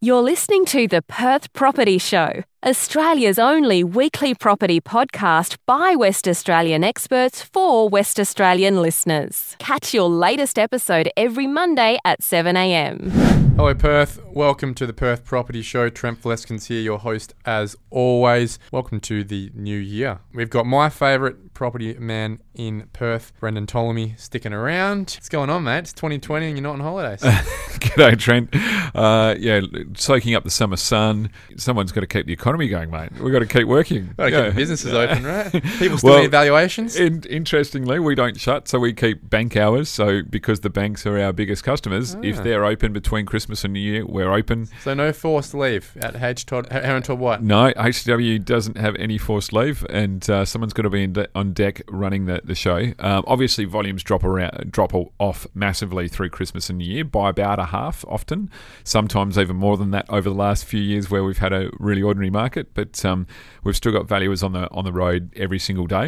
You're 0.00 0.22
listening 0.22 0.64
to 0.66 0.86
the 0.86 1.02
Perth 1.02 1.52
Property 1.54 1.98
Show, 1.98 2.44
Australia's 2.66 3.38
only 3.38 3.84
weekly 3.84 4.34
property 4.34 4.80
podcast 4.80 5.56
by 5.64 5.94
West 5.94 6.26
Australian 6.26 6.82
experts 6.82 7.40
for 7.40 7.88
West 7.88 8.18
Australian 8.18 8.82
listeners. 8.82 9.54
Catch 9.60 9.94
your 9.94 10.08
latest 10.08 10.58
episode 10.58 11.08
every 11.16 11.46
Monday 11.46 12.00
at 12.04 12.20
7am. 12.20 13.38
Hello, 13.54 13.74
Perth. 13.74 14.20
Welcome 14.24 14.74
to 14.74 14.86
the 14.86 14.92
Perth 14.92 15.24
Property 15.24 15.62
Show. 15.62 15.88
Trent 15.88 16.20
Fleskins 16.20 16.66
here, 16.66 16.80
your 16.80 16.98
host 16.98 17.34
as 17.44 17.76
always. 17.90 18.58
Welcome 18.72 19.00
to 19.00 19.22
the 19.22 19.50
new 19.54 19.78
year. 19.78 20.20
We've 20.32 20.50
got 20.50 20.66
my 20.66 20.88
favourite 20.88 21.54
property 21.54 21.94
man 21.94 22.40
in 22.54 22.88
Perth, 22.92 23.32
Brendon 23.40 23.66
Ptolomey, 23.66 24.18
sticking 24.18 24.52
around. 24.52 25.14
What's 25.16 25.28
going 25.28 25.50
on, 25.50 25.64
mate? 25.64 25.78
It's 25.78 25.92
2020 25.92 26.46
and 26.46 26.56
you're 26.56 26.62
not 26.62 26.74
on 26.74 26.80
holidays. 26.80 27.20
G'day, 27.80 28.16
Trent. 28.16 28.54
Uh, 28.94 29.34
yeah, 29.38 29.60
soaking 29.96 30.36
up 30.36 30.44
the 30.44 30.50
summer 30.50 30.76
sun. 30.76 31.30
Someone's 31.56 31.90
got 31.90 32.02
to 32.02 32.06
keep 32.06 32.26
the 32.26 32.32
economy 32.32 32.47
going, 32.56 32.90
mate. 32.90 33.10
We've 33.20 33.32
got 33.32 33.40
to 33.40 33.46
keep 33.46 33.66
working. 33.68 34.14
Got 34.16 34.26
to 34.26 34.30
Yeah. 34.30 34.46
keep 34.46 34.54
businesses 34.56 34.92
open, 34.94 35.24
right? 35.24 35.50
People 35.78 35.98
still 35.98 36.10
Well, 36.10 36.22
need 36.22 36.30
valuations. 36.30 36.96
In, 36.96 37.22
interestingly, 37.24 37.98
we 37.98 38.14
don't 38.14 38.38
shut, 38.40 38.68
so 38.68 38.78
we 38.78 38.92
keep 38.92 39.28
bank 39.28 39.56
hours. 39.56 39.88
So 39.88 40.22
because 40.22 40.60
the 40.60 40.70
banks 40.70 41.04
are 41.06 41.18
our 41.18 41.32
biggest 41.32 41.64
customers, 41.64 42.16
if 42.22 42.38
Ah. 42.38 42.42
they're 42.42 42.64
open 42.64 42.92
between 42.92 43.26
Christmas 43.26 43.64
and 43.64 43.72
New 43.74 43.80
Year, 43.80 44.06
we're 44.06 44.32
open. 44.32 44.66
so 44.82 44.94
no 44.94 45.12
forced 45.12 45.54
leave 45.54 45.96
at 46.00 46.20
H. 46.22 46.46
Todd, 46.46 46.68
Todd 46.70 47.18
White. 47.18 47.42
No, 47.42 47.72
HW 47.76 48.38
doesn't 48.38 48.76
have 48.76 48.96
any 48.96 49.18
forced 49.18 49.52
leave, 49.52 49.84
and 49.90 50.28
uh, 50.30 50.44
someone's 50.44 50.72
got 50.72 50.82
to 50.82 50.90
be 50.90 51.02
in 51.04 51.12
de- 51.12 51.28
on 51.34 51.52
deck 51.52 51.82
running 51.88 52.26
the, 52.26 52.40
the 52.44 52.54
show. 52.54 52.92
Um, 52.98 53.24
obviously, 53.26 53.64
volumes 53.64 54.02
drop 54.02 54.24
around, 54.24 54.70
drop 54.70 54.92
off 55.18 55.46
massively 55.54 56.08
through 56.08 56.30
Christmas 56.30 56.68
and 56.70 56.78
New 56.78 56.84
Year 56.90 57.04
by 57.04 57.30
about 57.30 57.58
a 57.58 57.66
half, 57.66 58.04
often, 58.08 58.50
sometimes 58.84 59.36
even 59.38 59.56
more 59.56 59.76
than 59.76 59.90
that 59.90 60.06
over 60.08 60.28
the 60.28 60.34
last 60.34 60.64
few 60.64 60.80
years 60.80 61.10
where 61.10 61.24
we've 61.24 61.38
had 61.38 61.52
a 61.52 61.70
really 61.78 62.02
ordinary 62.02 62.30
market. 62.42 62.66
But 62.74 63.04
um, 63.04 63.26
we've 63.64 63.76
still 63.76 63.92
got 63.98 64.06
valuers 64.06 64.42
on 64.42 64.52
the 64.52 64.64
on 64.78 64.84
the 64.84 64.92
road 65.04 65.20
every 65.44 65.60
single 65.68 65.86
day. 65.86 66.06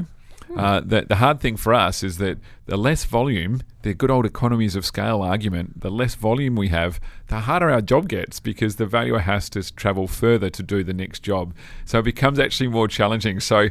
Uh, 0.56 0.80
the, 0.80 1.02
the 1.02 1.16
hard 1.16 1.41
thing 1.41 1.56
for 1.56 1.72
us 1.72 2.02
is 2.02 2.18
that 2.18 2.38
the 2.66 2.77
less 2.77 3.04
volume, 3.04 3.60
the 3.82 3.94
good 3.94 4.10
old 4.10 4.27
economies 4.27 4.74
of 4.74 4.84
scale 4.84 5.22
argument, 5.22 5.80
the 5.80 5.91
less 5.91 6.16
volume 6.16 6.56
we 6.56 6.69
have, 6.69 7.00
the 7.28 7.41
harder 7.41 7.70
our 7.70 7.80
job 7.80 8.08
gets 8.08 8.41
because 8.41 8.77
the 8.77 8.86
valuer 8.86 9.20
has 9.20 9.48
to 9.50 9.62
travel 9.74 10.08
further 10.08 10.50
to 10.50 10.62
do 10.62 10.82
the 10.82 10.92
next 10.92 11.20
job. 11.22 11.54
So 11.84 12.00
it 12.00 12.04
becomes 12.04 12.38
actually 12.41 12.69
more 12.69 12.88
challenging. 12.88 13.38
So 13.38 13.69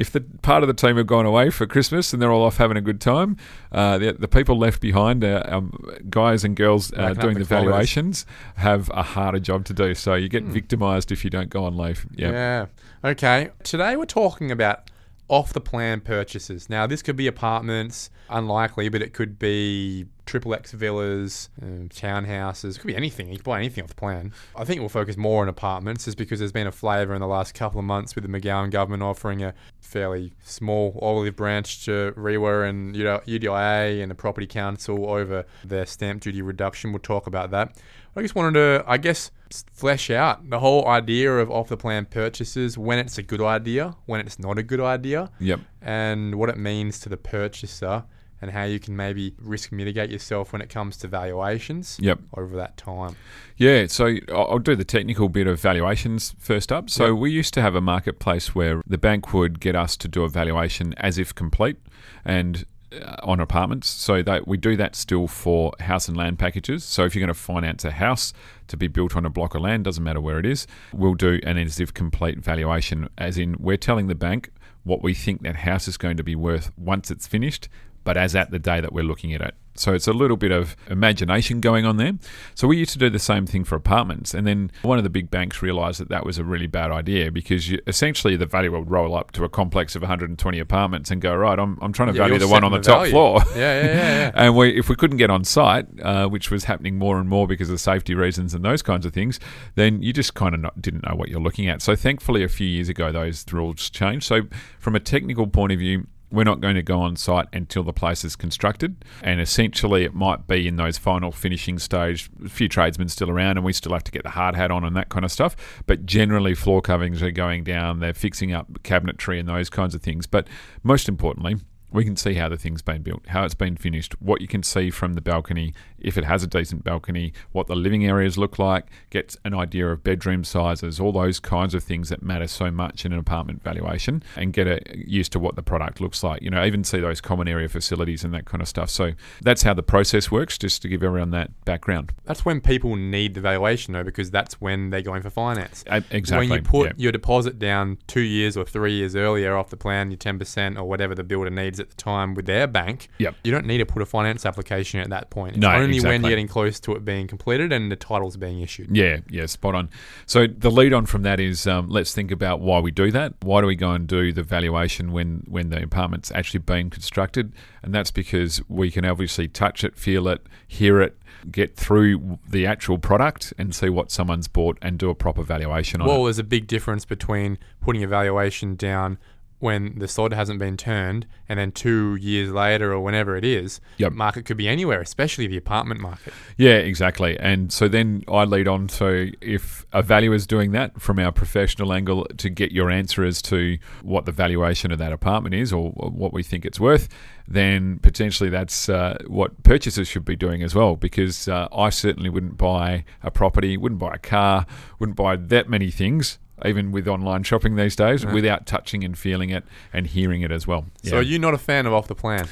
if 0.00 0.10
the 0.10 0.22
part 0.40 0.62
of 0.62 0.66
the 0.66 0.72
team 0.72 0.96
have 0.96 1.06
gone 1.06 1.26
away 1.26 1.50
for 1.50 1.66
Christmas 1.66 2.14
and 2.14 2.22
they're 2.22 2.32
all 2.32 2.42
off 2.42 2.56
having 2.56 2.78
a 2.78 2.80
good 2.80 3.02
time, 3.02 3.36
uh, 3.70 3.98
the, 3.98 4.12
the 4.14 4.28
people 4.28 4.56
left 4.56 4.80
behind, 4.80 5.22
uh, 5.22 5.42
um, 5.44 5.78
guys 6.08 6.42
and 6.42 6.56
girls 6.56 6.90
uh, 6.94 7.12
doing 7.12 7.34
the 7.34 7.40
the 7.40 7.44
valuations, 7.44 8.24
have 8.56 8.90
a 8.94 9.02
harder 9.02 9.38
job 9.38 9.66
to 9.66 9.74
do. 9.74 9.94
So 9.94 10.14
you 10.14 10.30
get 10.30 10.44
victimised 10.44 11.12
if 11.12 11.22
you 11.22 11.28
don't 11.28 11.50
go 11.50 11.64
on 11.64 11.76
leave. 11.76 12.06
Yeah. 12.16 12.30
Yeah. 12.30 12.66
Okay. 13.04 13.50
Today 13.62 13.94
we're 13.96 14.06
talking 14.06 14.50
about 14.50 14.90
off 15.28 15.52
the 15.52 15.60
plan 15.60 16.00
purchases. 16.00 16.70
Now, 16.70 16.86
this 16.86 17.02
could 17.02 17.16
be 17.16 17.26
apartments, 17.26 18.08
unlikely, 18.30 18.88
but 18.88 19.02
it 19.02 19.12
could 19.12 19.38
be 19.38 20.06
triple 20.30 20.54
X 20.54 20.70
villas, 20.70 21.50
um, 21.60 21.88
townhouses. 21.88 22.76
It 22.76 22.78
could 22.78 22.86
be 22.86 22.94
anything. 22.94 23.28
You 23.30 23.36
can 23.38 23.42
buy 23.42 23.58
anything 23.58 23.82
off 23.82 23.88
the 23.88 23.96
plan. 23.96 24.32
I 24.56 24.64
think 24.64 24.78
we'll 24.78 24.88
focus 24.88 25.16
more 25.16 25.42
on 25.42 25.48
apartments 25.48 26.04
just 26.04 26.16
because 26.16 26.38
there's 26.38 26.52
been 26.52 26.68
a 26.68 26.72
flavour 26.72 27.14
in 27.14 27.20
the 27.20 27.26
last 27.26 27.52
couple 27.54 27.80
of 27.80 27.84
months 27.84 28.14
with 28.14 28.22
the 28.22 28.30
McGowan 28.30 28.70
government 28.70 29.02
offering 29.02 29.42
a 29.42 29.54
fairly 29.80 30.32
small 30.44 30.96
olive 31.02 31.34
branch 31.34 31.84
to 31.86 32.12
REIWA 32.16 32.68
and 32.68 32.94
UDIA 32.94 34.00
and 34.02 34.08
the 34.10 34.14
Property 34.14 34.46
Council 34.46 35.10
over 35.10 35.44
their 35.64 35.84
stamp 35.84 36.22
duty 36.22 36.42
reduction. 36.42 36.92
We'll 36.92 37.00
talk 37.00 37.26
about 37.26 37.50
that. 37.50 37.76
I 38.14 38.22
just 38.22 38.34
wanted 38.36 38.54
to, 38.54 38.84
I 38.86 38.98
guess, 38.98 39.30
flesh 39.72 40.10
out 40.10 40.48
the 40.48 40.60
whole 40.60 40.86
idea 40.86 41.38
of 41.38 41.50
off 41.50 41.68
the 41.68 41.76
plan 41.76 42.06
purchases, 42.06 42.78
when 42.78 42.98
it's 43.00 43.18
a 43.18 43.22
good 43.22 43.40
idea, 43.40 43.96
when 44.06 44.20
it's 44.20 44.38
not 44.38 44.58
a 44.58 44.62
good 44.62 44.80
idea, 44.80 45.30
Yep. 45.40 45.60
and 45.82 46.36
what 46.36 46.48
it 46.50 46.56
means 46.58 47.00
to 47.00 47.08
the 47.08 47.16
purchaser, 47.16 48.04
and 48.42 48.50
how 48.50 48.64
you 48.64 48.78
can 48.80 48.96
maybe 48.96 49.34
risk 49.40 49.72
mitigate 49.72 50.10
yourself 50.10 50.52
when 50.52 50.62
it 50.62 50.68
comes 50.68 50.96
to 50.98 51.08
valuations 51.08 51.98
Yep. 52.00 52.18
over 52.36 52.56
that 52.56 52.76
time. 52.76 53.16
Yeah, 53.56 53.86
so 53.86 54.16
I'll 54.32 54.58
do 54.58 54.74
the 54.74 54.84
technical 54.84 55.28
bit 55.28 55.46
of 55.46 55.60
valuations 55.60 56.34
first 56.38 56.72
up. 56.72 56.88
So 56.90 57.08
Yep. 57.12 57.18
we 57.18 57.30
used 57.30 57.54
to 57.54 57.62
have 57.62 57.74
a 57.74 57.80
marketplace 57.80 58.54
where 58.54 58.82
the 58.86 58.98
bank 58.98 59.32
would 59.34 59.60
get 59.60 59.74
us 59.76 59.96
to 59.98 60.08
do 60.08 60.24
a 60.24 60.28
valuation 60.28 60.94
as 60.96 61.18
if 61.18 61.34
complete 61.34 61.76
and 62.24 62.64
uh, 62.92 63.14
on 63.22 63.38
apartments. 63.38 63.88
So 63.88 64.20
that 64.22 64.48
we 64.48 64.56
do 64.56 64.74
that 64.76 64.96
still 64.96 65.28
for 65.28 65.72
house 65.78 66.08
and 66.08 66.16
land 66.16 66.40
packages. 66.40 66.82
So 66.82 67.04
if 67.04 67.14
you're 67.14 67.20
going 67.24 67.32
to 67.32 67.40
finance 67.40 67.84
a 67.84 67.92
house 67.92 68.32
to 68.66 68.76
be 68.76 68.88
built 68.88 69.14
on 69.14 69.24
a 69.24 69.30
block 69.30 69.54
of 69.54 69.60
land, 69.62 69.84
doesn't 69.84 70.02
matter 70.02 70.20
where 70.20 70.40
it 70.40 70.46
is, 70.46 70.66
we'll 70.92 71.14
do 71.14 71.38
an 71.44 71.56
as 71.56 71.78
if 71.78 71.94
complete 71.94 72.38
valuation. 72.38 73.08
As 73.16 73.38
in, 73.38 73.54
we're 73.60 73.76
telling 73.76 74.08
the 74.08 74.16
bank 74.16 74.50
what 74.82 75.02
we 75.04 75.14
think 75.14 75.42
that 75.42 75.54
house 75.56 75.86
is 75.86 75.96
going 75.96 76.16
to 76.16 76.24
be 76.24 76.34
worth 76.34 76.72
once 76.76 77.12
it's 77.12 77.28
finished, 77.28 77.68
but 78.04 78.16
as 78.16 78.34
at 78.34 78.50
the 78.50 78.58
day 78.58 78.80
that 78.80 78.92
we're 78.92 79.04
looking 79.04 79.32
at 79.34 79.40
it. 79.40 79.54
So 79.74 79.94
it's 79.94 80.06
a 80.06 80.12
little 80.12 80.36
bit 80.36 80.50
of 80.50 80.76
imagination 80.88 81.60
going 81.60 81.86
on 81.86 81.96
there. 81.96 82.12
So 82.54 82.68
we 82.68 82.76
used 82.76 82.92
to 82.92 82.98
do 82.98 83.08
the 83.08 83.18
same 83.18 83.46
thing 83.46 83.64
for 83.64 83.76
apartments, 83.76 84.34
and 84.34 84.46
then 84.46 84.70
one 84.82 84.98
of 84.98 85.04
the 85.04 85.10
big 85.10 85.30
banks 85.30 85.62
realised 85.62 86.00
that 86.00 86.08
that 86.10 86.26
was 86.26 86.38
a 86.38 86.44
really 86.44 86.66
bad 86.66 86.90
idea 86.90 87.30
because 87.30 87.70
you, 87.70 87.80
essentially 87.86 88.36
the 88.36 88.46
value 88.46 88.72
would 88.72 88.90
roll 88.90 89.14
up 89.16 89.30
to 89.32 89.44
a 89.44 89.48
complex 89.48 89.94
of 89.94 90.02
120 90.02 90.58
apartments 90.58 91.10
and 91.10 91.22
go 91.22 91.34
right. 91.34 91.58
I'm, 91.58 91.78
I'm 91.80 91.92
trying 91.92 92.12
to 92.12 92.14
Yeah, 92.14 92.24
value 92.26 92.38
the 92.38 92.48
one 92.48 92.64
on 92.64 92.72
setting 92.72 92.82
the, 92.82 93.06
top 93.06 93.06
floor. 93.08 93.40
Yeah, 93.56 93.82
yeah, 93.82 93.84
yeah. 93.84 93.94
yeah. 93.94 94.30
And 94.40 94.56
we, 94.56 94.78
if 94.78 94.88
we 94.88 94.96
couldn't 94.96 95.18
get 95.18 95.30
on 95.30 95.44
site, 95.44 95.86
uh, 96.02 96.26
which 96.26 96.50
was 96.50 96.64
happening 96.64 96.98
more 96.98 97.18
and 97.18 97.28
more 97.28 97.46
because 97.46 97.70
of 97.70 97.80
safety 97.80 98.14
reasons 98.14 98.54
and 98.54 98.64
those 98.64 98.82
kinds 98.82 99.06
of 99.06 99.12
things, 99.12 99.38
then 99.76 100.02
you 100.02 100.12
just 100.12 100.34
kind 100.34 100.54
of 100.54 100.60
not, 100.60 100.80
didn't 100.80 101.08
know 101.08 101.14
what 101.14 101.28
you're 101.28 101.40
looking 101.40 101.68
at. 101.68 101.80
So 101.80 101.94
thankfully, 101.96 102.42
a 102.42 102.48
few 102.48 102.66
years 102.66 102.88
ago, 102.88 103.12
those 103.12 103.44
rules 103.52 103.88
changed. 103.88 104.26
So 104.26 104.42
from 104.78 104.94
a 104.94 105.00
technical 105.00 105.46
point 105.46 105.72
of 105.72 105.78
view, 105.78 106.06
we're 106.30 106.44
not 106.44 106.60
going 106.60 106.76
to 106.76 106.82
go 106.82 107.00
on 107.00 107.16
site 107.16 107.48
until 107.52 107.82
the 107.82 107.92
place 107.92 108.24
is 108.24 108.36
constructed, 108.36 109.04
and 109.22 109.40
essentially 109.40 110.04
it 110.04 110.14
might 110.14 110.46
be 110.46 110.68
in 110.68 110.76
those 110.76 110.98
final 110.98 111.32
finishing 111.32 111.78
stage. 111.78 112.30
A 112.44 112.48
few 112.48 112.68
tradesmen 112.68 113.08
still 113.08 113.30
around, 113.30 113.56
and 113.56 113.64
we 113.64 113.72
still 113.72 113.92
have 113.92 114.04
to 114.04 114.12
get 114.12 114.22
the 114.22 114.30
hard 114.30 114.54
hat 114.54 114.70
on 114.70 114.84
and 114.84 114.96
that 114.96 115.08
kind 115.08 115.24
of 115.24 115.32
stuff. 115.32 115.56
But 115.86 116.06
generally, 116.06 116.54
floor 116.54 116.80
coverings 116.82 117.22
are 117.22 117.30
going 117.30 117.64
down. 117.64 118.00
They're 118.00 118.14
fixing 118.14 118.52
up 118.52 118.82
cabinetry 118.82 119.40
and 119.40 119.48
those 119.48 119.70
kinds 119.70 119.94
of 119.94 120.02
things. 120.02 120.26
But 120.26 120.46
most 120.82 121.08
importantly, 121.08 121.56
we 121.92 122.04
can 122.04 122.16
see 122.16 122.34
how 122.34 122.48
the 122.48 122.56
thing's 122.56 122.82
been 122.82 123.02
built, 123.02 123.26
how 123.28 123.44
it's 123.44 123.54
been 123.54 123.76
finished, 123.76 124.14
what 124.20 124.40
you 124.40 124.48
can 124.48 124.62
see 124.62 124.90
from 124.90 125.14
the 125.14 125.20
balcony, 125.20 125.74
if 125.98 126.16
it 126.16 126.24
has 126.24 126.42
a 126.42 126.46
decent 126.46 126.84
balcony, 126.84 127.32
what 127.52 127.66
the 127.66 127.74
living 127.74 128.06
areas 128.06 128.38
look 128.38 128.58
like, 128.58 128.86
get 129.10 129.36
an 129.44 129.54
idea 129.54 129.88
of 129.88 130.04
bedroom 130.04 130.44
sizes, 130.44 131.00
all 131.00 131.12
those 131.12 131.40
kinds 131.40 131.74
of 131.74 131.82
things 131.82 132.08
that 132.08 132.22
matter 132.22 132.46
so 132.46 132.70
much 132.70 133.04
in 133.04 133.12
an 133.12 133.18
apartment 133.18 133.62
valuation, 133.62 134.22
and 134.36 134.52
get 134.52 134.66
a, 134.66 134.80
used 134.94 135.32
to 135.32 135.38
what 135.38 135.56
the 135.56 135.62
product 135.62 136.00
looks 136.00 136.22
like. 136.22 136.42
You 136.42 136.50
know, 136.50 136.64
even 136.64 136.84
see 136.84 137.00
those 137.00 137.20
common 137.20 137.48
area 137.48 137.68
facilities 137.68 138.24
and 138.24 138.32
that 138.34 138.44
kind 138.44 138.62
of 138.62 138.68
stuff. 138.68 138.90
So 138.90 139.12
that's 139.42 139.62
how 139.62 139.74
the 139.74 139.82
process 139.82 140.30
works, 140.30 140.58
just 140.58 140.82
to 140.82 140.88
give 140.88 141.02
everyone 141.02 141.30
that 141.30 141.64
background. 141.64 142.12
That's 142.24 142.44
when 142.44 142.60
people 142.60 142.96
need 142.96 143.34
the 143.34 143.40
valuation, 143.40 143.92
though, 143.92 144.04
because 144.04 144.30
that's 144.30 144.60
when 144.60 144.90
they're 144.90 145.02
going 145.02 145.22
for 145.22 145.30
finance. 145.30 145.84
Uh, 145.88 146.00
exactly. 146.10 146.48
When 146.48 146.58
you 146.58 146.62
put 146.62 146.86
yeah. 146.88 146.92
your 146.96 147.12
deposit 147.12 147.58
down 147.58 147.98
two 148.06 148.20
years 148.20 148.56
or 148.56 148.64
three 148.64 148.92
years 148.92 149.16
earlier 149.16 149.56
off 149.56 149.70
the 149.70 149.76
plan, 149.76 150.10
your 150.10 150.18
10% 150.18 150.78
or 150.78 150.84
whatever 150.84 151.14
the 151.14 151.24
builder 151.24 151.50
needs 151.50 151.79
at 151.80 151.88
the 151.90 151.96
time 151.96 152.34
with 152.34 152.46
their 152.46 152.66
bank, 152.66 153.08
Yep. 153.18 153.34
you 153.44 153.50
don't 153.52 153.66
need 153.66 153.78
to 153.78 153.86
put 153.86 154.02
a 154.02 154.06
finance 154.06 154.44
application 154.46 155.00
at 155.00 155.08
that 155.10 155.30
point. 155.30 155.56
It's 155.56 155.60
No, 155.60 155.70
only 155.72 156.00
when 156.00 156.20
you're 156.22 156.30
getting 156.30 156.48
close 156.48 156.78
to 156.80 156.92
it 156.92 157.04
being 157.04 157.26
completed 157.26 157.72
and 157.72 157.90
the 157.90 157.96
title's 157.96 158.36
being 158.36 158.60
issued. 158.60 158.94
Yeah, 158.96 159.18
yeah, 159.28 159.46
spot 159.46 159.74
on. 159.74 159.88
So 160.26 160.46
the 160.46 160.70
lead 160.70 160.92
on 160.92 161.06
from 161.06 161.22
that 161.22 161.40
is 161.40 161.66
um, 161.66 161.88
let's 161.88 162.14
think 162.14 162.30
about 162.30 162.60
why 162.60 162.78
we 162.80 162.90
do 162.90 163.10
that. 163.10 163.34
Why 163.42 163.60
do 163.60 163.66
we 163.66 163.76
go 163.76 163.90
and 163.92 164.06
do 164.06 164.32
the 164.32 164.42
valuation 164.42 165.12
when 165.12 165.42
when 165.48 165.70
the 165.70 165.82
apartment's 165.82 166.30
actually 166.32 166.60
been 166.60 166.90
constructed? 166.90 167.52
And 167.82 167.94
that's 167.94 168.10
because 168.10 168.60
we 168.68 168.90
can 168.90 169.04
obviously 169.04 169.48
touch 169.48 169.84
it, 169.84 169.96
feel 169.96 170.28
it, 170.28 170.46
hear 170.68 171.00
it, 171.00 171.16
get 171.50 171.74
through 171.76 172.38
the 172.46 172.66
actual 172.66 172.98
product, 172.98 173.54
and 173.56 173.74
see 173.74 173.88
what 173.88 174.10
someone's 174.10 174.48
bought, 174.48 174.76
and 174.82 174.98
do 174.98 175.08
a 175.08 175.14
proper 175.14 175.42
valuation 175.42 176.02
on 176.02 176.06
Well, 176.06 176.20
it. 176.20 176.24
there's 176.24 176.38
a 176.38 176.44
big 176.44 176.66
difference 176.66 177.06
between 177.06 177.56
putting 177.80 178.02
a 178.04 178.06
valuation 178.06 178.76
down 178.76 179.16
when 179.60 179.98
the 179.98 180.08
sod 180.08 180.32
hasn't 180.32 180.58
been 180.58 180.76
turned 180.76 181.26
and 181.48 181.58
then 181.58 181.70
two 181.70 182.16
years 182.16 182.50
later 182.50 182.92
or 182.92 183.00
whenever 183.00 183.36
it 183.36 183.44
is. 183.44 183.80
Yep. 183.98 184.12
Market 184.12 184.44
could 184.46 184.56
be 184.56 184.68
anywhere, 184.68 185.00
especially 185.00 185.46
the 185.46 185.56
apartment 185.56 186.00
market. 186.00 186.32
Yeah, 186.56 186.76
exactly. 186.76 187.38
And 187.38 187.72
so 187.72 187.86
then 187.86 188.24
I 188.26 188.44
lead 188.44 188.66
on 188.66 188.88
to 188.88 189.32
if 189.40 189.86
a 189.92 190.02
valuer 190.02 190.34
is 190.34 190.46
doing 190.46 190.72
that 190.72 191.00
from 191.00 191.18
our 191.18 191.30
professional 191.30 191.92
angle 191.92 192.24
to 192.38 192.48
get 192.48 192.72
your 192.72 192.90
answer 192.90 193.24
as 193.24 193.42
to 193.42 193.78
what 194.02 194.24
the 194.24 194.32
valuation 194.32 194.90
of 194.90 194.98
that 194.98 195.12
apartment 195.12 195.54
is 195.54 195.72
or 195.72 195.90
what 195.90 196.32
we 196.32 196.42
think 196.42 196.64
it's 196.64 196.80
worth, 196.80 197.08
then 197.46 197.98
potentially 197.98 198.48
that's 198.48 198.88
uh, 198.88 199.18
what 199.26 199.62
purchasers 199.62 200.08
should 200.08 200.24
be 200.24 200.36
doing 200.36 200.62
as 200.62 200.74
well. 200.74 200.96
Because 200.96 201.48
uh, 201.48 201.68
I 201.70 201.90
certainly 201.90 202.30
wouldn't 202.30 202.56
buy 202.56 203.04
a 203.22 203.30
property, 203.30 203.76
wouldn't 203.76 204.00
buy 204.00 204.14
a 204.14 204.18
car, 204.18 204.64
wouldn't 204.98 205.16
buy 205.16 205.36
that 205.36 205.68
many 205.68 205.90
things 205.90 206.38
even 206.64 206.92
with 206.92 207.06
online 207.08 207.42
shopping 207.42 207.76
these 207.76 207.96
days, 207.96 208.24
without 208.26 208.66
touching 208.66 209.04
and 209.04 209.16
feeling 209.18 209.50
it 209.50 209.64
and 209.92 210.06
hearing 210.06 210.42
it 210.42 210.50
as 210.52 210.66
well. 210.66 210.86
So 211.02 211.14
Yeah. 211.14 211.18
are 211.20 211.22
you 211.22 211.38
not 211.38 211.54
a 211.54 211.58
fan 211.58 211.86
of 211.86 211.92
off 211.92 212.06
the 212.08 212.14
plan? 212.14 212.48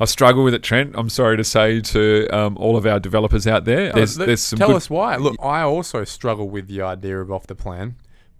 I 0.00 0.04
struggle 0.04 0.44
with 0.44 0.54
it, 0.54 0.62
Trent. 0.62 0.94
I'm 0.96 1.08
sorry 1.08 1.36
to 1.36 1.42
say 1.44 1.80
to 1.80 2.28
um, 2.28 2.56
all 2.56 2.76
of 2.76 2.86
our 2.86 3.00
developers 3.00 3.46
out 3.48 3.64
there. 3.64 3.92
There's, 3.92 4.14
there's 4.14 4.40
some 4.42 4.58
tell 4.58 4.68
good, 4.68 4.76
us 4.76 4.88
why. 4.88 5.16
Look, 5.16 5.36
I 5.42 5.62
also 5.62 6.04
struggle 6.04 6.48
with 6.48 6.68
the 6.68 6.82
idea 6.82 7.20
of 7.20 7.32
off 7.32 7.48
the 7.48 7.56
plan, 7.56 7.96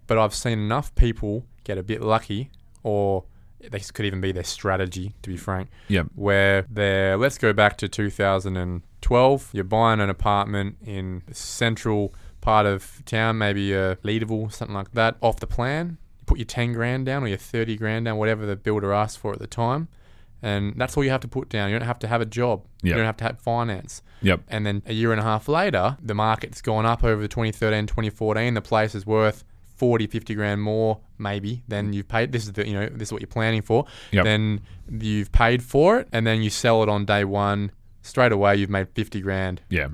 but 0.06 0.19
I've 0.19 0.35
seen 0.35 0.59
enough 0.61 0.94
people 0.94 1.44
get 1.65 1.76
a 1.76 1.82
bit 1.82 2.00
lucky, 2.00 2.50
or 2.85 3.25
this 3.70 3.91
could 3.91 4.05
even 4.06 4.20
be 4.20 4.31
their 4.31 4.44
strategy, 4.44 5.17
to 5.23 5.31
be 5.31 5.37
frank, 5.37 5.69
Yeah, 5.88 6.05
where 6.15 6.65
they're, 6.70 7.17
let's 7.17 7.38
go 7.38 7.53
back 7.53 7.76
to 7.79 7.88
2012, 7.88 9.50
you're 9.53 9.65
buying 9.65 10.00
an 10.00 10.11
apartment 10.11 10.76
in 10.85 11.23
central 11.32 12.15
part 12.48 12.64
of 12.64 13.02
town, 13.04 13.36
maybe 13.36 13.74
a 13.74 13.96
Leederville, 13.96 14.50
something 14.50 14.74
like 14.74 14.92
that, 14.92 15.16
off 15.20 15.38
the 15.38 15.46
plan. 15.46 15.98
You 16.20 16.24
put 16.24 16.38
your 16.38 16.46
10 16.46 16.72
grand 16.72 17.04
down 17.04 17.22
or 17.22 17.28
your 17.28 17.36
30 17.36 17.76
grand 17.76 18.06
down, 18.06 18.16
whatever 18.16 18.46
the 18.46 18.56
builder 18.56 18.90
asked 18.90 19.18
for 19.18 19.34
at 19.34 19.38
the 19.38 19.46
time. 19.46 19.88
And 20.40 20.74
that's 20.76 20.96
all 20.96 21.04
you 21.04 21.10
have 21.10 21.20
to 21.22 21.28
put 21.28 21.50
down. 21.50 21.68
You 21.70 21.78
don't 21.78 21.86
have 21.86 21.98
to 21.98 22.08
have 22.08 22.22
a 22.22 22.26
job. 22.26 22.64
Yep. 22.82 22.90
You 22.90 22.94
don't 22.94 23.06
have 23.06 23.16
to 23.18 23.24
have 23.24 23.40
finance. 23.40 24.02
yep, 24.22 24.40
And 24.48 24.64
then 24.64 24.82
a 24.86 24.94
year 24.94 25.12
and 25.12 25.20
a 25.20 25.24
half 25.24 25.46
later, 25.46 25.98
the 26.02 26.14
market's 26.14 26.62
gone 26.62 26.86
up 26.86 27.04
over 27.04 27.28
2013, 27.28 27.86
2014. 27.86 28.54
The 28.54 28.62
place 28.62 28.94
is 28.94 29.04
worth 29.04 29.44
40, 29.76 30.06
50 30.06 30.34
grand 30.34 30.62
more, 30.62 31.00
maybe, 31.18 31.64
than 31.68 31.90
mm. 31.90 31.94
you've 31.94 32.08
paid. 32.08 32.32
This 32.32 32.44
is 32.44 32.52
the, 32.52 32.66
you 32.66 32.72
know, 32.72 32.88
this 32.88 33.08
is 33.08 33.12
what 33.12 33.20
you're 33.20 33.26
planning 33.26 33.62
for. 33.62 33.84
Yep. 34.12 34.24
Then 34.24 34.60
you've 34.90 35.32
paid 35.32 35.62
for 35.62 35.98
it, 35.98 36.08
and 36.12 36.26
then 36.26 36.40
you 36.40 36.50
sell 36.50 36.82
it 36.82 36.88
on 36.88 37.04
day 37.04 37.24
one. 37.24 37.72
Straight 38.02 38.32
away, 38.32 38.56
you've 38.56 38.70
made 38.70 38.88
50 38.94 39.20
grand. 39.20 39.60
yeah. 39.68 39.88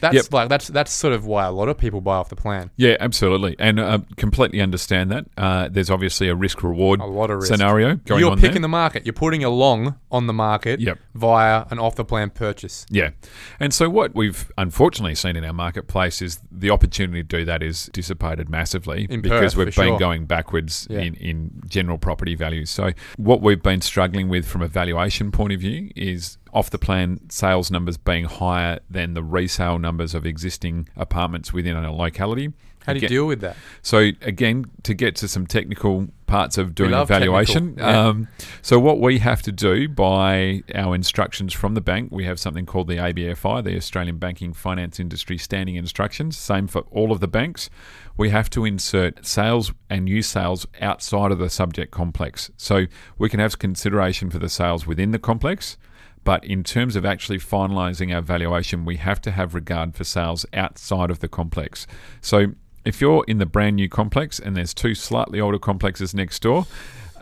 That's 0.00 0.14
Yep. 0.14 0.32
like 0.32 0.48
that's 0.48 0.68
that's 0.68 0.92
sort 0.92 1.12
of 1.12 1.26
why 1.26 1.44
a 1.44 1.50
lot 1.50 1.68
of 1.68 1.76
people 1.76 2.00
buy 2.00 2.16
off 2.16 2.28
the 2.28 2.36
plan. 2.36 2.70
Yeah, 2.76 2.96
absolutely, 3.00 3.56
and 3.58 3.78
uh, 3.80 3.98
completely 4.16 4.60
understand 4.60 5.10
that. 5.10 5.26
Uh, 5.36 5.68
there's 5.70 5.90
obviously 5.90 6.28
a 6.28 6.34
risk 6.34 6.62
reward 6.62 7.00
A 7.00 7.04
lot 7.06 7.30
of 7.30 7.38
risk. 7.38 7.48
scenario 7.52 7.96
going 7.96 8.20
You're 8.20 8.30
on 8.30 8.38
picking 8.38 8.54
there. 8.54 8.62
the 8.62 8.68
market. 8.68 9.04
You're 9.04 9.12
putting 9.12 9.44
a 9.44 9.50
long 9.50 9.96
on 10.10 10.26
the 10.26 10.32
market 10.32 10.80
Yep. 10.80 10.98
via 11.14 11.64
an 11.70 11.78
off 11.78 11.96
the 11.96 12.04
plan 12.04 12.30
purchase. 12.30 12.86
Yeah. 12.90 13.10
And 13.58 13.72
so 13.74 13.88
what 13.90 14.14
we've 14.14 14.50
unfortunately 14.56 15.14
seen 15.14 15.36
in 15.36 15.44
our 15.44 15.52
marketplace 15.52 16.22
is 16.22 16.40
the 16.50 16.70
opportunity 16.70 17.22
to 17.22 17.28
do 17.38 17.44
that 17.44 17.62
is 17.62 17.90
dissipated 17.92 18.48
massively 18.48 19.06
In 19.10 19.20
because 19.20 19.54
Perth, 19.54 19.66
we've 19.66 19.76
been 19.76 19.88
sure. 19.90 19.98
going 19.98 20.24
backwards 20.26 20.86
Yeah. 20.90 21.00
in, 21.00 21.14
in 21.16 21.50
general 21.68 21.98
property 21.98 22.34
values. 22.34 22.70
So 22.70 22.90
what 23.16 23.40
we've 23.42 23.62
been 23.62 23.80
struggling 23.80 24.28
with 24.28 24.46
from 24.46 24.62
a 24.62 24.68
valuation 24.68 25.30
point 25.30 25.52
of 25.52 25.60
view 25.60 25.90
is 25.94 26.38
off 26.52 26.70
the 26.70 26.78
plan 26.78 27.20
sales 27.30 27.70
numbers 27.70 27.96
being 27.96 28.24
higher 28.24 28.80
than 28.88 29.14
the 29.14 29.22
resale 29.22 29.78
numbers 29.78 30.14
of 30.14 30.26
existing 30.26 30.88
apartments 30.96 31.52
within 31.52 31.76
a 31.76 31.92
locality. 31.92 32.52
How 32.86 32.94
do 32.94 32.98
you 32.98 33.06
Again- 33.06 33.10
deal 33.10 33.26
with 33.26 33.40
that? 33.42 33.56
so 33.82 33.98
again, 34.22 34.64
to 34.84 34.94
get 34.94 35.14
to 35.16 35.28
some 35.28 35.46
technical 35.46 36.08
parts 36.26 36.56
of 36.56 36.74
doing 36.74 36.94
evaluation, 36.94 37.74
yeah. 37.76 38.08
um, 38.08 38.28
so 38.62 38.80
what 38.80 38.98
we 39.00 39.18
have 39.18 39.42
to 39.42 39.52
do 39.52 39.86
by 39.86 40.62
our 40.74 40.94
instructions 40.94 41.52
from 41.52 41.74
the 41.74 41.82
bank, 41.82 42.08
we 42.10 42.24
have 42.24 42.40
something 42.40 42.64
called 42.64 42.88
the 42.88 42.96
ABFI, 42.96 43.62
the 43.64 43.76
Australian 43.76 44.16
Banking 44.16 44.54
Finance 44.54 44.98
Industry 44.98 45.36
Standing 45.36 45.76
Instructions. 45.76 46.38
Same 46.38 46.66
for 46.66 46.80
all 46.90 47.12
of 47.12 47.20
the 47.20 47.28
banks. 47.28 47.68
We 48.16 48.30
have 48.30 48.48
to 48.50 48.64
insert 48.64 49.26
sales 49.26 49.72
and 49.90 50.06
new 50.06 50.22
sales 50.22 50.66
outside 50.80 51.32
of 51.32 51.38
the 51.38 51.50
subject 51.50 51.90
complex. 51.90 52.50
So 52.56 52.86
we 53.18 53.28
can 53.28 53.40
have 53.40 53.58
consideration 53.58 54.30
for 54.30 54.38
the 54.38 54.48
sales 54.48 54.86
within 54.86 55.10
the 55.10 55.18
complex. 55.18 55.76
But 56.24 56.44
in 56.44 56.64
terms 56.64 56.96
of 56.96 57.04
actually 57.04 57.38
finalising 57.38 58.14
our 58.14 58.20
valuation, 58.20 58.84
we 58.84 58.96
have 58.96 59.20
to 59.22 59.30
have 59.30 59.54
regard 59.54 59.94
for 59.94 60.04
sales 60.04 60.44
outside 60.52 61.10
of 61.10 61.20
the 61.20 61.28
complex. 61.28 61.86
So 62.20 62.52
if 62.84 63.00
you're 63.00 63.24
in 63.26 63.38
the 63.38 63.46
brand 63.46 63.76
new 63.76 63.88
complex 63.88 64.38
and 64.38 64.56
there's 64.56 64.74
two 64.74 64.94
slightly 64.94 65.40
older 65.40 65.58
complexes 65.58 66.14
next 66.14 66.42
door 66.42 66.66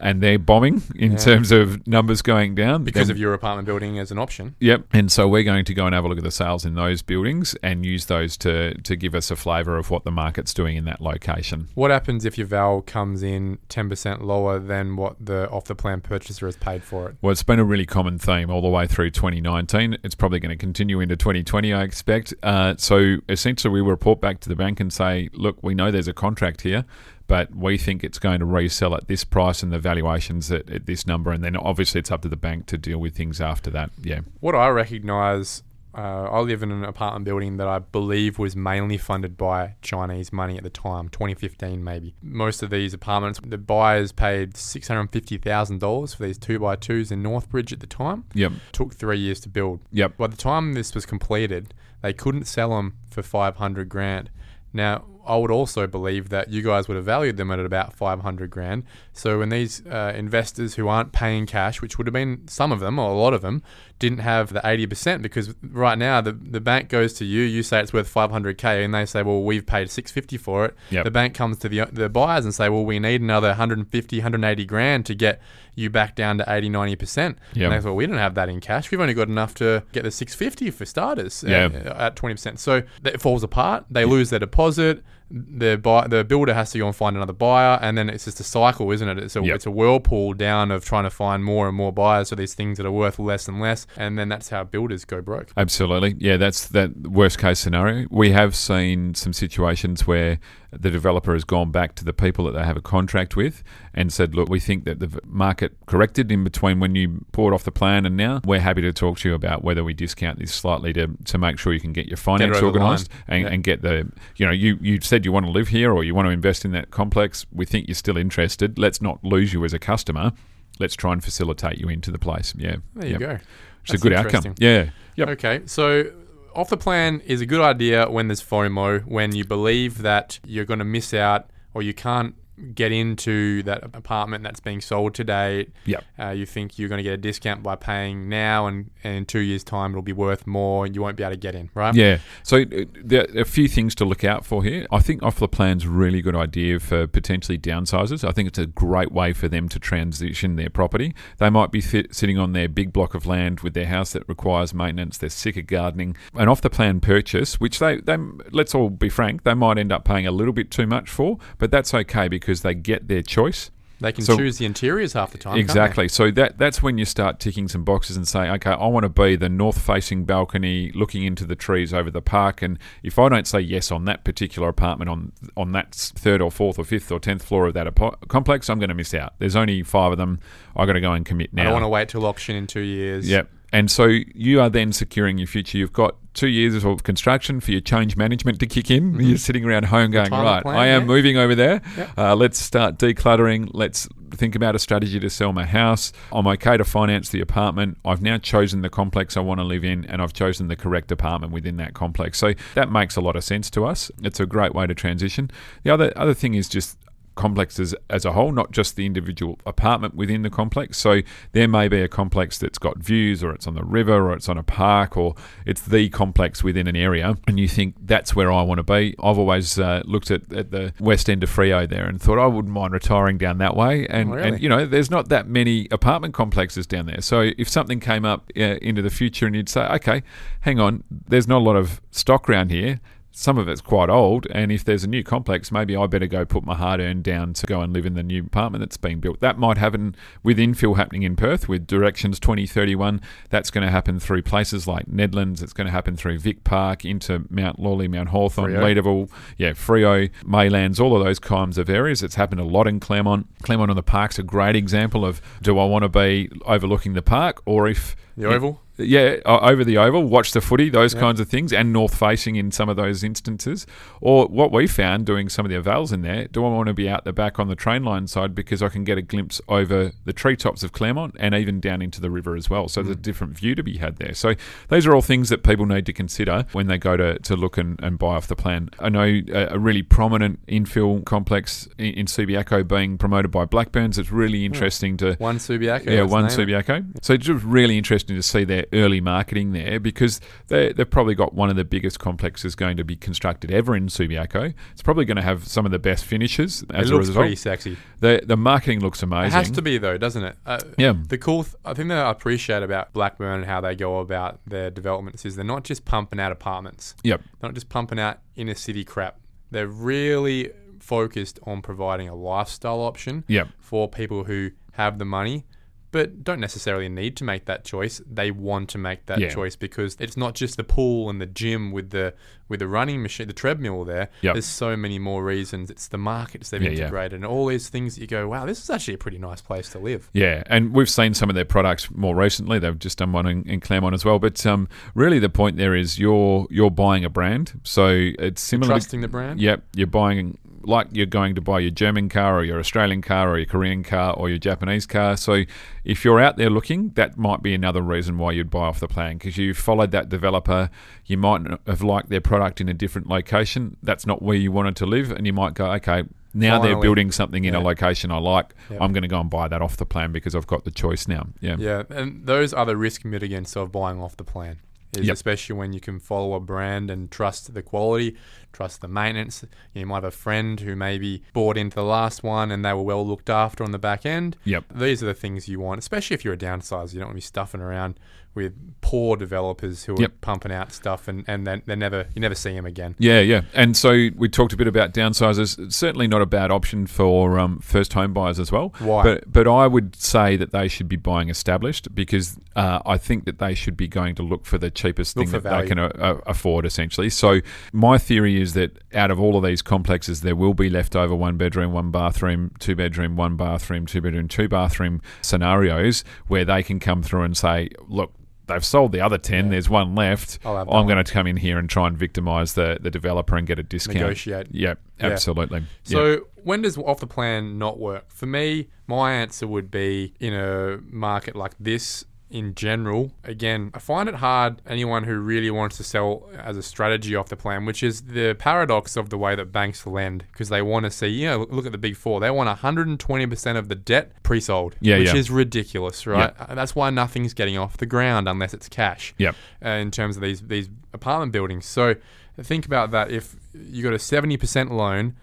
and 0.00 0.22
they're 0.22 0.38
bombing 0.38 0.82
in 0.94 1.12
Yeah. 1.12 1.18
terms 1.18 1.50
of 1.52 1.86
numbers 1.86 2.22
going 2.22 2.54
down 2.54 2.84
Because 2.84 3.08
then- 3.08 3.16
of 3.16 3.18
your 3.18 3.34
apartment 3.34 3.66
building 3.66 3.98
as 3.98 4.10
an 4.10 4.18
option. 4.18 4.54
Yep. 4.60 4.86
And 4.92 5.10
so 5.12 5.28
we're 5.28 5.42
going 5.42 5.64
to 5.64 5.74
go 5.74 5.86
and 5.86 5.94
have 5.94 6.04
a 6.04 6.08
look 6.08 6.18
at 6.18 6.24
the 6.24 6.30
sales 6.30 6.64
in 6.64 6.74
those 6.74 7.02
buildings 7.02 7.54
and 7.62 7.84
use 7.84 8.06
those 8.06 8.36
to, 8.38 8.74
to 8.82 8.96
give 8.96 9.14
us 9.14 9.30
a 9.30 9.36
flavour 9.36 9.76
of 9.76 9.90
what 9.90 10.04
the 10.04 10.10
market's 10.10 10.52
doing 10.54 10.76
in 10.76 10.84
that 10.84 11.00
location. 11.00 11.68
What 11.74 11.90
happens 11.90 12.24
if 12.24 12.38
your 12.38 12.46
val 12.46 12.80
comes 12.82 13.22
in 13.22 13.58
10% 13.68 14.22
lower 14.22 14.58
than 14.58 14.96
what 14.96 15.16
the 15.24 15.48
off 15.50 15.64
the 15.64 15.74
plan 15.74 16.00
purchaser 16.00 16.46
has 16.46 16.56
paid 16.56 16.82
for 16.82 17.08
it? 17.08 17.16
Well, 17.22 17.32
it's 17.32 17.42
been 17.42 17.58
a 17.58 17.64
really 17.64 17.86
common 17.86 18.18
theme 18.18 18.50
all 18.50 18.60
the 18.62 18.68
way 18.68 18.86
through 18.86 19.10
2019. 19.10 19.98
It's 20.02 20.14
probably 20.14 20.40
going 20.40 20.50
to 20.50 20.56
continue 20.56 21.00
into 21.00 21.16
2020, 21.16 21.72
I 21.72 21.82
expect. 21.82 22.34
Uh, 22.42 22.74
so 22.76 23.18
essentially, 23.28 23.72
we 23.72 23.80
report 23.80 24.20
back 24.20 24.40
to 24.40 24.48
the 24.48 24.56
bank 24.56 24.80
and 24.80 24.92
say, 24.92 25.28
look, 25.32 25.58
we 25.62 25.74
know 25.74 25.90
there's 25.90 26.08
a 26.08 26.12
contract 26.12 26.62
here, 26.62 26.84
but 27.28 27.54
we 27.54 27.78
think 27.78 28.02
it's 28.02 28.18
going 28.18 28.40
to 28.40 28.46
resell 28.46 28.94
at 28.94 29.06
this 29.06 29.22
price 29.22 29.62
and 29.62 29.70
the 29.70 29.78
valuations 29.78 30.50
at, 30.50 30.68
at 30.70 30.86
this 30.86 31.06
number. 31.06 31.30
And 31.30 31.44
then 31.44 31.56
obviously, 31.56 32.00
it's 32.00 32.10
up 32.10 32.22
to 32.22 32.28
the 32.28 32.36
bank 32.36 32.66
to 32.66 32.78
deal 32.78 32.98
with 32.98 33.14
things 33.14 33.40
after 33.40 33.70
that. 33.70 33.90
Yeah. 34.02 34.20
What 34.40 34.54
I 34.54 34.68
recognise, 34.68 35.62
uh, 35.94 36.24
I 36.30 36.40
live 36.40 36.62
in 36.62 36.72
an 36.72 36.84
apartment 36.84 37.26
building 37.26 37.58
that 37.58 37.68
I 37.68 37.80
believe 37.80 38.38
was 38.38 38.56
mainly 38.56 38.96
funded 38.96 39.36
by 39.36 39.74
Chinese 39.82 40.32
money 40.32 40.56
at 40.56 40.62
the 40.62 40.70
time, 40.70 41.10
2015 41.10 41.84
maybe. 41.84 42.14
Most 42.22 42.62
of 42.62 42.70
these 42.70 42.94
apartments, 42.94 43.40
the 43.44 43.58
buyers 43.58 44.10
paid 44.10 44.54
$650,000 44.54 46.16
for 46.16 46.22
these 46.22 46.38
two 46.38 46.58
by 46.58 46.76
twos 46.76 47.12
in 47.12 47.22
Northbridge 47.22 47.74
at 47.74 47.80
the 47.80 47.86
time. 47.86 48.24
Yep. 48.32 48.52
Took 48.72 48.94
three 48.94 49.18
years 49.18 49.38
to 49.40 49.50
build. 49.50 49.80
Yep. 49.92 50.16
By 50.16 50.28
the 50.28 50.36
time 50.36 50.72
this 50.72 50.94
was 50.94 51.04
completed, 51.04 51.74
they 52.00 52.14
couldn't 52.14 52.46
sell 52.46 52.70
them 52.70 52.96
for 53.10 53.22
500 53.22 53.90
grand. 53.90 54.30
Now, 54.72 55.04
I 55.28 55.36
would 55.36 55.50
also 55.50 55.86
believe 55.86 56.30
that 56.30 56.48
you 56.50 56.62
guys 56.62 56.88
would 56.88 56.96
have 56.96 57.04
valued 57.04 57.36
them 57.36 57.50
at 57.50 57.58
about 57.60 57.92
500 57.92 58.50
grand. 58.50 58.84
So 59.12 59.38
when 59.40 59.48
these 59.50 59.84
uh, 59.86 60.12
investors 60.16 60.74
who 60.74 60.88
aren't 60.88 61.12
paying 61.12 61.44
cash, 61.46 61.82
which 61.82 61.98
would 61.98 62.06
have 62.06 62.14
been 62.14 62.46
some 62.48 62.72
of 62.72 62.80
them 62.80 62.98
or 62.98 63.10
a 63.10 63.14
lot 63.16 63.34
of 63.34 63.42
them, 63.42 63.62
didn't 63.98 64.18
have 64.20 64.52
the 64.52 64.60
80% 64.60 65.22
because 65.22 65.54
right 65.62 65.98
now 65.98 66.20
the, 66.20 66.32
the 66.32 66.60
bank 66.60 66.88
goes 66.88 67.12
to 67.14 67.24
you, 67.24 67.42
you 67.42 67.62
say 67.64 67.80
it's 67.80 67.92
worth 67.92 68.12
500k 68.12 68.84
and 68.84 68.94
they 68.94 69.04
say, 69.04 69.22
well, 69.22 69.42
we've 69.42 69.66
paid 69.66 69.90
650 69.90 70.36
for 70.36 70.64
it. 70.66 70.74
Yep. 70.90 71.04
The 71.04 71.10
bank 71.10 71.34
comes 71.34 71.58
to 71.58 71.68
the, 71.68 71.84
the 71.92 72.08
buyers 72.08 72.44
and 72.44 72.54
say, 72.54 72.68
well, 72.68 72.84
we 72.84 72.98
need 73.00 73.20
another 73.20 73.48
150, 73.48 74.16
180 74.18 74.64
grand 74.66 75.04
to 75.06 75.14
get 75.16 75.40
you 75.74 75.90
back 75.90 76.14
down 76.14 76.38
to 76.38 76.44
80, 76.46 76.70
90%. 76.70 77.16
Yep. 77.16 77.36
And 77.54 77.72
they 77.72 77.80
say, 77.80 77.84
well, 77.86 77.96
we 77.96 78.06
don't 78.06 78.16
have 78.18 78.34
that 78.36 78.48
in 78.48 78.60
cash. 78.60 78.90
We've 78.90 79.00
only 79.00 79.14
got 79.14 79.28
enough 79.28 79.54
to 79.56 79.82
get 79.92 80.04
the 80.04 80.10
650 80.12 80.70
for 80.70 80.84
starters 80.86 81.42
uh, 81.44 81.48
Yeah. 81.48 81.92
at 81.96 82.14
20%. 82.16 82.58
So 82.58 82.82
it 83.04 83.20
falls 83.20 83.42
apart. 83.42 83.84
They 83.90 84.04
lose 84.04 84.30
their 84.30 84.38
deposit. 84.38 85.02
The 85.30 85.76
buy, 85.76 86.06
the 86.08 86.24
builder 86.24 86.54
has 86.54 86.70
to 86.70 86.78
go 86.78 86.86
and 86.86 86.96
find 86.96 87.14
another 87.14 87.34
buyer, 87.34 87.78
and 87.82 87.98
then 87.98 88.08
it's 88.08 88.24
just 88.24 88.40
a 88.40 88.44
cycle, 88.44 88.90
isn't 88.92 89.06
it? 89.08 89.18
It's 89.18 89.36
a 89.36 89.42
Yep. 89.42 89.56
it's 89.56 89.66
a 89.66 89.70
whirlpool 89.70 90.32
down 90.32 90.70
of 90.70 90.84
trying 90.86 91.04
to 91.04 91.10
find 91.10 91.44
more 91.44 91.68
and 91.68 91.76
more 91.76 91.92
buyers 91.92 92.30
for 92.30 92.36
these 92.36 92.54
things 92.54 92.78
that 92.78 92.86
are 92.86 92.90
worth 92.92 93.18
less 93.18 93.46
and 93.46 93.60
less, 93.60 93.86
and 93.96 94.18
then 94.18 94.30
that's 94.30 94.48
how 94.48 94.64
builders 94.64 95.04
go 95.04 95.20
broke. 95.20 95.50
Absolutely. 95.56 96.16
Yeah, 96.18 96.38
that's 96.38 96.66
that 96.68 96.96
worst 97.08 97.38
case 97.38 97.58
scenario. 97.58 98.06
We 98.10 98.30
have 98.30 98.56
seen 98.56 99.14
some 99.14 99.34
situations 99.34 100.06
where 100.06 100.38
the 100.70 100.90
developer 100.90 101.32
has 101.32 101.44
gone 101.44 101.70
back 101.70 101.94
to 101.94 102.04
the 102.04 102.12
people 102.12 102.44
that 102.44 102.52
they 102.52 102.62
have 102.62 102.76
a 102.76 102.82
contract 102.82 103.36
with 103.36 103.62
and 103.94 104.12
said, 104.12 104.34
look, 104.34 104.48
we 104.50 104.60
think 104.60 104.84
that 104.84 105.00
the 105.00 105.18
market 105.26 105.72
corrected 105.86 106.30
in 106.30 106.44
between 106.44 106.78
when 106.78 106.94
you 106.94 107.24
poured 107.32 107.54
off 107.54 107.64
the 107.64 107.72
plan 107.72 108.04
and 108.04 108.16
now. 108.18 108.40
We're 108.44 108.60
happy 108.60 108.82
to 108.82 108.92
talk 108.92 109.18
to 109.20 109.28
you 109.30 109.34
about 109.34 109.64
whether 109.64 109.82
we 109.82 109.94
discount 109.94 110.38
this 110.38 110.54
slightly 110.54 110.92
to, 110.92 111.08
to 111.24 111.38
make 111.38 111.58
sure 111.58 111.72
you 111.72 111.80
can 111.80 111.94
get 111.94 112.06
your 112.06 112.18
finance 112.18 112.60
organised 112.60 113.08
and, 113.26 113.44
Yeah. 113.44 113.48
and 113.48 113.64
get 113.64 113.80
the, 113.80 114.12
you 114.36 114.44
know, 114.44 114.52
you, 114.52 114.76
you 114.82 115.00
said 115.00 115.24
you 115.24 115.32
want 115.32 115.46
to 115.46 115.52
live 115.52 115.68
here 115.68 115.90
or 115.92 116.04
you 116.04 116.14
want 116.14 116.26
to 116.26 116.30
invest 116.32 116.66
in 116.66 116.72
that 116.72 116.90
complex. 116.90 117.46
We 117.50 117.64
think 117.64 117.88
you're 117.88 117.94
still 117.94 118.18
interested. 118.18 118.78
Let's 118.78 119.00
not 119.00 119.24
lose 119.24 119.54
you 119.54 119.64
as 119.64 119.72
a 119.72 119.78
customer. 119.78 120.32
Let's 120.78 120.94
try 120.96 121.12
and 121.14 121.24
facilitate 121.24 121.78
you 121.78 121.88
into 121.88 122.10
the 122.10 122.18
place. 122.18 122.54
Yeah. 122.58 122.76
There 122.94 123.06
you 123.06 123.12
Yep. 123.12 123.20
go. 123.20 123.38
It's 123.84 123.94
a 123.94 123.98
good 123.98 124.12
outcome. 124.12 124.54
Yeah. 124.58 124.90
Yep. 125.16 125.28
Okay, 125.30 125.62
so 125.64 126.10
off 126.58 126.68
the 126.68 126.76
plan 126.76 127.20
is 127.20 127.40
a 127.40 127.46
good 127.46 127.60
idea 127.60 128.10
when 128.10 128.26
there's 128.26 128.42
FOMO, 128.42 129.06
when 129.06 129.32
you 129.32 129.44
believe 129.44 130.02
that 130.02 130.40
you're 130.44 130.64
going 130.64 130.80
to 130.80 130.84
miss 130.84 131.14
out 131.14 131.48
or 131.72 131.82
you 131.82 131.94
can't 131.94 132.34
get 132.74 132.92
into 132.92 133.62
that 133.64 133.84
apartment 133.94 134.44
that's 134.44 134.60
being 134.60 134.80
sold 134.80 135.14
today. 135.14 135.68
Yep. 135.84 136.04
Uh, 136.18 136.30
you 136.30 136.46
think 136.46 136.78
you're 136.78 136.88
going 136.88 136.98
to 136.98 137.02
get 137.02 137.14
a 137.14 137.18
discount 137.18 137.62
by 137.62 137.76
paying 137.76 138.28
now, 138.28 138.66
and, 138.66 138.90
and 139.04 139.16
in 139.16 139.26
two 139.26 139.40
years' 139.40 139.64
time 139.64 139.92
it'll 139.92 140.02
be 140.02 140.12
worth 140.12 140.46
more, 140.46 140.86
and 140.86 140.94
you 140.94 141.02
won't 141.02 141.16
be 141.16 141.22
able 141.22 141.32
to 141.32 141.38
get 141.38 141.54
in, 141.54 141.70
right? 141.74 141.94
Yeah. 141.94 142.18
So 142.42 142.62
uh, 142.62 142.84
there 143.02 143.26
are 143.34 143.40
a 143.40 143.44
few 143.44 143.68
things 143.68 143.94
to 143.96 144.04
look 144.04 144.24
out 144.24 144.44
for 144.44 144.62
here. 144.62 144.86
I 144.90 145.00
think 145.00 145.22
off 145.22 145.38
the 145.38 145.48
plan's 145.48 145.84
a 145.84 145.88
really 145.88 146.22
good 146.22 146.36
idea 146.36 146.80
for 146.80 147.06
potentially 147.06 147.58
downsizers. 147.58 148.26
I 148.26 148.32
think 148.32 148.48
it's 148.48 148.58
a 148.58 148.66
great 148.66 149.12
way 149.12 149.32
for 149.32 149.48
them 149.48 149.68
to 149.68 149.78
transition 149.78 150.56
their 150.56 150.70
property. 150.70 151.14
They 151.38 151.50
might 151.50 151.70
be 151.70 151.80
fit, 151.80 152.14
sitting 152.14 152.38
on 152.38 152.52
their 152.52 152.68
big 152.68 152.92
block 152.92 153.14
of 153.14 153.26
land 153.26 153.60
with 153.60 153.74
their 153.74 153.86
house 153.86 154.12
that 154.12 154.28
requires 154.28 154.74
maintenance. 154.74 155.18
They're 155.18 155.30
sick 155.30 155.56
of 155.56 155.66
gardening. 155.66 156.16
An 156.34 156.48
off 156.48 156.60
the 156.60 156.70
plan 156.70 157.00
purchase, 157.00 157.60
which 157.60 157.78
they, 157.78 158.00
they 158.00 158.16
let's 158.50 158.74
all 158.74 158.90
be 158.90 159.08
frank, 159.08 159.44
they 159.44 159.54
might 159.54 159.78
end 159.78 159.92
up 159.92 160.04
paying 160.04 160.26
a 160.26 160.32
little 160.32 160.52
bit 160.52 160.70
too 160.70 160.86
much 160.86 161.08
for, 161.08 161.38
but 161.58 161.70
that's 161.70 161.94
okay 161.94 162.28
because 162.28 162.47
they 162.62 162.74
get 162.74 163.08
their 163.08 163.22
choice. 163.22 163.70
They 164.00 164.12
can 164.12 164.22
So- 164.24 164.36
choose 164.36 164.58
the 164.58 164.64
interiors 164.64 165.14
half 165.14 165.32
the 165.32 165.38
time. 165.38 165.58
Exactly. 165.58 166.06
So 166.06 166.30
that 166.30 166.56
that's 166.56 166.80
when 166.80 166.98
you 166.98 167.04
start 167.04 167.40
ticking 167.40 167.66
some 167.66 167.82
boxes 167.82 168.16
and 168.16 168.28
say, 168.28 168.48
okay, 168.50 168.70
I 168.70 168.86
want 168.86 169.02
to 169.02 169.08
be 169.08 169.34
the 169.34 169.48
north-facing 169.48 170.24
balcony, 170.24 170.92
looking 170.94 171.24
into 171.24 171.44
the 171.44 171.56
trees 171.56 171.92
over 171.92 172.08
the 172.08 172.22
park. 172.22 172.62
And 172.62 172.78
if 173.02 173.18
I 173.18 173.28
don't 173.28 173.44
say 173.46 173.58
yes 173.58 173.90
on 173.90 174.04
that 174.04 174.22
particular 174.22 174.68
apartment 174.68 175.08
on 175.10 175.32
on 175.56 175.72
that 175.72 175.96
third 175.96 176.40
or 176.40 176.52
fourth 176.52 176.78
or 176.78 176.84
fifth 176.84 177.10
or 177.10 177.18
tenth 177.18 177.42
floor 177.44 177.66
of 177.66 177.74
that 177.74 177.88
apo- 177.88 178.16
complex, 178.28 178.70
I'm 178.70 178.78
going 178.78 178.88
to 178.88 178.94
miss 178.94 179.14
out. 179.14 179.32
There's 179.40 179.56
only 179.56 179.82
five 179.82 180.12
of 180.12 180.18
them. 180.18 180.38
I 180.76 180.86
got 180.86 180.92
to 180.92 181.00
go 181.00 181.12
and 181.12 181.26
commit 181.26 181.52
now. 181.52 181.62
I 181.62 181.64
don't 181.64 181.72
want 181.74 181.82
to 181.84 181.88
wait 181.88 182.08
till 182.08 182.24
auction 182.24 182.54
in 182.54 182.68
two 182.68 182.80
years. 182.82 183.28
Yep. 183.28 183.50
And 183.72 183.90
so 183.90 184.06
you 184.06 184.60
are 184.60 184.70
then 184.70 184.92
securing 184.92 185.38
your 185.38 185.46
future. 185.46 185.78
You've 185.78 185.92
got 185.92 186.16
two 186.32 186.48
years 186.48 186.82
of 186.84 187.02
construction 187.02 187.60
for 187.60 187.72
your 187.72 187.80
change 187.80 188.16
management 188.16 188.60
to 188.60 188.66
kick 188.66 188.90
in. 188.90 189.18
You're 189.20 189.38
sitting 189.38 189.64
around 189.64 189.86
home 189.86 190.10
going, 190.10 190.30
right, 190.30 190.62
plan, 190.62 190.76
I 190.76 190.86
am 190.86 191.02
yeah. 191.02 191.06
moving 191.06 191.36
over 191.36 191.54
there. 191.54 191.82
Yep. 191.96 192.10
Uh, 192.16 192.36
let's 192.36 192.58
start 192.58 192.96
decluttering. 192.98 193.70
Let's 193.72 194.08
think 194.30 194.54
about 194.54 194.74
a 194.74 194.78
strategy 194.78 195.18
to 195.20 195.28
sell 195.28 195.52
my 195.52 195.66
house. 195.66 196.12
I'm 196.32 196.46
okay 196.46 196.76
to 196.76 196.84
finance 196.84 197.30
the 197.30 197.40
apartment. 197.40 197.98
I've 198.04 198.22
now 198.22 198.38
chosen 198.38 198.82
the 198.82 198.88
complex 198.88 199.36
I 199.36 199.40
want 199.40 199.58
to 199.60 199.64
live 199.64 199.84
in, 199.84 200.04
and 200.06 200.22
I've 200.22 200.32
chosen 200.32 200.68
the 200.68 200.76
correct 200.76 201.10
apartment 201.10 201.52
within 201.52 201.76
that 201.78 201.94
complex. 201.94 202.38
So 202.38 202.54
that 202.74 202.90
makes 202.90 203.16
a 203.16 203.20
lot 203.20 203.36
of 203.36 203.44
sense 203.44 203.68
to 203.70 203.84
us. 203.84 204.10
It's 204.22 204.40
a 204.40 204.46
great 204.46 204.74
way 204.74 204.86
to 204.86 204.94
transition. 204.94 205.50
The 205.82 205.90
other 205.90 206.12
other 206.16 206.34
thing 206.34 206.54
is 206.54 206.68
just 206.68 206.96
complexes 207.38 207.94
as 208.10 208.24
a 208.26 208.32
whole, 208.32 208.52
not 208.52 208.72
just 208.72 208.96
the 208.96 209.06
individual 209.06 209.58
apartment 209.64 210.14
within 210.14 210.42
the 210.42 210.50
complex. 210.50 210.98
So 210.98 211.20
there 211.52 211.68
may 211.68 211.88
be 211.88 212.02
a 212.02 212.08
complex 212.08 212.58
that's 212.58 212.78
got 212.78 212.98
views, 212.98 213.42
or 213.42 213.52
it's 213.52 213.66
on 213.66 213.74
the 213.74 213.84
river, 213.84 214.12
or 214.28 214.34
it's 214.34 214.48
on 214.48 214.58
a 214.58 214.62
park, 214.62 215.16
or 215.16 215.34
it's 215.64 215.80
the 215.80 216.10
complex 216.10 216.62
within 216.62 216.86
an 216.86 216.96
area, 216.96 217.36
and 217.46 217.58
you 217.58 217.68
think 217.68 217.94
that's 218.02 218.34
where 218.36 218.52
I 218.52 218.62
want 218.62 218.78
to 218.78 218.82
be. 218.82 219.14
I've 219.22 219.38
always 219.38 219.78
uh, 219.78 220.02
looked 220.04 220.30
at, 220.30 220.52
at 220.52 220.70
the 220.70 220.92
west 221.00 221.30
end 221.30 221.42
of 221.42 221.50
Freo 221.50 221.88
there 221.88 222.06
and 222.06 222.20
thought 222.20 222.38
I 222.38 222.46
wouldn't 222.46 222.74
mind 222.74 222.92
retiring 222.92 223.38
down 223.38 223.58
that 223.58 223.76
way. 223.76 224.06
And, 224.08 224.30
Oh, 224.30 224.34
really? 224.34 224.48
and 224.48 224.60
you 224.62 224.68
know, 224.68 224.84
there's 224.84 225.10
not 225.10 225.28
that 225.28 225.46
many 225.48 225.86
apartment 225.90 226.34
complexes 226.34 226.86
down 226.86 227.06
there. 227.06 227.20
So 227.20 227.52
if 227.56 227.68
something 227.68 228.00
came 228.00 228.24
up 228.24 228.50
uh, 228.56 228.60
into 228.82 229.00
the 229.00 229.10
future 229.10 229.46
and 229.46 229.54
you'd 229.54 229.68
say, 229.68 229.82
okay, 229.82 230.22
hang 230.62 230.80
on, 230.80 231.04
there's 231.28 231.46
not 231.46 231.58
a 231.58 231.64
lot 231.64 231.76
of 231.76 232.00
stock 232.10 232.48
around 232.50 232.70
here. 232.72 233.00
Some 233.40 233.56
of 233.56 233.68
it's 233.68 233.80
quite 233.80 234.10
old, 234.10 234.48
and 234.50 234.72
if 234.72 234.82
there's 234.82 235.04
a 235.04 235.06
new 235.06 235.22
complex, 235.22 235.70
maybe 235.70 235.94
I 235.94 236.08
better 236.08 236.26
go 236.26 236.44
put 236.44 236.64
my 236.64 236.74
hard 236.74 236.98
earned 236.98 237.22
down 237.22 237.52
to 237.52 237.66
go 237.66 237.80
and 237.82 237.92
live 237.92 238.04
in 238.04 238.14
the 238.14 238.24
new 238.24 238.42
apartment 238.42 238.80
that's 238.80 238.96
being 238.96 239.20
built. 239.20 239.38
That 239.38 239.56
might 239.56 239.78
happen 239.78 240.16
with 240.42 240.58
infill 240.58 240.96
happening 240.96 241.22
in 241.22 241.36
Perth 241.36 241.68
with 241.68 241.86
Directions 241.86 242.40
2031. 242.40 243.20
That's 243.48 243.70
going 243.70 243.86
to 243.86 243.92
happen 243.92 244.18
through 244.18 244.42
places 244.42 244.88
like 244.88 245.06
Nedlands. 245.06 245.62
It's 245.62 245.72
going 245.72 245.86
to 245.86 245.92
happen 245.92 246.16
through 246.16 246.40
Vic 246.40 246.64
Park 246.64 247.04
into 247.04 247.44
Mount 247.48 247.78
Lawley, 247.78 248.08
Mount 248.08 248.30
Hawthorn, 248.30 248.72
Freo. 248.72 248.82
Leederville, 248.82 249.30
yeah, 249.56 249.70
Freo, 249.70 250.28
Maylands, 250.42 250.98
all 250.98 251.16
of 251.16 251.24
those 251.24 251.38
kinds 251.38 251.78
of 251.78 251.88
areas. 251.88 252.24
It's 252.24 252.34
happened 252.34 252.60
a 252.60 252.64
lot 252.64 252.88
in 252.88 252.98
Claremont. 252.98 253.46
Claremont 253.62 253.90
on 253.90 253.96
the 253.96 254.02
Park's 254.02 254.40
a 254.40 254.42
great 254.42 254.74
example 254.74 255.24
of 255.24 255.40
do 255.62 255.78
I 255.78 255.84
want 255.84 256.02
to 256.02 256.08
be 256.08 256.50
overlooking 256.66 257.12
the 257.12 257.22
park 257.22 257.62
or 257.66 257.86
if 257.86 258.16
The 258.36 258.46
Oval? 258.46 258.82
Yeah, 258.98 259.36
over 259.44 259.84
the 259.84 259.96
oval, 259.96 260.24
watch 260.24 260.52
the 260.52 260.60
footy, 260.60 260.90
those 260.90 261.14
kinds 261.14 261.40
of 261.40 261.48
things, 261.48 261.72
and 261.72 261.92
north 261.92 262.18
facing 262.18 262.56
in 262.56 262.72
some 262.72 262.88
of 262.88 262.96
those 262.96 263.22
instances. 263.22 263.86
Or 264.20 264.46
what 264.46 264.72
we 264.72 264.86
found 264.86 265.26
doing 265.26 265.48
some 265.48 265.64
of 265.64 265.70
the 265.70 265.76
avals 265.76 266.12
in 266.12 266.22
there, 266.22 266.48
do 266.48 266.64
I 266.64 266.68
want 266.68 266.88
to 266.88 266.94
be 266.94 267.08
out 267.08 267.24
the 267.24 267.32
back 267.32 267.58
on 267.58 267.68
the 267.68 267.76
train 267.76 268.02
line 268.02 268.26
side 268.26 268.54
because 268.54 268.82
I 268.82 268.88
can 268.88 269.04
get 269.04 269.16
a 269.18 269.22
glimpse 269.22 269.60
over 269.68 270.12
the 270.24 270.32
treetops 270.32 270.82
of 270.82 270.92
Claremont 270.92 271.36
and 271.38 271.54
even 271.54 271.80
down 271.80 272.02
into 272.02 272.20
the 272.20 272.30
river 272.30 272.56
as 272.56 272.68
well. 272.68 272.88
So 272.88 273.02
there's 273.02 273.16
a 273.16 273.18
mm. 273.18 273.22
different 273.22 273.56
view 273.56 273.74
to 273.74 273.82
be 273.82 273.98
had 273.98 274.16
there. 274.16 274.34
So 274.34 274.54
those 274.88 275.06
are 275.06 275.14
all 275.14 275.22
things 275.22 275.48
that 275.50 275.62
people 275.62 275.86
need 275.86 276.06
to 276.06 276.12
consider 276.12 276.66
when 276.72 276.88
they 276.88 276.98
go 276.98 277.16
to, 277.16 277.38
to 277.38 277.56
look 277.56 277.78
and, 277.78 278.00
and 278.02 278.18
buy 278.18 278.34
off 278.34 278.48
the 278.48 278.56
plan. 278.56 278.90
I 278.98 279.08
know 279.08 279.22
a, 279.22 279.68
a 279.70 279.78
really 279.78 280.02
prominent 280.02 280.64
infill 280.66 281.24
complex 281.24 281.88
in, 281.98 282.14
in 282.14 282.26
Subiaco 282.26 282.86
being 282.86 283.18
promoted 283.18 283.50
by 283.50 283.64
Blackburnes. 283.64 284.18
It's 284.18 284.32
really 284.32 284.60
hmm. 284.60 284.72
interesting 284.72 285.16
to 285.18 285.34
One 285.34 285.58
Subiaco. 285.58 286.06
yeah, 286.06 286.22
one 286.22 286.46
it. 286.46 286.52
Subiaco. 286.52 287.24
So 287.24 287.34
it's 287.34 287.46
just 287.46 287.64
really 287.64 287.96
interesting 287.96 288.36
to 288.36 288.42
see 288.42 288.64
their 288.64 288.86
early 288.92 289.20
marketing 289.20 289.72
there 289.72 289.98
because 290.00 290.40
they, 290.68 290.92
they've 290.92 291.08
probably 291.10 291.34
got 291.34 291.54
one 291.54 291.70
of 291.70 291.76
the 291.76 291.84
biggest 291.84 292.18
complexes 292.18 292.74
going 292.74 292.96
to 292.96 293.04
be 293.04 293.16
constructed 293.16 293.70
ever 293.70 293.96
in 293.96 294.06
Subiaco. 294.08 294.74
It's 294.92 295.02
probably 295.02 295.24
going 295.24 295.36
to 295.36 295.42
have 295.42 295.66
some 295.68 295.84
of 295.86 295.92
the 295.92 295.98
best 295.98 296.24
finishes 296.24 296.82
It 296.82 296.90
as 296.94 297.10
a 297.10 297.14
looks 297.14 297.28
result. 297.28 297.42
pretty 297.44 297.56
sexy. 297.56 297.96
The, 298.20 298.42
the 298.44 298.56
marketing 298.56 299.00
looks 299.00 299.22
amazing. 299.22 299.48
It 299.48 299.52
has 299.52 299.70
to 299.72 299.82
be 299.82 299.98
though, 299.98 300.18
doesn't 300.18 300.42
it? 300.44 300.56
Uh, 300.66 300.78
Yeah. 300.96 301.14
The 301.28 301.38
cool, 301.38 301.64
th- 301.64 301.76
I 301.84 301.94
think 301.94 302.08
that 302.08 302.18
I 302.24 302.30
appreciate 302.30 302.82
about 302.82 303.12
Blackburne 303.12 303.56
and 303.60 303.64
how 303.66 303.80
they 303.80 303.94
go 303.94 304.18
about 304.20 304.60
their 304.66 304.90
developments 304.90 305.44
is 305.44 305.56
they're 305.56 305.64
not 305.64 305.84
just 305.84 306.04
pumping 306.04 306.40
out 306.40 306.52
apartments. 306.52 307.14
Yep. 307.24 307.40
They're 307.60 307.68
not 307.70 307.74
just 307.74 307.88
pumping 307.88 308.18
out 308.18 308.38
inner 308.56 308.74
city 308.74 309.04
crap. 309.04 309.38
They're 309.70 309.86
really 309.86 310.70
focused 311.00 311.58
on 311.64 311.80
providing 311.82 312.28
a 312.28 312.34
lifestyle 312.34 313.00
option 313.00 313.44
Yep. 313.48 313.68
for 313.78 314.08
people 314.08 314.44
who 314.44 314.70
have 314.92 315.18
the 315.18 315.24
money 315.24 315.64
but 316.10 316.42
don't 316.44 316.60
necessarily 316.60 317.08
need 317.08 317.36
to 317.36 317.44
make 317.44 317.66
that 317.66 317.84
choice. 317.84 318.20
They 318.30 318.50
want 318.50 318.88
to 318.90 318.98
make 318.98 319.26
that 319.26 319.38
Yeah. 319.40 319.48
choice 319.48 319.76
because 319.76 320.16
it's 320.18 320.36
not 320.36 320.54
just 320.54 320.76
the 320.76 320.84
pool 320.84 321.28
and 321.30 321.40
the 321.40 321.46
gym 321.46 321.92
with 321.92 322.10
the 322.10 322.34
with 322.68 322.80
the 322.80 322.86
running 322.86 323.22
machine, 323.22 323.46
the 323.46 323.54
treadmill 323.54 324.04
there. 324.04 324.28
Yep. 324.42 324.54
There's 324.54 324.66
so 324.66 324.94
many 324.94 325.18
more 325.18 325.42
reasons. 325.42 325.90
It's 325.90 326.08
the 326.08 326.18
markets 326.18 326.68
they've 326.68 326.82
Yeah, 326.82 326.90
yeah. 326.90 326.96
integrated 327.04 327.32
and 327.34 327.44
all 327.46 327.64
these 327.66 327.88
things 327.88 328.14
that 328.14 328.20
you 328.20 328.26
go, 328.26 328.46
wow, 328.46 328.66
this 328.66 328.78
is 328.82 328.90
actually 328.90 329.14
a 329.14 329.18
pretty 329.18 329.38
nice 329.38 329.62
place 329.62 329.88
to 329.92 329.98
live. 329.98 330.28
Yeah, 330.34 330.62
and 330.66 330.92
we've 330.92 331.08
seen 331.08 331.32
some 331.32 331.48
of 331.48 331.54
their 331.54 331.64
products 331.64 332.10
more 332.14 332.36
recently. 332.36 332.78
They've 332.78 332.98
just 332.98 333.16
done 333.18 333.32
one 333.32 333.46
in, 333.46 333.62
in 333.62 333.80
Claremont 333.80 334.14
as 334.14 334.22
well. 334.24 334.38
But 334.38 334.66
um, 334.66 334.86
really, 335.14 335.38
the 335.38 335.48
point 335.48 335.78
there 335.78 335.94
is 335.94 336.18
you're 336.18 336.66
you're 336.70 336.90
buying 336.90 337.24
a 337.24 337.30
brand, 337.30 337.80
so 337.84 338.08
it's 338.38 338.60
similar. 338.60 338.88
to- 338.88 338.92
Trusting 339.00 339.22
the 339.22 339.28
brand. 339.28 339.60
Yep, 339.60 339.84
you're 339.96 340.06
buying 340.06 340.58
like 340.82 341.08
you're 341.12 341.26
going 341.26 341.54
to 341.54 341.60
buy 341.60 341.80
your 341.80 341.90
German 341.90 342.28
car 342.28 342.58
or 342.58 342.64
your 342.64 342.78
Australian 342.78 343.22
car 343.22 343.50
or 343.50 343.58
your 343.58 343.66
Korean 343.66 344.02
car 344.02 344.32
or 344.34 344.48
your 344.48 344.58
Japanese 344.58 345.06
car. 345.06 345.36
So 345.36 345.64
if 346.04 346.24
you're 346.24 346.40
out 346.40 346.56
there 346.56 346.70
looking, 346.70 347.10
that 347.10 347.36
might 347.36 347.62
be 347.62 347.74
another 347.74 348.02
reason 348.02 348.38
why 348.38 348.52
you'd 348.52 348.70
buy 348.70 348.86
off 348.86 349.00
the 349.00 349.08
plan 349.08 349.38
because 349.38 349.56
you 349.58 349.74
followed 349.74 350.10
that 350.12 350.28
developer. 350.28 350.90
You 351.26 351.36
might 351.38 351.62
have 351.86 352.02
liked 352.02 352.30
their 352.30 352.40
product 352.40 352.80
in 352.80 352.88
a 352.88 352.94
different 352.94 353.28
location. 353.28 353.96
That's 354.02 354.26
not 354.26 354.42
where 354.42 354.56
you 354.56 354.72
wanted 354.72 354.96
to 354.96 355.06
live, 355.06 355.30
and 355.30 355.46
you 355.46 355.52
might 355.52 355.74
go, 355.74 355.90
okay. 355.92 356.24
Now 356.54 356.80
they're 356.80 356.98
building 356.98 357.30
something 357.30 357.64
in 357.64 357.74
a 357.74 357.80
location 357.80 358.30
I 358.32 358.38
like. 358.38 358.74
Yeah. 358.90 358.98
I'm 359.02 359.12
going 359.12 359.22
to 359.22 359.28
go 359.28 359.38
and 359.38 359.50
buy 359.50 359.68
that 359.68 359.82
off 359.82 359.98
the 359.98 360.06
plan 360.06 360.32
because 360.32 360.54
I've 360.54 360.66
got 360.66 360.84
the 360.84 360.90
choice 360.90 361.28
now. 361.28 361.48
Yeah. 361.60 361.76
Yeah, 361.78 362.04
and 362.08 362.46
those 362.46 362.72
are 362.72 362.86
the 362.86 362.96
risk 362.96 363.22
mitigants 363.22 363.76
of 363.76 363.92
buying 363.92 364.20
off 364.20 364.36
the 364.36 364.44
plan. 364.44 364.78
Is 365.16 365.26
Yep. 365.26 365.34
especially 365.34 365.74
when 365.76 365.92
you 365.94 366.00
can 366.00 366.20
follow 366.20 366.52
a 366.54 366.60
brand 366.60 367.10
and 367.10 367.30
trust 367.30 367.72
the 367.72 367.82
quality, 367.82 368.36
trust 368.72 369.00
the 369.00 369.08
maintenance. 369.08 369.64
You 369.94 370.04
might 370.04 370.16
have 370.16 370.24
a 370.24 370.30
friend 370.30 370.78
who 370.80 370.94
maybe 370.94 371.42
bought 371.54 371.78
into 371.78 371.94
the 371.94 372.04
last 372.04 372.42
one 372.42 372.70
and 372.70 372.84
they 372.84 372.92
were 372.92 373.02
well 373.02 373.26
looked 373.26 373.48
after 373.48 373.82
on 373.82 373.92
the 373.92 373.98
back 373.98 374.26
end. 374.26 374.56
Yep. 374.64 374.84
These 374.94 375.22
are 375.22 375.26
the 375.26 375.34
things 375.34 375.66
you 375.66 375.80
want, 375.80 376.00
especially 376.00 376.34
if 376.34 376.44
you're 376.44 376.54
a 376.54 376.58
downsizer. 376.58 377.14
You 377.14 377.20
don't 377.20 377.28
want 377.28 377.36
to 377.36 377.38
be 377.38 377.40
stuffing 377.40 377.80
around 377.80 378.20
with 378.58 378.74
poor 379.00 379.36
developers 379.36 380.04
who 380.04 380.14
are 380.16 380.20
Yep. 380.20 380.40
pumping 380.42 380.72
out 380.72 380.92
stuff 380.92 381.28
and, 381.28 381.44
and 381.46 381.66
then 381.66 381.82
they 381.86 381.94
never 381.96 382.26
you 382.34 382.40
never 382.42 382.54
see 382.54 382.72
them 382.74 382.84
again. 382.84 383.14
Yeah, 383.18 383.40
yeah. 383.40 383.62
And 383.72 383.96
so 383.96 384.28
we 384.36 384.48
talked 384.48 384.72
a 384.72 384.76
bit 384.76 384.88
about 384.88 385.14
downsizers. 385.14 385.78
It's 385.78 385.96
certainly 385.96 386.26
not 386.26 386.42
a 386.42 386.46
bad 386.46 386.70
option 386.70 387.06
for 387.06 387.58
um, 387.58 387.78
first 387.78 388.12
home 388.12 388.32
buyers 388.34 388.58
as 388.58 388.70
well. 388.72 388.92
Why? 388.98 389.22
But 389.22 389.50
but 389.50 389.66
I 389.68 389.86
would 389.86 390.16
say 390.16 390.56
that 390.56 390.72
they 390.72 390.88
should 390.88 391.08
be 391.08 391.16
buying 391.16 391.48
established 391.48 392.14
because 392.14 392.58
uh, 392.76 393.00
I 393.06 393.16
think 393.18 393.44
that 393.46 393.58
they 393.60 393.74
should 393.74 393.96
be 393.96 394.08
going 394.08 394.34
to 394.34 394.42
look 394.42 394.66
for 394.66 394.78
the 394.78 394.90
cheapest 394.90 395.36
Look 395.36 395.46
thing 395.46 395.52
that 395.52 395.62
they 395.62 395.70
value. 395.70 395.88
can 395.88 395.98
uh, 396.00 396.40
afford, 396.46 396.84
essentially. 396.84 397.30
So 397.30 397.60
my 397.92 398.18
theory 398.18 398.60
is 398.60 398.74
that 398.74 398.98
out 399.14 399.30
of 399.30 399.40
all 399.40 399.56
of 399.56 399.62
these 399.64 399.80
complexes, 399.80 400.40
there 400.42 400.56
will 400.56 400.74
be 400.74 400.90
leftover 400.90 401.34
one 401.36 401.56
bedroom, 401.56 401.92
one 401.92 402.10
bathroom, 402.10 402.72
two 402.80 402.96
bedroom, 402.96 403.36
one 403.36 403.56
bathroom, 403.56 404.06
two 404.06 404.20
bedroom, 404.20 404.48
two 404.48 404.68
bathroom 404.68 405.22
scenarios 405.40 406.24
where 406.48 406.64
they 406.64 406.82
can 406.82 406.98
come 407.00 407.22
through 407.22 407.42
and 407.44 407.56
say, 407.56 407.88
look. 408.08 408.32
They've 408.68 408.84
sold 408.84 409.12
the 409.12 409.20
other 409.20 409.38
10, 409.38 409.64
Yeah. 409.64 409.70
there's 409.72 409.88
one 409.90 410.14
left. 410.14 410.58
I'll 410.64 410.76
i'm 410.78 411.06
going 411.06 411.22
to 411.22 411.30
come 411.32 411.46
in 411.46 411.56
here 411.56 411.78
and 411.78 411.88
try 411.90 412.06
and 412.06 412.16
victimize 412.16 412.74
the, 412.74 412.98
the 413.00 413.10
developer 413.10 413.56
and 413.56 413.66
get 413.66 413.78
a 413.78 413.82
discount. 413.82 414.18
Negotiate. 414.18 414.68
Yep, 414.70 415.00
Yeah. 415.18 415.26
absolutely. 415.26 415.84
So 416.04 416.30
Yep. 416.30 416.40
when 416.64 416.82
does 416.82 416.96
off 416.98 417.20
the 417.20 417.26
plan 417.26 417.78
not 417.78 417.98
work? 417.98 418.26
For 418.30 418.46
me, 418.46 418.88
my 419.06 419.32
answer 419.32 419.66
would 419.66 419.90
be 419.90 420.34
in 420.38 420.54
a 420.54 420.98
market 421.10 421.56
like 421.56 421.72
this 421.80 422.24
in 422.50 422.74
general. 422.74 423.30
Again, 423.44 423.90
I 423.92 423.98
find 423.98 424.28
it 424.28 424.36
hard 424.36 424.80
anyone 424.86 425.24
who 425.24 425.38
really 425.38 425.70
wants 425.70 425.96
to 425.98 426.04
sell 426.04 426.48
as 426.56 426.76
a 426.76 426.82
strategy 426.82 427.34
off 427.36 427.48
the 427.50 427.56
plan, 427.56 427.84
which 427.84 428.02
is 428.02 428.22
the 428.22 428.54
paradox 428.58 429.16
of 429.16 429.28
the 429.30 429.36
way 429.36 429.54
that 429.54 429.66
banks 429.72 430.06
lend 430.06 430.44
because 430.50 430.68
they 430.70 430.80
want 430.80 431.04
to 431.04 431.10
see, 431.10 431.26
you 431.28 431.46
know, 431.46 431.66
look 431.70 431.84
at 431.84 431.92
the 431.92 431.98
big 431.98 432.16
4. 432.16 432.40
They 432.40 432.50
want 432.50 432.68
120% 432.80 433.76
of 433.76 433.88
the 433.88 433.94
debt 433.94 434.32
pre-sold, 434.42 434.96
Yeah, 435.00 435.18
which 435.18 435.28
yeah. 435.28 435.36
is 435.36 435.50
ridiculous, 435.50 436.26
right? 436.26 436.54
Uh, 436.58 436.74
That's 436.74 436.94
why 436.94 437.10
nothing's 437.10 437.54
getting 437.54 437.76
off 437.76 437.96
the 437.98 438.06
ground 438.06 438.48
unless 438.48 438.72
it's 438.72 438.88
cash 438.88 439.34
Yep. 439.38 439.54
uh, 439.84 439.88
in 439.90 440.10
terms 440.10 440.36
of 440.36 440.42
these 440.42 440.62
these 440.62 440.88
apartment 441.12 441.52
buildings. 441.52 441.84
So 441.86 442.14
think 442.60 442.86
about 442.86 443.10
that. 443.10 443.30
If 443.30 443.56
you 443.74 444.02
got 444.02 444.12
a 444.14 444.18
seventy 444.18 444.56
percent 444.56 444.90
loan, 444.92 445.36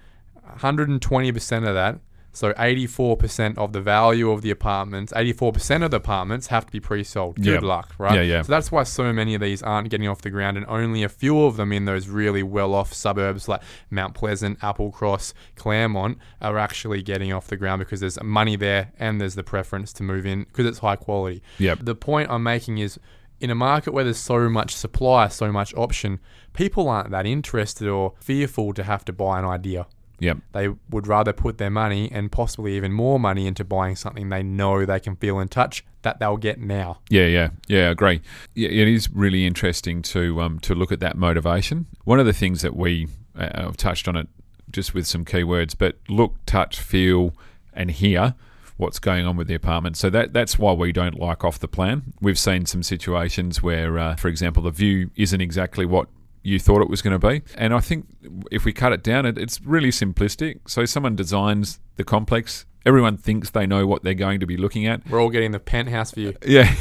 one 0.44 0.58
hundred 0.60 0.90
and 0.90 1.02
twenty 1.02 1.32
percent 1.32 1.66
of 1.66 1.74
that, 1.76 2.00
So 2.36 2.52
84% 2.54 3.58
of 3.58 3.72
the 3.74 3.82
value 3.82 4.30
of 4.30 4.42
the 4.42 4.52
apartments, 4.52 5.14
84% 5.14 5.84
of 5.84 5.92
the 5.92 5.98
apartments 5.98 6.48
have 6.48 6.66
to 6.66 6.72
be 6.72 6.80
pre-sold. 6.80 7.38
Good 7.38 7.62
Yeah. 7.64 7.68
luck, 7.68 7.94
right? 7.98 8.16
Yeah, 8.16 8.22
yeah. 8.22 8.42
So 8.42 8.52
that's 8.52 8.72
why 8.72 8.84
so 8.84 9.12
many 9.14 9.36
of 9.36 9.42
these 9.42 9.64
aren't 9.64 9.90
getting 9.90 10.08
off 10.08 10.22
the 10.22 10.30
ground, 10.30 10.58
and 10.58 10.66
only 10.68 11.02
a 11.04 11.10
few 11.10 11.44
of 11.46 11.56
them 11.58 11.72
in 11.72 11.86
those 11.86 12.08
really 12.10 12.44
well-off 12.44 12.94
suburbs 12.94 13.48
like 13.48 13.62
Mount 13.90 14.14
Pleasant, 14.14 14.60
Applecross, 14.60 15.34
Claremont 15.56 16.18
are 16.42 16.58
actually 16.58 17.02
getting 17.02 17.32
off 17.32 17.48
the 17.48 17.58
ground 17.58 17.80
because 17.80 18.02
there's 18.02 18.22
money 18.22 18.56
there 18.56 18.92
and 19.00 19.20
there's 19.22 19.36
the 19.36 19.44
preference 19.44 19.94
to 19.94 20.04
move 20.04 20.26
in 20.26 20.44
because 20.44 20.66
it's 20.66 20.80
high 20.80 20.98
quality. 20.98 21.42
Yep. 21.60 21.80
The 21.84 21.96
point 21.96 22.30
I'm 22.30 22.44
making 22.44 22.80
is 22.80 23.00
in 23.40 23.50
a 23.50 23.56
market 23.56 23.94
where 23.94 24.04
there's 24.04 24.18
so 24.18 24.50
much 24.50 24.76
supply, 24.76 25.28
so 25.30 25.52
much 25.52 25.74
option, 25.76 26.20
people 26.54 26.88
aren't 26.90 27.12
that 27.12 27.26
interested 27.26 27.88
or 27.88 28.14
fearful 28.20 28.74
to 28.74 28.84
have 28.84 29.06
to 29.06 29.14
buy 29.14 29.40
an 29.40 29.46
idea. 29.46 29.88
Yep. 30.26 30.38
They 30.54 30.70
would 30.90 31.08
rather 31.08 31.34
put 31.34 31.58
their 31.58 31.70
money 31.70 32.10
and 32.12 32.32
possibly 32.32 32.76
even 32.76 32.92
more 32.92 33.20
money 33.20 33.48
into 33.48 33.64
buying 33.64 33.96
something 33.96 34.30
they 34.30 34.44
know 34.44 34.86
they 34.86 35.00
can 35.00 35.16
feel 35.16 35.40
in 35.40 35.48
touch 35.48 35.86
that 36.02 36.20
they'll 36.20 36.38
get 36.38 36.60
now. 36.60 37.00
Yeah, 37.10 37.26
yeah, 37.26 37.50
yeah. 37.68 37.90
Agree. 37.90 38.22
Yeah, 38.54 38.70
it 38.70 38.88
is 38.88 39.10
really 39.12 39.46
interesting 39.46 40.02
to 40.04 40.42
um, 40.42 40.60
to 40.60 40.76
look 40.76 40.92
at 40.92 41.00
that 41.00 41.18
motivation. 41.18 41.88
One 42.04 42.20
of 42.20 42.26
the 42.26 42.34
things 42.34 42.62
that 42.62 42.76
we 42.76 43.08
uh, 43.38 43.72
touched 43.78 44.08
on 44.08 44.16
it 44.16 44.28
just 44.72 44.94
with 44.94 45.08
some 45.08 45.26
keywords, 45.26 45.76
but 45.78 45.98
look, 46.10 46.36
touch, 46.46 46.80
feel, 46.80 47.34
and 47.74 47.92
hear 47.92 48.36
what's 48.78 49.00
going 49.00 49.26
on 49.26 49.38
with 49.38 49.48
the 49.48 49.56
apartment. 49.56 49.98
So 49.98 50.10
that 50.10 50.34
that's 50.34 50.60
why 50.60 50.74
we 50.74 50.92
don't 50.92 51.20
like 51.20 51.44
off 51.44 51.60
the 51.60 51.68
plan. 51.68 52.14
We've 52.22 52.40
seen 52.40 52.66
some 52.66 52.84
situations 52.84 53.64
where, 53.64 53.98
uh, 53.98 54.16
for 54.16 54.28
example, 54.28 54.64
the 54.64 54.72
view 54.72 55.12
isn't 55.16 55.42
exactly 55.42 55.86
what 55.86 56.08
you 56.46 56.60
thought 56.60 56.82
it 56.82 56.90
was 56.90 57.02
going 57.02 57.20
to 57.20 57.28
be. 57.28 57.42
And 57.58 57.74
I 57.74 57.80
think 57.80 58.06
if 58.52 58.66
we 58.66 58.72
cut 58.72 58.94
it 58.94 59.04
down, 59.04 59.26
it, 59.26 59.38
it's 59.38 59.60
really 59.62 59.90
simplistic. 59.90 60.60
So 60.68 60.86
someone 60.86 61.16
designs 61.16 61.80
the 61.96 62.04
complex. 62.04 62.66
Everyone 62.86 63.18
thinks 63.18 63.50
they 63.50 63.66
know 63.66 63.88
what 63.88 64.04
they're 64.04 64.14
going 64.14 64.40
to 64.40 64.46
be 64.46 64.56
looking 64.56 64.86
at. 64.86 65.10
We're 65.10 65.20
all 65.20 65.32
getting 65.32 65.52
the 65.52 65.60
penthouse 65.60 66.12
view. 66.12 66.36
Yeah, 66.46 66.74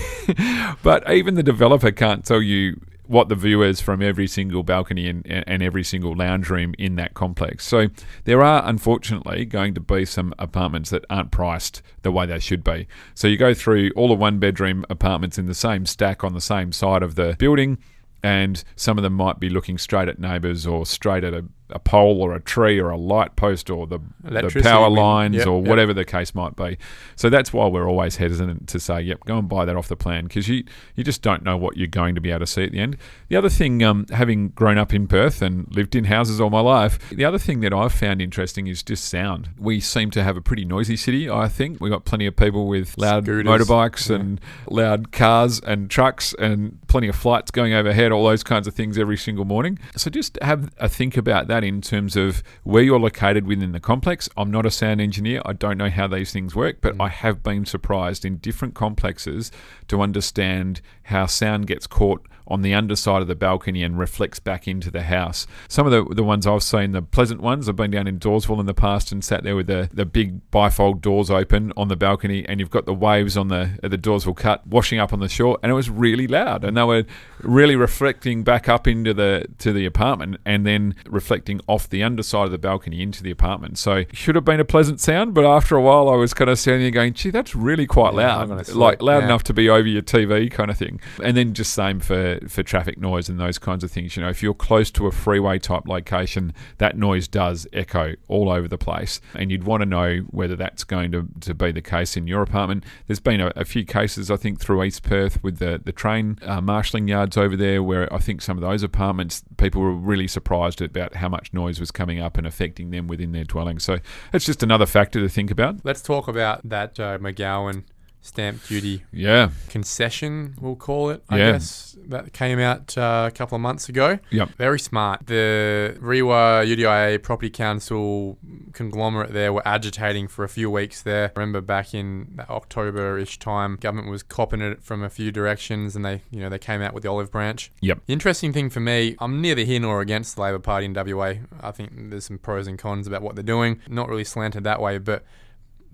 but 0.82 1.10
even 1.10 1.34
the 1.34 1.42
developer 1.42 1.90
can't 1.90 2.24
tell 2.24 2.42
you 2.42 2.78
what 3.06 3.28
the 3.28 3.34
view 3.34 3.62
is 3.62 3.80
from 3.80 4.02
every 4.02 4.26
single 4.26 4.62
balcony 4.62 5.08
and, 5.08 5.26
and 5.26 5.62
every 5.62 5.84
single 5.84 6.14
lounge 6.14 6.48
room 6.48 6.74
in 6.78 6.96
that 6.96 7.14
complex. 7.14 7.64
So 7.64 7.88
there 8.24 8.42
are 8.42 8.66
unfortunately 8.66 9.44
going 9.44 9.74
to 9.74 9.80
be 9.80 10.04
some 10.04 10.34
apartments 10.38 10.90
that 10.90 11.04
aren't 11.10 11.30
priced 11.30 11.82
the 12.02 12.10
way 12.10 12.26
they 12.26 12.38
should 12.38 12.64
be. 12.64 12.86
So 13.14 13.28
you 13.28 13.36
go 13.36 13.54
through 13.54 13.90
all 13.96 14.08
the 14.08 14.14
one 14.14 14.38
bedroom 14.38 14.84
apartments 14.88 15.38
in 15.38 15.46
the 15.46 15.54
same 15.54 15.86
stack 15.86 16.24
on 16.24 16.32
the 16.34 16.40
same 16.40 16.72
side 16.72 17.02
of 17.02 17.14
the 17.14 17.36
building 17.38 17.78
and 18.24 18.64
some 18.74 18.96
of 18.96 19.02
them 19.02 19.12
might 19.12 19.38
be 19.38 19.50
looking 19.50 19.76
straight 19.76 20.08
at 20.08 20.18
neighbours 20.18 20.66
or 20.66 20.86
straight 20.86 21.24
at 21.24 21.34
a, 21.34 21.44
a 21.74 21.78
pole 21.78 22.22
or 22.22 22.34
a 22.34 22.40
tree 22.40 22.78
or 22.78 22.88
a 22.90 22.96
light 22.96 23.34
post 23.36 23.68
or 23.68 23.86
the, 23.86 23.98
the 24.22 24.60
power 24.62 24.88
lines 24.88 25.36
Yep, 25.36 25.46
or 25.48 25.60
yep. 25.60 25.68
whatever 25.68 25.92
the 25.92 26.04
case 26.04 26.34
might 26.34 26.54
be. 26.56 26.78
So 27.16 27.28
that's 27.28 27.52
why 27.52 27.66
we're 27.66 27.88
always 27.88 28.16
hesitant 28.16 28.68
to 28.68 28.78
say, 28.80 29.00
"Yep, 29.02 29.24
go 29.24 29.38
and 29.38 29.48
buy 29.48 29.64
that 29.64 29.74
off 29.76 29.88
the 29.88 29.96
plan," 29.96 30.24
because 30.24 30.48
you 30.48 30.64
you 30.94 31.02
just 31.04 31.20
don't 31.22 31.42
know 31.42 31.56
what 31.56 31.76
you're 31.76 31.86
going 31.88 32.14
to 32.14 32.20
be 32.20 32.30
able 32.30 32.40
to 32.40 32.46
see 32.46 32.64
at 32.64 32.72
the 32.72 32.78
end. 32.78 32.96
The 33.28 33.36
other 33.36 33.48
thing, 33.48 33.82
um, 33.82 34.06
having 34.12 34.50
grown 34.50 34.78
up 34.78 34.94
in 34.94 35.08
Perth 35.08 35.42
and 35.42 35.66
lived 35.74 35.96
in 35.96 36.04
houses 36.04 36.40
all 36.40 36.50
my 36.50 36.60
life, 36.60 36.98
the 37.10 37.24
other 37.24 37.38
thing 37.38 37.60
that 37.60 37.72
I've 37.72 37.92
found 37.92 38.22
interesting 38.22 38.66
is 38.68 38.82
just 38.82 39.04
sound. 39.08 39.48
We 39.58 39.80
seem 39.80 40.10
to 40.12 40.22
have 40.22 40.36
a 40.36 40.40
pretty 40.40 40.64
noisy 40.64 40.96
city. 40.96 41.28
I 41.28 41.48
think 41.48 41.80
We've 41.80 41.90
got 41.92 42.04
plenty 42.04 42.26
of 42.26 42.36
people 42.36 42.66
with 42.68 42.96
loud 42.98 43.24
Scooters. 43.24 43.46
motorbikes 43.66 44.08
Yeah. 44.10 44.16
and 44.16 44.40
loud 44.70 45.10
cars 45.10 45.60
and 45.60 45.90
trucks 45.90 46.34
and 46.38 46.78
plenty 46.86 47.08
of 47.08 47.16
flights 47.16 47.50
going 47.50 47.72
overhead, 47.74 48.12
all 48.12 48.24
those 48.24 48.42
kinds 48.44 48.68
of 48.68 48.74
things 48.74 48.96
every 48.98 49.16
single 49.16 49.44
morning. 49.44 49.78
So 49.96 50.10
just 50.10 50.38
have 50.42 50.70
a 50.78 50.88
think 50.88 51.16
about 51.16 51.48
that 51.48 51.63
in 51.68 51.80
terms 51.80 52.16
of 52.16 52.42
where 52.62 52.82
you're 52.82 52.98
located 52.98 53.46
within 53.46 53.72
the 53.72 53.80
complex. 53.80 54.28
I'm 54.36 54.50
not 54.50 54.66
a 54.66 54.70
sound 54.70 55.00
engineer. 55.00 55.42
I 55.44 55.52
don't 55.52 55.78
know 55.78 55.90
how 55.90 56.06
these 56.06 56.32
things 56.32 56.54
work, 56.54 56.78
but 56.80 56.96
mm. 56.96 57.04
I 57.04 57.08
have 57.08 57.42
been 57.42 57.64
surprised 57.64 58.24
in 58.24 58.38
different 58.38 58.74
complexes 58.74 59.50
to 59.88 60.00
understand 60.00 60.80
how 61.04 61.26
sound 61.26 61.66
gets 61.66 61.86
caught 61.86 62.26
on 62.46 62.62
the 62.62 62.74
underside 62.74 63.22
of 63.22 63.28
the 63.28 63.34
balcony 63.34 63.82
and 63.82 63.98
reflects 63.98 64.38
back 64.38 64.68
into 64.68 64.90
the 64.90 65.02
house. 65.02 65.46
Some 65.68 65.86
of 65.86 65.92
the, 65.92 66.14
the 66.14 66.24
ones 66.24 66.46
I've 66.46 66.62
seen, 66.62 66.92
the 66.92 67.02
pleasant 67.02 67.40
ones, 67.40 67.68
I've 67.68 67.76
been 67.76 67.90
down 67.90 68.06
in 68.06 68.18
Dawesville 68.18 68.60
in 68.60 68.66
the 68.66 68.74
past 68.74 69.12
and 69.12 69.24
sat 69.24 69.42
there 69.44 69.56
with 69.56 69.66
the, 69.66 69.88
the 69.92 70.04
big 70.04 70.50
bifold 70.50 71.00
doors 71.00 71.30
open 71.30 71.72
on 71.76 71.88
the 71.88 71.96
balcony, 71.96 72.46
and 72.48 72.60
you've 72.60 72.70
got 72.70 72.86
the 72.86 72.94
waves 72.94 73.36
on 73.36 73.48
the 73.48 73.78
the 73.82 73.96
Dawesville 73.98 74.36
cut 74.36 74.66
washing 74.66 74.98
up 74.98 75.12
on 75.12 75.20
the 75.20 75.28
shore, 75.28 75.58
and 75.62 75.70
it 75.70 75.74
was 75.74 75.88
really 75.90 76.26
loud, 76.26 76.64
and 76.64 76.76
they 76.76 76.82
were 76.82 77.04
really 77.42 77.76
reflecting 77.76 78.42
back 78.42 78.68
up 78.68 78.86
into 78.86 79.14
the 79.14 79.46
to 79.58 79.72
the 79.72 79.86
apartment, 79.86 80.36
and 80.44 80.66
then 80.66 80.94
reflecting 81.08 81.60
off 81.66 81.88
the 81.88 82.02
underside 82.02 82.46
of 82.46 82.50
the 82.52 82.58
balcony 82.58 83.02
into 83.02 83.22
the 83.22 83.30
apartment. 83.30 83.78
So 83.78 84.04
should 84.12 84.34
have 84.34 84.44
been 84.44 84.60
a 84.60 84.64
pleasant 84.64 85.00
sound, 85.00 85.34
but 85.34 85.44
after 85.44 85.76
a 85.76 85.82
while, 85.82 86.08
I 86.08 86.16
was 86.16 86.34
kind 86.34 86.50
of 86.50 86.58
standing 86.58 86.82
there 86.82 86.90
going, 86.90 87.14
"Gee, 87.14 87.30
that's 87.30 87.54
really 87.54 87.86
quite 87.86 88.14
Yeah, 88.14 88.36
loud, 88.44 88.68
like 88.74 89.02
loud 89.02 89.18
Yeah. 89.20 89.24
enough 89.24 89.44
to 89.44 89.54
be 89.54 89.68
over 89.68 89.86
your 89.88 90.02
TV 90.02 90.50
kind 90.50 90.70
of 90.70 90.76
thing." 90.76 91.00
And 91.22 91.36
then 91.36 91.52
just 91.54 91.72
same 91.72 92.00
for 92.00 92.33
for 92.48 92.62
traffic 92.62 92.98
noise 92.98 93.28
and 93.28 93.38
those 93.38 93.58
kinds 93.58 93.84
of 93.84 93.90
things. 93.90 94.16
You 94.16 94.22
know, 94.22 94.28
if 94.28 94.42
you're 94.42 94.54
close 94.54 94.90
to 94.92 95.06
a 95.06 95.12
freeway 95.12 95.58
type 95.58 95.86
location, 95.86 96.52
that 96.78 96.96
noise 96.96 97.28
does 97.28 97.66
echo 97.72 98.14
all 98.28 98.50
over 98.50 98.68
the 98.68 98.78
place, 98.78 99.20
and 99.34 99.50
you'd 99.50 99.64
want 99.64 99.82
to 99.82 99.86
know 99.86 100.18
whether 100.30 100.56
that's 100.56 100.84
going 100.84 101.12
to, 101.12 101.28
to 101.40 101.54
be 101.54 101.72
the 101.72 101.82
case 101.82 102.16
in 102.16 102.26
your 102.26 102.42
apartment. 102.42 102.84
There's 103.06 103.20
been 103.20 103.40
a, 103.40 103.52
a 103.56 103.64
few 103.64 103.84
cases, 103.84 104.30
I 104.30 104.36
think, 104.36 104.60
through 104.60 104.82
East 104.84 105.02
Perth 105.02 105.42
with 105.42 105.58
the 105.58 105.80
the 105.84 105.92
train 105.92 106.38
uh, 106.42 106.60
marshalling 106.60 107.08
yards 107.08 107.36
over 107.36 107.56
there, 107.56 107.82
where 107.82 108.12
I 108.12 108.18
think 108.18 108.42
some 108.42 108.56
of 108.56 108.62
those 108.62 108.82
apartments 108.82 109.42
people 109.56 109.82
were 109.82 109.92
really 109.92 110.28
surprised 110.28 110.80
about 110.82 111.16
how 111.16 111.28
much 111.28 111.52
noise 111.52 111.80
was 111.80 111.90
coming 111.90 112.20
up 112.20 112.36
and 112.38 112.46
affecting 112.46 112.90
them 112.90 113.06
within 113.06 113.32
their 113.32 113.44
dwelling. 113.44 113.78
So 113.78 113.98
it's 114.32 114.44
just 114.44 114.62
another 114.62 114.86
factor 114.86 115.20
to 115.20 115.28
think 115.28 115.50
about. 115.50 115.84
Let's 115.84 116.02
talk 116.02 116.28
about 116.28 116.68
that 116.68 116.98
uh, 116.98 117.18
McGowan 117.18 117.84
stamp 118.24 118.66
duty 118.66 119.02
Yeah. 119.12 119.50
concession, 119.68 120.54
we'll 120.58 120.76
call 120.76 121.10
it, 121.10 121.22
I 121.28 121.36
Yeah. 121.36 121.52
guess, 121.52 121.94
that 122.08 122.32
came 122.32 122.58
out 122.58 122.96
uh, 122.96 123.28
a 123.28 123.30
couple 123.30 123.54
of 123.56 123.60
months 123.60 123.90
ago. 123.90 124.18
Yep. 124.30 124.48
Very 124.56 124.78
smart. 124.80 125.26
The 125.26 125.94
REIWA 126.00 126.66
UDIA 126.66 127.18
Property 127.22 127.50
Council 127.50 128.38
conglomerate 128.72 129.32
there 129.34 129.52
were 129.52 129.66
agitating 129.68 130.28
for 130.28 130.42
a 130.42 130.48
few 130.48 130.70
weeks 130.70 131.02
there. 131.02 131.32
Remember 131.36 131.60
back 131.60 131.92
in 131.94 132.40
October-ish 132.48 133.38
time, 133.38 133.76
government 133.76 134.08
was 134.10 134.22
copping 134.22 134.62
it 134.62 134.82
from 134.82 135.02
a 135.02 135.10
few 135.10 135.30
directions 135.30 135.94
and 135.94 136.02
they, 136.04 136.22
you 136.30 136.40
know, 136.40 136.48
they 136.48 136.58
came 136.58 136.80
out 136.80 136.94
with 136.94 137.02
the 137.02 137.10
olive 137.10 137.30
branch. 137.30 137.70
Yep. 137.82 138.00
The 138.06 138.12
interesting 138.14 138.52
thing 138.54 138.70
for 138.70 138.80
me, 138.80 139.16
I'm 139.18 139.42
neither 139.42 139.62
here 139.62 139.80
nor 139.80 140.00
against 140.00 140.36
the 140.36 140.42
Labor 140.42 140.58
Party 140.60 140.86
in 140.86 140.94
WA. 140.94 141.34
I 141.60 141.70
think 141.72 141.90
there's 142.10 142.24
some 142.24 142.38
pros 142.38 142.66
and 142.66 142.78
cons 142.78 143.06
about 143.06 143.20
what 143.20 143.34
they're 143.36 143.44
doing. 143.44 143.80
Not 143.86 144.08
really 144.08 144.24
slanted 144.24 144.64
that 144.64 144.80
way, 144.80 144.96
but 144.98 145.24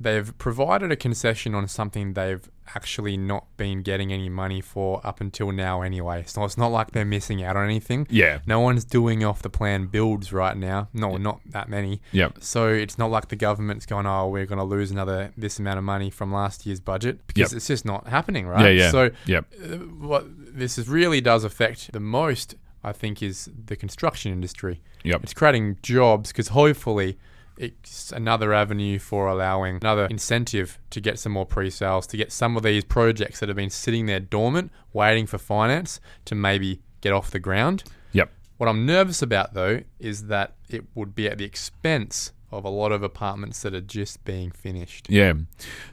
they've 0.00 0.36
provided 0.38 0.90
a 0.90 0.96
concession 0.96 1.54
on 1.54 1.68
something 1.68 2.14
they've 2.14 2.48
actually 2.74 3.16
not 3.16 3.44
been 3.56 3.82
getting 3.82 4.12
any 4.12 4.28
money 4.28 4.60
for 4.60 5.00
up 5.04 5.20
until 5.20 5.52
now 5.52 5.82
anyway. 5.82 6.24
So 6.26 6.44
it's 6.44 6.56
not 6.56 6.68
like 6.68 6.92
they're 6.92 7.04
missing 7.04 7.42
out 7.42 7.56
on 7.56 7.64
anything. 7.64 8.06
Yeah. 8.08 8.38
No 8.46 8.60
one's 8.60 8.84
doing 8.84 9.22
off 9.24 9.42
the 9.42 9.50
plan 9.50 9.86
builds 9.86 10.32
right 10.32 10.56
now. 10.56 10.88
No, 10.94 11.16
not 11.16 11.40
that 11.46 11.68
many. 11.68 12.00
Yep. 12.12 12.38
So 12.40 12.68
it's 12.68 12.96
not 12.96 13.10
like 13.10 13.28
the 13.28 13.36
government's 13.36 13.86
going, 13.86 14.06
oh, 14.06 14.28
we're 14.28 14.46
going 14.46 14.58
to 14.58 14.64
lose 14.64 14.90
another 14.90 15.32
this 15.36 15.58
amount 15.58 15.78
of 15.78 15.84
money 15.84 16.10
from 16.10 16.32
last 16.32 16.64
year's 16.64 16.80
budget 16.80 17.26
because 17.26 17.52
Yep. 17.52 17.56
it's 17.58 17.66
just 17.66 17.84
not 17.84 18.08
happening, 18.08 18.46
right? 18.46 18.74
Yeah. 18.74 18.84
Yeah. 18.84 18.90
So 18.90 19.10
yep. 19.26 19.46
uh, 19.62 19.76
what 19.76 20.24
this 20.28 20.78
is 20.78 20.88
really 20.88 21.20
does 21.20 21.44
affect 21.44 21.92
the 21.92 22.00
most, 22.00 22.54
I 22.82 22.92
think, 22.92 23.22
is 23.22 23.50
the 23.66 23.76
construction 23.76 24.32
industry. 24.32 24.80
Yep. 25.04 25.24
It's 25.24 25.34
creating 25.34 25.78
jobs 25.82 26.30
because 26.32 26.48
hopefully 26.48 27.18
it's 27.60 28.10
another 28.10 28.54
avenue 28.54 28.98
for 28.98 29.26
allowing 29.28 29.76
another 29.76 30.06
incentive 30.06 30.78
to 30.88 31.00
get 31.00 31.18
some 31.18 31.32
more 31.32 31.44
pre-sales, 31.44 32.06
to 32.06 32.16
get 32.16 32.32
some 32.32 32.56
of 32.56 32.62
these 32.62 32.84
projects 32.84 33.40
that 33.40 33.50
have 33.50 33.56
been 33.56 33.70
sitting 33.70 34.06
there 34.06 34.18
dormant, 34.18 34.72
waiting 34.94 35.26
for 35.26 35.36
finance 35.36 36.00
to 36.24 36.34
maybe 36.34 36.80
get 37.02 37.12
off 37.12 37.30
the 37.30 37.38
ground. 37.38 37.84
Yep. 38.12 38.32
What 38.56 38.68
I'm 38.68 38.86
nervous 38.86 39.20
about 39.20 39.52
though 39.52 39.82
is 39.98 40.26
that 40.28 40.54
it 40.70 40.84
would 40.94 41.14
be 41.14 41.28
at 41.28 41.36
the 41.36 41.44
expense 41.44 42.32
of 42.52 42.64
a 42.64 42.68
lot 42.68 42.92
of 42.92 43.02
apartments 43.02 43.62
that 43.62 43.74
are 43.74 43.80
just 43.80 44.24
being 44.24 44.50
finished. 44.50 45.08
Yeah. 45.08 45.34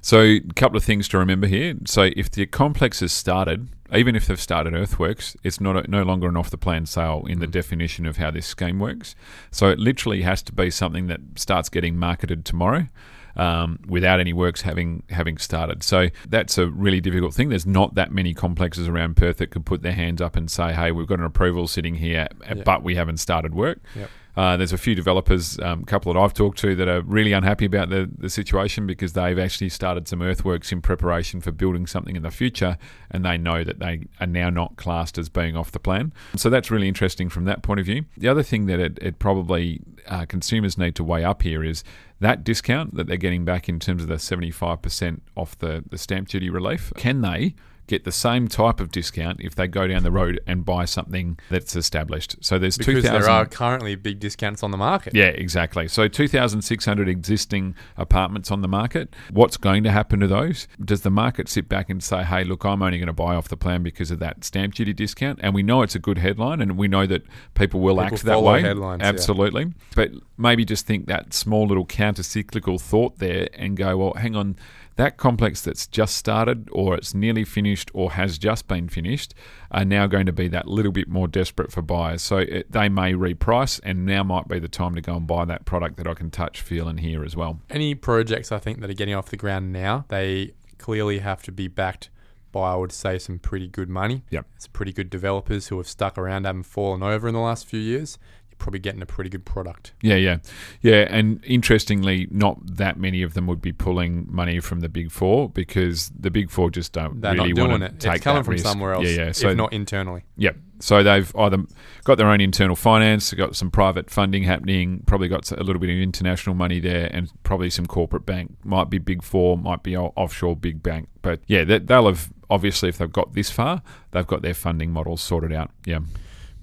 So, 0.02 0.22
a 0.22 0.40
couple 0.56 0.78
of 0.78 0.84
things 0.84 1.08
to 1.10 1.18
remember 1.18 1.48
here. 1.48 1.76
So, 1.86 2.10
if 2.16 2.32
the 2.32 2.46
complex 2.48 3.00
has 3.02 3.14
started, 3.14 3.70
even 3.94 4.16
if 4.16 4.28
they've 4.28 4.40
started 4.42 4.74
earthworks, 4.74 5.36
it's 5.44 5.62
not 5.62 5.78
a, 5.78 5.90
no 5.90 6.04
longer 6.04 6.28
an 6.28 6.36
off 6.38 6.50
the 6.50 6.58
plan 6.58 6.86
sale 6.86 7.26
in 7.28 7.40
the 7.40 7.48
definition 7.48 8.06
of 8.06 8.18
how 8.18 8.32
this 8.32 8.46
scheme 8.48 8.80
works. 8.80 9.16
So, 9.52 9.70
it 9.70 9.80
literally 9.80 10.24
has 10.24 10.42
to 10.44 10.52
be 10.52 10.70
something 10.72 11.08
that 11.08 11.20
starts 11.36 11.70
getting 11.70 11.98
marketed 11.98 12.46
tomorrow. 12.46 12.88
Um, 13.36 13.78
without 13.88 14.20
any 14.20 14.34
works 14.34 14.62
having 14.64 15.04
having 15.12 15.38
started, 15.38 15.84
so 15.84 16.08
that's 16.28 16.58
a 16.58 16.66
really 16.66 17.00
difficult 17.00 17.36
thing. 17.36 17.50
There's 17.50 17.68
not 17.68 17.94
that 17.94 18.12
many 18.12 18.34
complexes 18.34 18.88
around 18.88 19.16
Perth 19.16 19.38
that 19.38 19.52
could 19.52 19.64
put 19.64 19.84
their 19.84 19.92
hands 19.92 20.22
up 20.24 20.36
and 20.36 20.50
say, 20.50 20.74
"Hey, 20.74 20.92
we've 20.92 21.06
got 21.06 21.20
an 21.20 21.26
approval 21.26 21.68
sitting 21.68 21.94
here, 21.94 22.28
Yeah. 22.48 22.64
but 22.64 22.82
we 22.82 22.96
haven't 22.96 23.18
started 23.18 23.54
work." 23.54 23.80
Yep. 23.96 24.10
Uh, 24.38 24.56
there's 24.56 24.72
a 24.72 24.78
few 24.78 24.94
developers, 24.94 25.58
a 25.58 25.70
um, 25.70 25.84
couple 25.84 26.14
that 26.14 26.20
I've 26.20 26.34
talked 26.34 26.60
to, 26.60 26.76
that 26.76 26.88
are 26.88 27.02
really 27.02 27.34
unhappy 27.34 27.66
about 27.66 27.90
the, 27.90 28.08
the 28.20 28.30
situation 28.30 28.86
because 28.86 29.14
they've 29.14 29.40
actually 29.40 29.70
started 29.70 30.08
some 30.08 30.22
earthworks 30.22 30.72
in 30.72 30.80
preparation 30.80 31.42
for 31.42 31.52
building 31.52 31.88
something 31.88 32.16
in 32.16 32.22
the 32.22 32.30
future, 32.30 32.78
and 33.10 33.26
they 33.26 33.40
know 33.40 33.64
that 33.64 33.80
they 33.80 34.04
are 34.20 34.28
now 34.28 34.52
not 34.52 34.76
classed 34.76 35.18
as 35.18 35.28
being 35.28 35.58
off 35.58 35.72
the 35.72 35.80
plan. 35.80 36.14
So 36.36 36.52
that's 36.52 36.70
really 36.70 36.88
interesting 36.88 37.30
from 37.30 37.46
that 37.46 37.64
point 37.64 37.80
of 37.80 37.88
view. 37.88 38.06
The 38.16 38.28
other 38.28 38.44
thing 38.44 38.68
that 38.68 38.80
it, 38.80 39.00
it 39.02 39.18
probably 39.18 39.82
uh, 40.06 40.26
consumers 40.26 40.78
need 40.78 40.94
to 40.96 41.04
weigh 41.04 41.24
up 41.24 41.42
here 41.42 41.64
is 41.64 41.84
that 42.20 42.44
discount 42.44 42.94
that 42.94 43.08
they're 43.08 43.18
getting 43.18 43.44
back 43.44 43.68
in 43.68 43.80
terms 43.80 44.04
of 44.04 44.08
the 44.08 44.16
75% 44.16 45.22
off 45.36 45.58
the, 45.58 45.84
the 45.90 45.98
stamp 45.98 46.28
duty 46.28 46.52
relief. 46.52 46.94
Can 46.96 47.22
they 47.22 47.56
get 47.88 48.04
the 48.04 48.12
same 48.12 48.48
type 48.48 48.80
of 48.80 48.92
discount 48.92 49.40
if 49.42 49.56
they 49.56 49.68
go 49.68 49.88
down 49.88 50.04
the 50.04 50.12
road 50.12 50.40
and 50.46 50.64
buy 50.66 50.86
something 50.86 51.40
that's 51.50 51.76
established. 51.76 52.36
So 52.42 52.60
there's 52.60 52.78
because 52.78 53.04
2,000 53.04 53.22
there 53.22 53.30
are 53.30 53.46
currently 53.46 53.96
big 53.96 54.20
discounts 54.20 54.62
on 54.62 54.72
the 54.72 54.78
market. 54.78 55.16
Yeah, 55.16 55.28
exactly. 55.28 55.88
So 55.88 56.08
2,600 56.08 57.08
existing 57.08 57.76
apartments 57.96 58.52
on 58.52 58.62
the 58.62 58.68
market. 58.68 59.16
What's 59.32 59.58
going 59.58 59.84
to 59.84 59.92
happen 59.92 60.20
to 60.20 60.28
those? 60.28 60.68
Does 60.84 61.02
the 61.02 61.10
market 61.10 61.50
sit 61.50 61.70
back 61.70 61.90
and 61.90 62.04
say, 62.04 62.24
hey, 62.24 62.44
look, 62.44 62.66
I'm 62.66 62.84
only 62.84 62.98
going 62.98 63.08
to 63.08 63.14
buy 63.14 63.36
off 63.36 63.48
the 63.48 63.58
plan 63.58 63.84
because 63.84 64.12
of 64.12 64.20
that 64.20 64.44
stamp 64.44 64.76
duty 64.76 64.94
discount? 64.94 65.40
And 65.42 65.56
we 65.56 65.64
know 65.64 65.82
it's 65.82 65.96
a 65.96 66.00
good 66.00 66.18
headline 66.18 66.62
and 66.62 66.78
we 66.78 66.88
know 66.88 67.06
that 67.06 67.24
people 67.56 67.80
will 67.80 67.96
People 67.96 68.16
act 68.16 68.24
that 68.26 68.42
way. 68.42 68.62
headlines, 68.62 69.02
yeah. 69.02 69.08
Absolutely. 69.08 69.74
But 69.96 70.12
maybe 70.38 70.66
just 70.66 70.86
think 70.86 71.08
that 71.08 71.34
small 71.34 71.68
little 71.68 71.86
counter 71.86 72.24
cyclical 72.24 72.78
thought 72.78 73.20
there 73.20 73.48
and 73.54 73.78
go, 73.78 73.98
well, 73.98 74.14
hang 74.14 74.36
on 74.36 74.58
that 74.98 75.18
complex 75.18 75.62
that's 75.62 75.88
just 75.88 76.16
started 76.16 76.70
or 76.72 76.96
it's 76.96 77.14
nearly 77.14 77.46
finished 77.46 77.90
or 77.94 78.12
has 78.12 78.38
just 78.38 78.68
been 78.68 78.90
finished 78.90 79.34
are 79.72 79.86
now 79.86 80.08
going 80.08 80.26
to 80.26 80.32
be 80.32 80.48
that 80.50 80.68
little 80.68 80.92
bit 80.92 81.08
more 81.08 81.28
desperate 81.28 81.72
for 81.72 81.82
buyers. 81.82 82.22
So 82.22 82.38
it, 82.38 82.72
they 82.72 82.90
may 82.90 83.14
reprice, 83.14 83.80
and 83.84 84.06
now 84.06 84.24
might 84.24 84.48
be 84.48 84.60
the 84.60 84.68
time 84.68 84.96
to 84.96 85.02
go 85.02 85.16
and 85.16 85.28
buy 85.28 85.46
that 85.46 85.66
product 85.66 85.98
that 85.98 86.08
I 86.08 86.14
can 86.14 86.32
touch, 86.32 86.62
feel, 86.62 86.88
and 86.88 87.00
hear 87.00 87.24
as 87.24 87.36
well. 87.36 87.60
Any 87.70 87.96
projects 87.96 88.52
I 88.52 88.60
think 88.60 88.82
that 88.82 88.90
are 88.90 88.94
getting 88.94 89.14
off 89.14 89.30
the 89.30 89.38
ground 89.38 89.72
now, 89.72 90.06
they 90.10 90.54
clearly 90.78 91.20
have 91.20 91.44
to 91.44 91.52
be 91.52 91.68
backed 91.68 92.10
by, 92.52 92.74
I 92.74 92.76
would 92.76 92.92
say, 92.92 93.20
some 93.20 93.40
pretty 93.40 93.68
good 93.68 93.90
money. 93.90 94.24
Yep. 94.32 94.46
It's 94.56 94.68
pretty 94.68 94.94
good 94.94 95.10
developers 95.10 95.68
who 95.68 95.78
have 95.78 95.88
stuck 95.88 96.18
around, 96.18 96.46
haven't 96.46 96.64
fallen 96.64 97.04
over 97.04 97.28
in 97.28 97.34
the 97.34 97.40
last 97.40 97.66
few 97.66 97.80
years. 97.80 98.18
Probably 98.58 98.80
getting 98.80 99.02
a 99.02 99.06
pretty 99.06 99.30
good 99.30 99.46
product. 99.46 99.94
Yeah, 100.02 100.16
yeah, 100.16 100.38
yeah. 100.82 101.08
And 101.10 101.44
interestingly, 101.46 102.28
not 102.32 102.58
that 102.78 102.98
many 102.98 103.22
of 103.22 103.34
them 103.34 103.48
would 103.48 103.62
be 103.62 103.72
pulling 103.72 104.28
money 104.30 104.60
from 104.60 104.80
the 104.82 104.90
big 104.90 105.12
four 105.12 105.50
because 105.50 106.10
the 106.20 106.30
big 106.32 106.50
four 106.50 106.70
just 106.70 106.92
don't 106.94 107.22
They're 107.22 107.34
really 107.34 107.54
want 107.54 107.84
it. 107.84 108.00
to 108.00 108.08
take 108.08 108.16
It's 108.16 108.24
coming 108.24 108.44
from 108.44 108.54
risk. 108.54 108.66
somewhere 108.66 108.94
else. 108.94 109.06
Yeah, 109.06 109.26
yeah. 109.26 109.32
So 109.32 109.50
if 109.50 109.58
not 109.58 109.72
internally. 109.74 110.24
Yep. 110.38 110.58
So 110.80 111.02
they've 111.02 111.36
either 111.36 111.64
got 112.04 112.18
their 112.18 112.28
own 112.28 112.42
internal 112.42 112.76
finance, 112.76 113.34
got 113.34 113.56
some 113.56 113.72
private 113.72 114.10
funding 114.10 114.44
happening, 114.44 115.02
probably 115.06 115.28
got 115.28 115.52
a 115.52 115.64
little 115.64 115.80
bit 115.80 115.90
of 115.90 115.98
international 115.98 116.56
money 116.56 116.80
there, 116.80 117.10
and 117.12 117.32
probably 117.44 117.70
some 117.70 117.86
corporate 117.86 118.26
bank. 118.26 118.58
Might 118.64 118.90
be 118.90 118.98
big 118.98 119.24
four, 119.24 119.58
might 119.58 119.82
be 119.82 119.96
offshore 119.98 120.56
big 120.56 120.84
bank. 120.84 121.10
But 121.22 121.40
yeah, 121.48 121.64
they'll 121.64 122.06
have 122.08 122.32
obviously 122.50 122.90
if 122.90 122.98
they've 122.98 123.12
got 123.12 123.34
this 123.34 123.50
far, 123.50 123.82
they've 124.12 124.28
got 124.28 124.42
their 124.42 124.54
funding 124.54 124.92
models 124.92 125.22
sorted 125.22 125.54
out. 125.54 125.72
Yeah. 125.86 126.00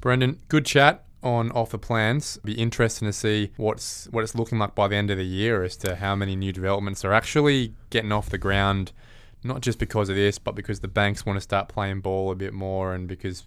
Brendon, 0.00 0.38
good 0.48 0.66
chat 0.66 1.03
on 1.24 1.50
off 1.52 1.70
the 1.70 1.78
plans. 1.78 2.38
Be 2.44 2.52
interesting 2.52 3.06
to 3.06 3.12
see 3.12 3.50
what's 3.56 4.06
what 4.10 4.22
it's 4.22 4.34
looking 4.34 4.58
like 4.58 4.74
by 4.74 4.88
the 4.88 4.96
end 4.96 5.10
of 5.10 5.16
the 5.18 5.24
year 5.24 5.62
as 5.64 5.76
to 5.78 5.96
how 5.96 6.14
many 6.14 6.37
new 6.37 6.52
developments 6.52 7.04
are 7.04 7.12
actually 7.12 7.74
getting 7.90 8.12
off 8.12 8.28
the 8.30 8.38
ground. 8.38 8.92
Not 9.46 9.60
just 9.60 9.78
because 9.78 10.08
of 10.08 10.16
this, 10.16 10.38
but 10.38 10.54
because 10.54 10.80
the 10.80 10.88
banks 10.88 11.26
want 11.26 11.37
to 11.37 11.40
start 11.42 11.68
playing 11.68 12.00
ball 12.00 12.30
a 12.30 12.34
bit 12.34 12.54
more, 12.54 12.94
and 12.94 13.06
because 13.06 13.44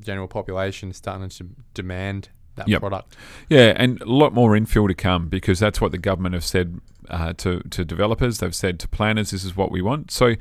general 0.00 0.28
population 0.28 0.90
is 0.90 0.96
starting 0.96 1.28
to 1.28 1.48
demand 1.74 2.28
that 2.56 2.68
Yep. 2.68 2.80
product. 2.80 3.16
Yeah, 3.48 3.72
and 3.74 4.00
a 4.00 4.04
lot 4.04 4.32
more 4.32 4.52
infill 4.52 4.86
to 4.86 4.94
come 4.94 5.28
because 5.28 5.58
that's 5.58 5.80
what 5.80 5.90
the 5.90 5.98
government 5.98 6.34
have 6.34 6.44
said 6.44 6.80
uh, 7.10 7.32
to 7.38 7.60
to 7.70 7.84
developers. 7.84 8.38
They've 8.38 8.54
said 8.54 8.78
to 8.80 8.88
planners, 8.88 9.32
"This 9.32 9.44
is 9.44 9.56
what 9.56 9.72
we 9.72 9.82
want." 9.82 10.10
So 10.12 10.34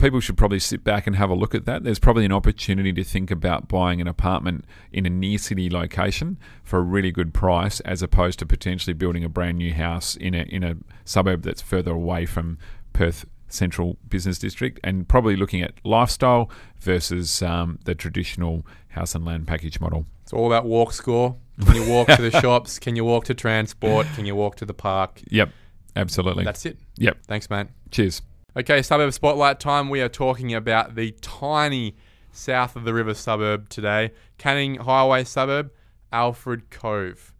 people 0.00 0.20
should 0.20 0.36
probably 0.36 0.58
sit 0.58 0.82
back 0.82 1.06
and 1.06 1.16
have 1.16 1.30
a 1.30 1.34
look 1.34 1.54
at 1.54 1.66
that. 1.66 1.84
There's 1.84 1.98
probably 1.98 2.24
an 2.24 2.32
opportunity 2.32 2.92
to 2.92 3.04
think 3.04 3.30
about 3.30 3.68
buying 3.68 4.00
an 4.00 4.08
apartment 4.08 4.64
in 4.92 5.06
a 5.06 5.10
near 5.10 5.38
city 5.38 5.70
location 5.70 6.38
for 6.64 6.78
a 6.78 6.82
really 6.82 7.12
good 7.12 7.32
price, 7.34 7.80
as 7.80 8.02
opposed 8.02 8.38
to 8.40 8.46
potentially 8.46 8.94
building 8.94 9.24
a 9.24 9.28
brand 9.28 9.58
new 9.58 9.72
house 9.74 10.16
in 10.16 10.34
a 10.34 10.42
in 10.42 10.64
a 10.64 10.76
suburb 11.04 11.42
that's 11.42 11.62
further 11.62 11.92
away 11.92 12.26
from 12.26 12.58
Perth 12.92 13.26
central 13.48 13.96
business 14.08 14.38
district 14.38 14.78
and 14.84 15.08
probably 15.08 15.36
looking 15.36 15.60
at 15.60 15.72
lifestyle 15.84 16.50
versus 16.80 17.42
um, 17.42 17.78
the 17.84 17.94
traditional 17.94 18.64
house 18.88 19.14
and 19.14 19.24
land 19.24 19.46
package 19.46 19.80
model. 19.80 20.06
It's 20.22 20.32
all 20.32 20.46
about 20.46 20.64
walk 20.64 20.92
score. 20.92 21.36
Can 21.64 21.74
you 21.74 21.88
walk 21.90 22.08
to 22.08 22.22
the 22.22 22.30
shops? 22.40 22.78
Can 22.78 22.96
you 22.96 23.04
walk 23.04 23.24
to 23.24 23.34
transport? 23.34 24.06
Can 24.14 24.24
you 24.24 24.34
walk 24.34 24.56
to 24.56 24.64
the 24.64 24.74
park? 24.74 25.20
Yep, 25.30 25.50
absolutely. 25.96 26.44
That's 26.44 26.64
it. 26.64 26.78
yep. 26.96 27.18
Thanks, 27.26 27.50
mate. 27.50 27.66
Cheers. 27.90 28.22
Okay, 28.56 28.82
suburb 28.82 29.12
spotlight 29.12 29.60
time. 29.60 29.88
We 29.90 30.00
are 30.00 30.08
talking 30.08 30.52
about 30.52 30.96
the 30.96 31.12
tiny 31.20 31.94
south 32.32 32.74
of 32.74 32.82
the 32.82 32.92
river 32.92 33.14
suburb 33.14 33.68
today, 33.68 34.10
Canning 34.38 34.74
Highway 34.74 35.22
suburb, 35.22 35.70
Alfred 36.12 36.68
Cove. 36.68 37.32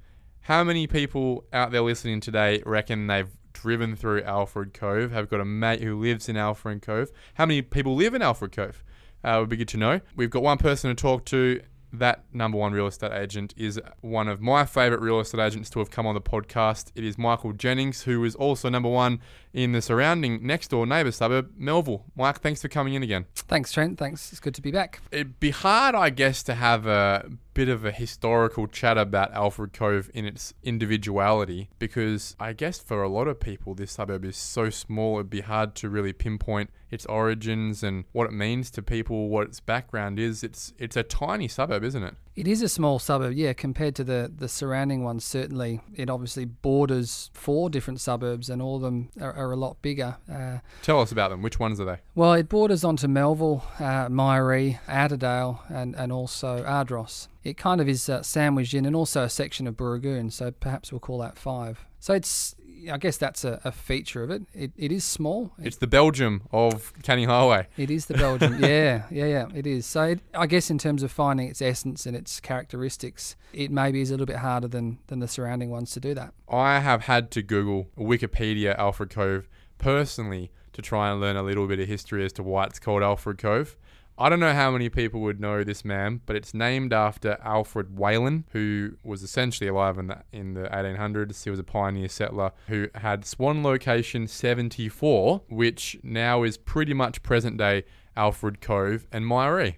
How 0.42 0.62
many 0.62 0.86
people 0.86 1.46
out 1.52 1.72
there 1.72 1.80
listening 1.80 2.20
today 2.20 2.62
reckon 2.64 3.08
they've 3.08 3.36
driven 3.52 3.96
through 3.96 4.22
Alfred 4.22 4.72
Cove? 4.72 5.10
Have 5.10 5.28
got 5.28 5.40
a 5.40 5.44
mate 5.44 5.82
who 5.82 5.98
lives 5.98 6.28
in 6.28 6.36
Alfred 6.36 6.80
Cove? 6.80 7.10
How 7.34 7.44
many 7.44 7.60
people 7.60 7.96
live 7.96 8.14
in 8.14 8.22
Alfred 8.22 8.52
Cove? 8.52 8.84
Uh, 9.24 9.38
would 9.40 9.48
be 9.48 9.56
good 9.56 9.68
to 9.68 9.78
know. 9.78 10.00
We've 10.14 10.30
got 10.30 10.44
one 10.44 10.58
person 10.58 10.94
to 10.94 10.94
talk 10.94 11.24
to. 11.26 11.60
That 11.92 12.24
number 12.32 12.56
one 12.56 12.72
real 12.72 12.86
estate 12.86 13.12
agent 13.12 13.52
is 13.56 13.80
one 14.00 14.28
of 14.28 14.40
my 14.40 14.64
favourite 14.64 15.02
real 15.02 15.18
estate 15.20 15.40
agents 15.40 15.68
to 15.70 15.80
have 15.80 15.90
come 15.90 16.06
on 16.06 16.14
the 16.14 16.20
podcast. 16.20 16.92
It 16.94 17.04
is 17.04 17.18
Michael 17.18 17.52
Jennings, 17.52 18.02
who 18.02 18.24
is 18.24 18.34
also 18.36 18.68
number 18.68 18.88
one 18.88 19.20
in 19.52 19.72
the 19.72 19.82
surrounding 19.82 20.46
next 20.46 20.68
door 20.68 20.86
neighbour 20.86 21.10
suburb, 21.10 21.50
Melville. 21.56 22.04
Mike, 22.14 22.40
thanks 22.40 22.62
for 22.62 22.68
coming 22.68 22.94
in 22.94 23.02
again. 23.02 23.26
Thanks, 23.34 23.72
Trent. 23.72 23.98
Thanks. 23.98 24.30
It's 24.30 24.40
good 24.40 24.54
to 24.54 24.62
be 24.62 24.70
back. 24.70 25.00
It'd 25.10 25.40
be 25.40 25.50
hard, 25.50 25.94
I 25.94 26.10
guess, 26.10 26.42
to 26.44 26.54
have 26.54 26.86
a 26.86 27.28
bit 27.54 27.68
of 27.68 27.84
a 27.84 27.90
historical 27.90 28.66
chat 28.66 28.96
about 28.96 29.32
Alfred 29.32 29.72
Cove 29.72 30.10
in 30.14 30.24
its 30.24 30.54
individuality 30.62 31.68
because 31.78 32.36
I 32.38 32.52
guess 32.52 32.78
for 32.78 33.02
a 33.02 33.08
lot 33.08 33.28
of 33.28 33.40
people, 33.40 33.74
this 33.74 33.92
suburb 33.92 34.24
is 34.24 34.36
so 34.36 34.70
small, 34.70 35.16
it'd 35.16 35.30
be 35.30 35.40
hard 35.40 35.74
to 35.76 35.88
really 35.88 36.12
pinpoint 36.12 36.70
its 36.90 37.06
origins 37.06 37.82
and 37.82 38.04
what 38.12 38.26
it 38.26 38.32
means 38.32 38.70
to 38.72 38.82
people, 38.82 39.28
what 39.28 39.46
its 39.48 39.60
background 39.60 40.18
is. 40.18 40.42
It's 40.42 40.72
it's 40.78 40.96
a 40.96 41.02
tiny 41.02 41.48
suburb, 41.48 41.84
isn't 41.84 42.02
it? 42.02 42.14
It 42.36 42.46
is 42.48 42.62
a 42.62 42.68
small 42.68 42.98
suburb, 42.98 43.34
yeah, 43.34 43.52
compared 43.52 43.94
to 43.96 44.04
the, 44.04 44.32
the 44.34 44.48
surrounding 44.48 45.02
ones, 45.04 45.24
certainly. 45.24 45.80
It 45.94 46.08
obviously 46.08 46.46
borders 46.46 47.30
four 47.34 47.68
different 47.68 48.00
suburbs, 48.00 48.48
and 48.48 48.62
all 48.62 48.76
of 48.76 48.82
them 48.82 49.10
are, 49.20 49.32
are 49.32 49.52
a 49.52 49.56
lot 49.56 49.82
bigger. 49.82 50.16
Uh, 50.32 50.58
Tell 50.82 51.00
us 51.00 51.12
about 51.12 51.30
them. 51.30 51.42
Which 51.42 51.58
ones 51.58 51.80
are 51.80 51.84
they? 51.84 51.98
well, 52.14 52.32
it 52.32 52.48
borders 52.48 52.82
onto 52.82 53.08
Melville, 53.08 53.64
uh, 53.78 54.08
Myaree, 54.08 54.78
Attadale, 54.88 55.58
and, 55.68 55.94
and 55.96 56.12
also 56.12 56.64
Ardross. 56.64 57.28
It 57.42 57.56
kind 57.56 57.80
of 57.80 57.88
is 57.88 58.08
uh, 58.08 58.22
sandwiched 58.22 58.74
in, 58.74 58.84
and 58.84 58.94
also 58.94 59.24
a 59.24 59.28
section 59.30 59.66
of 59.66 59.76
Booragoon, 59.76 60.30
so 60.32 60.50
perhaps 60.50 60.92
we'll 60.92 61.00
call 61.00 61.18
that 61.18 61.38
five. 61.38 61.86
So 61.98 62.12
it's, 62.14 62.54
I 62.90 62.98
guess 62.98 63.16
that's 63.16 63.44
a, 63.44 63.60
a 63.64 63.72
feature 63.72 64.22
of 64.22 64.30
it. 64.30 64.42
It, 64.52 64.72
it 64.76 64.92
is 64.92 65.04
small. 65.04 65.52
It, 65.58 65.68
It's 65.68 65.76
the 65.76 65.86
Belgium 65.86 66.42
of 66.52 66.92
Canning 67.02 67.28
Highway. 67.28 67.66
It 67.78 67.90
is 67.90 68.06
the 68.06 68.14
Belgium, 68.14 68.58
yeah, 68.62 69.04
yeah, 69.10 69.26
yeah, 69.26 69.46
it 69.54 69.66
is. 69.66 69.86
So 69.86 70.02
it, 70.02 70.20
I 70.34 70.46
guess 70.46 70.70
in 70.70 70.76
terms 70.78 71.02
of 71.02 71.10
finding 71.10 71.48
its 71.48 71.62
essence 71.62 72.04
and 72.04 72.14
its 72.14 72.40
characteristics, 72.40 73.36
it 73.54 73.70
maybe 73.70 74.02
is 74.02 74.10
a 74.10 74.14
little 74.14 74.26
bit 74.26 74.36
harder 74.36 74.68
than, 74.68 74.98
than 75.06 75.20
the 75.20 75.28
surrounding 75.28 75.70
ones 75.70 75.92
to 75.92 76.00
do 76.00 76.14
that. 76.14 76.34
I 76.48 76.80
have 76.80 77.02
had 77.02 77.30
to 77.32 77.42
Google 77.42 77.88
Wikipedia 77.98 78.76
Alfred 78.76 79.10
Cove 79.10 79.48
personally 79.78 80.50
to 80.74 80.82
try 80.82 81.10
and 81.10 81.20
learn 81.20 81.36
a 81.36 81.42
little 81.42 81.66
bit 81.66 81.80
of 81.80 81.88
history 81.88 82.24
as 82.24 82.32
to 82.34 82.42
why 82.42 82.64
it's 82.64 82.78
called 82.78 83.02
Alfred 83.02 83.38
Cove. 83.38 83.76
I 84.20 84.28
don't 84.28 84.38
know 84.38 84.52
how 84.52 84.70
many 84.70 84.90
people 84.90 85.22
would 85.22 85.40
know 85.40 85.64
this 85.64 85.82
man, 85.82 86.20
but 86.26 86.36
it's 86.36 86.52
named 86.52 86.92
after 86.92 87.38
Alfred 87.42 87.96
Waylen, 87.96 88.44
who 88.50 88.98
was 89.02 89.22
essentially 89.22 89.66
alive 89.66 89.96
in 89.96 90.08
the, 90.08 90.22
in 90.30 90.52
the 90.52 90.64
1800s. 90.64 91.42
He 91.42 91.48
was 91.48 91.58
a 91.58 91.64
pioneer 91.64 92.10
settler 92.10 92.52
who 92.66 92.88
had 92.96 93.24
Swan 93.24 93.62
Location 93.62 94.26
74, 94.26 95.40
which 95.48 95.98
now 96.02 96.42
is 96.42 96.58
pretty 96.58 96.92
much 96.92 97.22
present 97.22 97.56
day 97.56 97.84
Alfred 98.14 98.60
Cove 98.60 99.06
and 99.10 99.24
Myaree. 99.24 99.76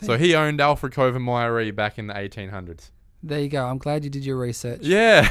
So 0.00 0.16
he 0.16 0.32
owned 0.32 0.60
Alfred 0.60 0.92
Cove 0.92 1.16
and 1.16 1.26
Myaree 1.26 1.74
back 1.74 1.98
in 1.98 2.06
the 2.06 2.14
1800s. 2.14 2.92
There 3.24 3.38
you 3.38 3.48
go. 3.48 3.64
I'm 3.64 3.78
glad 3.78 4.02
you 4.02 4.10
did 4.10 4.24
your 4.24 4.36
research. 4.36 4.80
Yeah. 4.82 5.28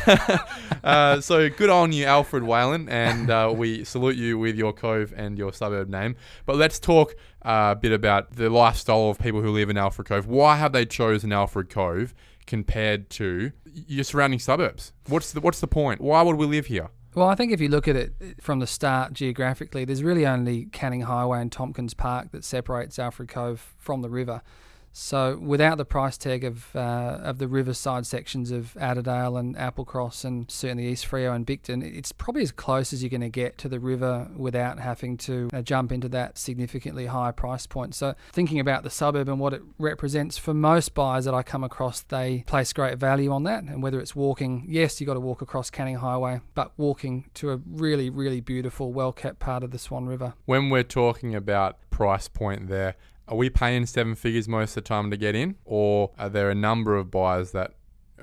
uh, 0.84 1.19
so 1.19 1.49
good 1.49 1.69
on 1.69 1.91
you, 1.91 2.06
Alfred 2.06 2.43
Waylen, 2.43 2.89
and 2.89 3.30
uh, 3.30 3.54
we 3.54 3.84
salute 3.84 4.15
you 4.15 4.38
with 4.38 4.56
your 4.56 4.71
cove 4.71 5.13
and 5.15 5.38
your 5.38 5.51
suburb 5.51 5.89
name. 5.89 6.15
But 6.45 6.56
let's 6.56 6.80
talk 6.80 7.15
uh, 7.41 7.73
a 7.75 7.80
bit 7.80 7.91
about 7.91 8.38
the 8.38 8.49
lifestyle 8.49 9.10
of 9.10 9.19
people 9.19 9.41
who 9.41 9.51
live 9.51 9.69
in 9.69 9.77
Alfred 9.77 10.08
Cove. 10.08 10.25
Why 10.25 10.56
have 10.56 10.71
they 10.71 10.86
chosen 10.86 11.34
Alfred 11.34 11.69
Cove 11.69 12.13
compared 12.47 13.10
to 13.12 13.51
your 13.65 14.06
surrounding 14.06 14.39
suburbs? 14.39 14.93
What's 15.08 15.34
the 15.34 15.41
What's 15.41 15.60
the 15.60 15.67
point? 15.67 15.99
Why 15.99 16.21
would 16.21 16.38
we 16.38 16.45
live 16.45 16.67
here? 16.67 16.89
Well, 17.13 17.27
I 17.27 17.36
think 17.36 17.51
if 17.51 17.60
you 17.60 17.67
look 17.67 17.89
at 17.89 17.97
it 17.97 18.13
from 18.39 18.60
the 18.60 18.67
start 18.67 19.12
geographically, 19.12 19.84
there's 19.84 20.01
really 20.01 20.25
only 20.25 20.65
Canning 20.71 21.01
Highway 21.01 21.41
and 21.41 21.51
Tompkins 21.51 21.93
Park 21.93 22.32
that 22.32 22.45
separates 22.45 22.97
Alfred 22.97 23.27
Cove 23.27 23.73
from 23.77 24.01
the 24.01 24.10
river. 24.10 24.41
So 24.93 25.38
without 25.38 25.77
the 25.77 25.86
price 25.86 26.17
tag 26.17 26.43
of 26.43 26.75
uh, 26.75 27.19
of 27.21 27.38
the 27.38 27.47
riverside 27.47 28.06
sections 28.06 28.51
of 28.51 28.73
Attadale 28.80 29.39
and 29.39 29.56
Applecross 29.56 30.25
and 30.25 30.49
certainly 30.51 30.88
East 30.88 31.10
Freo 31.10 31.34
and 31.34 31.45
Bicton, 31.45 31.82
it's 31.84 32.12
probably 32.12 32.43
as 32.43 32.51
close 32.51 32.91
as 32.91 33.01
you're 33.01 33.10
going 33.10 33.21
to 33.21 33.30
get 33.30 33.58
to 33.60 33.69
the 33.69 33.80
river 33.80 34.30
without 34.36 34.80
having 34.80 35.17
to 35.17 35.49
uh, 35.54 35.62
jump 35.62 35.91
into 35.91 36.10
that 36.10 36.38
significantly 36.38 37.06
higher 37.06 37.32
price 37.32 37.65
point. 37.65 37.95
So 37.95 38.15
thinking 38.32 38.60
about 38.60 38.84
the 38.84 38.89
suburb 38.89 39.30
and 39.30 39.39
what 39.39 39.54
it 39.54 39.62
represents 39.77 40.38
for 40.38 40.54
most 40.54 40.93
buyers 40.93 41.25
that 41.25 41.34
I 41.34 41.43
come 41.43 41.63
across, 41.63 42.01
they 42.01 42.43
place 42.47 42.73
great 42.73 42.97
value 42.97 43.32
on 43.32 43.43
that. 43.43 43.63
And 43.63 43.82
whether 43.82 43.99
it's 43.99 44.15
walking, 44.15 44.65
yes, 44.67 44.99
you've 44.99 45.08
got 45.08 45.13
to 45.13 45.19
walk 45.19 45.41
across 45.41 45.69
Canning 45.69 45.95
Highway, 45.95 46.41
but 46.54 46.71
walking 46.77 47.30
to 47.36 47.51
a 47.51 47.62
really, 47.65 48.10
really 48.10 48.41
beautiful, 48.41 48.91
well 48.91 49.13
kept 49.13 49.39
part 49.39 49.63
of 49.63 49.71
the 49.71 49.80
Swan 49.80 50.06
River. 50.06 50.34
When 50.45 50.69
we're 50.69 50.84
talking 50.84 51.34
about 51.34 51.77
price 51.91 52.27
point 52.27 52.67
there, 52.67 52.95
are 53.31 53.37
we 53.37 53.49
paying 53.49 53.85
seven 53.85 54.13
figures 54.13 54.47
most 54.47 54.71
of 54.71 54.83
the 54.83 54.87
time 54.89 55.09
to 55.09 55.17
get 55.17 55.35
in, 55.35 55.55
or 55.63 56.11
are 56.19 56.29
there 56.29 56.49
a 56.49 56.55
number 56.55 56.97
of 56.97 57.09
buyers 57.09 57.51
that, 57.53 57.75